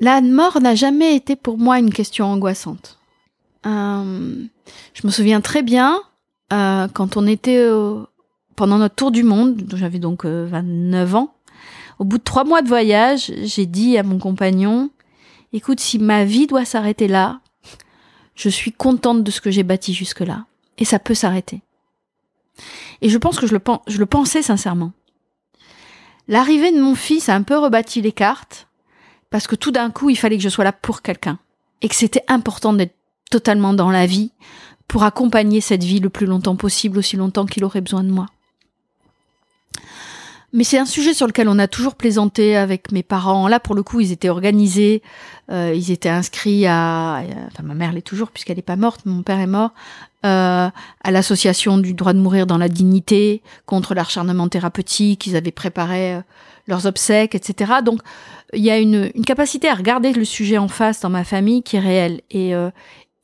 La 0.00 0.20
mort 0.20 0.60
n'a 0.60 0.74
jamais 0.74 1.16
été 1.16 1.36
pour 1.36 1.58
moi 1.58 1.78
une 1.78 1.92
question 1.92 2.26
angoissante. 2.26 2.98
Euh, 3.66 4.44
je 4.94 5.06
me 5.06 5.10
souviens 5.10 5.40
très 5.40 5.62
bien 5.62 6.00
euh, 6.52 6.86
quand 6.88 7.16
on 7.16 7.26
était 7.26 7.66
pendant 8.54 8.78
notre 8.78 8.94
tour 8.94 9.10
du 9.10 9.22
monde, 9.22 9.62
j'avais 9.74 9.98
donc 9.98 10.24
29 10.24 11.14
euh, 11.14 11.16
ans. 11.16 11.34
Au 11.98 12.04
bout 12.04 12.18
de 12.18 12.22
trois 12.22 12.44
mois 12.44 12.62
de 12.62 12.68
voyage, 12.68 13.32
j'ai 13.42 13.66
dit 13.66 13.96
à 13.98 14.02
mon 14.02 14.18
compagnon 14.18 14.90
"Écoute, 15.52 15.80
si 15.80 15.98
ma 15.98 16.24
vie 16.24 16.46
doit 16.46 16.64
s'arrêter 16.64 17.08
là, 17.08 17.40
je 18.34 18.48
suis 18.48 18.72
contente 18.72 19.24
de 19.24 19.30
ce 19.30 19.40
que 19.40 19.50
j'ai 19.50 19.62
bâti 19.62 19.94
jusque-là, 19.94 20.44
et 20.78 20.84
ça 20.84 20.98
peut 20.98 21.14
s'arrêter." 21.14 21.62
Et 23.02 23.08
je 23.08 23.18
pense 23.18 23.38
que 23.38 23.46
je 23.46 23.98
le 23.98 24.06
pensais 24.06 24.42
sincèrement. 24.42 24.92
L'arrivée 26.28 26.72
de 26.72 26.80
mon 26.80 26.94
fils 26.94 27.28
a 27.28 27.34
un 27.34 27.42
peu 27.42 27.56
rebâti 27.58 28.00
les 28.00 28.12
cartes 28.12 28.65
parce 29.36 29.48
que 29.48 29.54
tout 29.54 29.70
d'un 29.70 29.90
coup, 29.90 30.08
il 30.08 30.16
fallait 30.16 30.38
que 30.38 30.42
je 30.42 30.48
sois 30.48 30.64
là 30.64 30.72
pour 30.72 31.02
quelqu'un 31.02 31.38
et 31.82 31.90
que 31.90 31.94
c'était 31.94 32.24
important 32.26 32.72
d'être 32.72 32.94
totalement 33.30 33.74
dans 33.74 33.90
la 33.90 34.06
vie 34.06 34.32
pour 34.88 35.02
accompagner 35.02 35.60
cette 35.60 35.84
vie 35.84 36.00
le 36.00 36.08
plus 36.08 36.24
longtemps 36.24 36.56
possible, 36.56 36.96
aussi 36.96 37.16
longtemps 37.16 37.44
qu'il 37.44 37.62
aurait 37.62 37.82
besoin 37.82 38.02
de 38.02 38.08
moi. 38.08 38.28
mais 40.54 40.64
c'est 40.64 40.78
un 40.78 40.86
sujet 40.86 41.12
sur 41.12 41.26
lequel 41.26 41.50
on 41.50 41.58
a 41.58 41.68
toujours 41.68 41.96
plaisanté 41.96 42.56
avec 42.56 42.92
mes 42.92 43.02
parents. 43.02 43.46
Là, 43.46 43.60
pour 43.60 43.74
le 43.74 43.82
coup, 43.82 44.00
ils 44.00 44.10
étaient 44.10 44.30
organisés, 44.30 45.02
euh, 45.50 45.74
ils 45.76 45.90
étaient 45.90 46.08
inscrits 46.08 46.66
à, 46.66 47.22
enfin 47.48 47.62
ma 47.62 47.74
mère 47.74 47.92
l'est 47.92 48.00
toujours 48.00 48.30
puisqu'elle 48.30 48.56
n'est 48.56 48.62
pas 48.62 48.76
morte, 48.76 49.04
mon 49.04 49.22
père 49.22 49.38
est 49.38 49.46
mort, 49.46 49.72
euh, 50.24 50.70
à 51.04 51.10
l'association 51.10 51.76
du 51.76 51.92
droit 51.92 52.14
de 52.14 52.20
mourir 52.20 52.46
dans 52.46 52.56
la 52.56 52.70
dignité 52.70 53.42
contre 53.66 53.92
l'acharnement 53.92 54.48
thérapeutique. 54.48 55.26
Ils 55.26 55.36
avaient 55.36 55.52
préparé 55.52 56.14
euh, 56.14 56.20
leurs 56.68 56.86
obsèques, 56.86 57.34
etc. 57.34 57.74
Donc 57.84 58.00
il 58.52 58.62
y 58.62 58.70
a 58.70 58.78
une, 58.78 59.10
une, 59.14 59.24
capacité 59.24 59.68
à 59.68 59.74
regarder 59.74 60.12
le 60.12 60.24
sujet 60.24 60.58
en 60.58 60.68
face 60.68 61.00
dans 61.00 61.10
ma 61.10 61.24
famille 61.24 61.62
qui 61.62 61.76
est 61.76 61.80
réelle 61.80 62.20
et, 62.30 62.54
euh, 62.54 62.70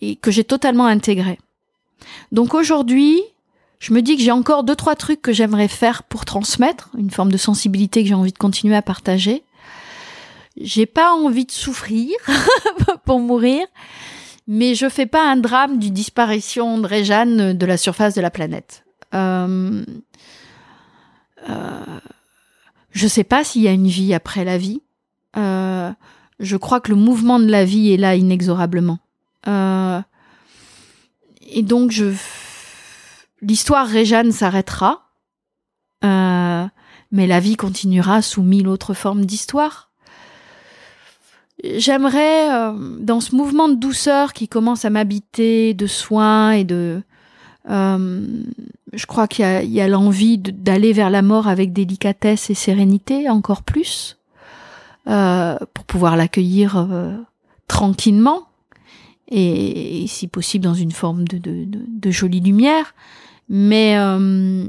et 0.01 0.17
que 0.17 0.31
j'ai 0.31 0.45
totalement 0.45 0.87
intégré. 0.87 1.39
Donc 2.33 2.55
aujourd'hui, 2.55 3.23
je 3.79 3.93
me 3.93 4.03
dis 4.03 4.17
que 4.17 4.23
j'ai 4.23 4.31
encore 4.33 4.65
deux, 4.65 4.77
trois 4.77 4.97
trucs 4.97 5.23
que 5.23 5.33
j'aimerais 5.33 5.69
faire 5.69 6.03
pour 6.05 6.25
transmettre, 6.25 6.91
une 6.97 7.11
forme 7.11 7.33
de 7.33 7.37
sensibilité 7.37 8.03
que 8.03 8.09
j'ai 8.09 8.15
envie 8.15 8.33
de 8.33 8.39
continuer 8.39 8.77
à 8.77 8.83
partager. 8.83 9.43
J'ai 10.61 10.87
pas 10.87 11.13
envie 11.13 11.47
de 11.47 11.51
souffrir 11.51 12.11
pour 13.05 13.19
mourir, 13.19 13.67
mais 14.47 14.75
je 14.75 14.89
fais 14.89 15.07
pas 15.07 15.29
un 15.29 15.37
drame 15.37 15.79
d'une 15.79 15.95
disparition 15.95 16.79
de 16.79 16.87
Réjeanne 16.87 17.55
de 17.55 17.67
la 17.67 17.77
surface 17.77 18.15
de 18.15 18.21
la 18.21 18.31
planète. 18.31 18.85
Euh, 19.15 19.85
euh, 21.49 21.99
je 22.93 23.09
sais 23.09 23.25
pas 23.25 23.45
s'il 23.45 23.63
y 23.63 23.69
a 23.69 23.73
une 23.73 23.89
vie 23.89 24.15
après 24.15 24.45
la 24.45 24.59
vie. 24.59 24.83
Euh, 25.37 25.91
je 26.41 26.57
crois 26.57 26.81
que 26.81 26.91
le 26.91 26.97
mouvement 26.97 27.39
de 27.39 27.51
la 27.51 27.65
vie 27.65 27.93
est 27.93 27.97
là 27.97 28.17
inexorablement. 28.17 28.99
Euh, 29.49 30.01
et 31.43 31.63
donc 31.63 31.91
je 31.91 32.13
l'histoire 33.43 33.87
Réjeanne 33.87 34.33
s'arrêtera, 34.33 35.11
euh, 36.05 36.67
mais 37.11 37.27
la 37.27 37.41
vie 37.41 37.57
continuera 37.57 38.23
sous 38.23 38.43
mille 38.43 38.69
autres 38.69 38.95
formes 38.95 39.27
d'histoire. 39.27 39.91
J'aimerais, 41.63 42.53
euh, 42.53 42.73
dans 42.99 43.21
ce 43.21 43.37
mouvement 43.37 43.69
de 43.69 43.75
douceur 43.75 44.33
qui 44.33 44.49
commence 44.49 44.85
à 44.85 44.91
m'habiter, 44.91 45.75
de 45.75 45.87
soins 45.87 46.53
et 46.53 46.65
de... 46.65 47.03
Euh, 47.71 48.27
je 48.93 49.07
crois 49.07 49.29
qu'il 49.29 49.71
y 49.71 49.81
a, 49.81 49.89
l'envie 49.89 50.39
d'aller 50.39 50.93
vers 50.93 51.11
la 51.11 51.23
mort 51.23 51.47
avec 51.47 51.73
délicatesse 51.73 52.51
et 52.51 52.55
sérénité 52.55 53.31
encore 53.31 53.63
plus, 53.63 54.19
pour 55.05 55.85
pouvoir 55.87 56.17
l'accueillir 56.17 56.87
tranquillement 57.69 58.47
et, 59.33 60.05
si 60.07 60.29
possible 60.29 60.65
dans 60.65 60.75
une 60.75 60.93
forme 60.93 61.25
de, 61.27 62.11
jolie 62.11 62.41
lumière. 62.41 62.95
Mais 63.49 63.97
euh, 63.97 64.67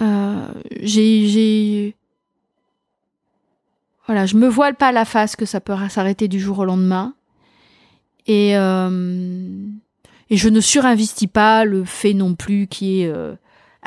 euh, 0.00 0.48
j'ai 0.80 1.94
voilà, 4.06 4.24
je 4.24 4.36
me 4.36 4.48
voile 4.48 4.74
pas 4.74 4.90
la 4.90 5.04
face 5.04 5.36
que 5.36 5.44
ça 5.44 5.60
peut 5.60 5.74
s'arrêter 5.90 6.28
du 6.28 6.40
jour 6.40 6.60
au 6.60 6.64
lendemain. 6.64 7.14
Et, 8.26 8.56
euh, 8.56 9.66
et 10.30 10.36
je 10.36 10.48
ne 10.48 10.60
surinvestis 10.60 11.28
pas 11.28 11.66
le 11.66 11.84
fait 11.84 12.14
non 12.14 12.34
plus 12.34 12.68
qui 12.68 13.02
est 13.02 13.12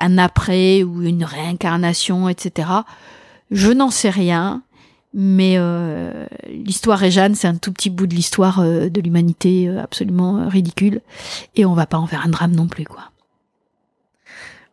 un 0.01 0.17
après 0.17 0.83
ou 0.83 1.01
une 1.03 1.23
réincarnation, 1.23 2.27
etc. 2.29 2.69
Je 3.51 3.71
n'en 3.71 3.89
sais 3.89 4.09
rien. 4.09 4.63
Mais 5.13 5.55
euh, 5.57 6.25
l'histoire 6.47 7.03
est 7.03 7.11
Jeanne, 7.11 7.35
c'est 7.35 7.47
un 7.47 7.57
tout 7.57 7.73
petit 7.73 7.89
bout 7.89 8.07
de 8.07 8.15
l'histoire 8.15 8.59
euh, 8.59 8.87
de 8.87 9.01
l'humanité 9.01 9.67
euh, 9.67 9.81
absolument 9.81 10.47
ridicule. 10.47 11.01
Et 11.55 11.65
on 11.65 11.73
va 11.73 11.85
pas 11.85 11.97
en 11.97 12.07
faire 12.07 12.25
un 12.25 12.29
drame 12.29 12.55
non 12.55 12.67
plus, 12.67 12.85
quoi. 12.85 13.11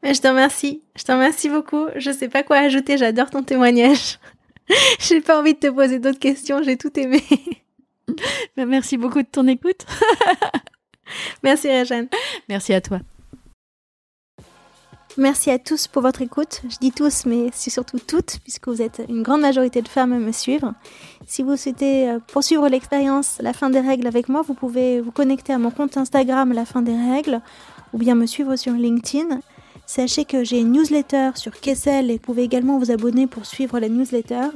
Mais 0.03 0.15
je 0.15 0.21
t'en 0.21 0.31
remercie. 0.31 0.81
Je 0.97 1.03
t'en 1.03 1.15
remercie 1.15 1.49
beaucoup. 1.49 1.87
Je 1.97 2.13
sais 2.13 2.29
pas 2.29 2.45
quoi 2.45 2.59
ajouter. 2.59 2.97
J'adore 2.97 3.31
ton 3.31 3.43
témoignage. 3.43 4.21
j'ai 5.01 5.21
pas 5.21 5.41
envie 5.41 5.55
de 5.55 5.59
te 5.59 5.67
poser 5.69 5.99
d'autres 5.99 6.21
questions. 6.21 6.63
J'ai 6.63 6.77
tout 6.77 6.97
aimé. 6.99 7.23
Merci 8.57 8.97
beaucoup 8.97 9.23
de 9.23 9.29
ton 9.29 9.49
écoute. 9.49 9.87
Merci, 11.43 11.69
Réjeanne. 11.69 12.09
Merci 12.49 12.75
à 12.75 12.81
toi. 12.81 13.01
Merci 15.19 15.51
à 15.51 15.59
tous 15.59 15.89
pour 15.89 16.03
votre 16.03 16.23
écoute. 16.23 16.63
Je 16.71 16.77
dis 16.77 16.93
tous, 16.93 17.27
mais 17.27 17.49
c'est 17.53 17.71
surtout 17.71 17.99
toutes, 17.99 18.39
puisque 18.45 18.69
vous 18.69 18.81
êtes 18.81 19.03
une 19.09 19.25
grande 19.25 19.41
majorité 19.41 19.83
de 19.83 19.89
femmes 19.89 20.13
à 20.13 20.19
me 20.19 20.31
suivre. 20.31 20.75
Si 21.27 21.43
vous 21.43 21.57
souhaitez 21.57 22.09
euh, 22.09 22.21
poursuivre 22.25 22.69
l'expérience 22.69 23.39
La 23.41 23.53
fin 23.53 23.69
des 23.69 23.81
règles 23.81 24.07
avec 24.07 24.29
moi, 24.29 24.43
vous 24.43 24.55
pouvez 24.55 25.01
vous 25.01 25.11
connecter 25.11 25.53
à 25.53 25.59
mon 25.59 25.73
compte 25.73 25.97
Instagram 25.97 26.53
La 26.53 26.65
fin 26.65 26.83
des 26.83 26.95
règles, 26.95 27.41
ou 27.93 27.99
bien 27.99 28.15
me 28.15 28.27
suivre 28.27 28.55
sur 28.55 28.73
LinkedIn. 28.75 29.41
Sachez 29.87 30.25
que 30.25 30.45
j'ai 30.45 30.61
une 30.61 30.71
newsletter 30.71 31.31
sur 31.35 31.59
Kessel 31.59 32.13
et 32.13 32.15
vous 32.15 32.21
pouvez 32.21 32.45
également 32.45 32.79
vous 32.79 32.93
abonner 32.93 33.27
pour 33.27 33.45
suivre 33.45 33.81
la 33.81 33.89
newsletter. 33.89 34.51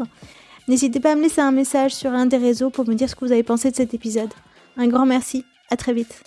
N'hésitez 0.69 1.01
pas 1.01 1.11
à 1.11 1.15
me 1.17 1.23
laisser 1.23 1.41
un 1.41 1.51
message 1.51 1.93
sur 1.93 2.13
un 2.13 2.27
des 2.27 2.37
réseaux 2.37 2.71
pour 2.71 2.87
me 2.87 2.95
dire 2.95 3.11
ce 3.11 3.17
que 3.17 3.25
vous 3.25 3.33
avez 3.33 3.43
pensé 3.43 3.73
de 3.73 3.77
cet 3.77 3.95
épisode. 3.95 4.31
Un 4.77 4.87
grand 4.87 5.07
merci, 5.07 5.45
à 5.71 5.77
très 5.77 5.93
vite. 5.93 6.23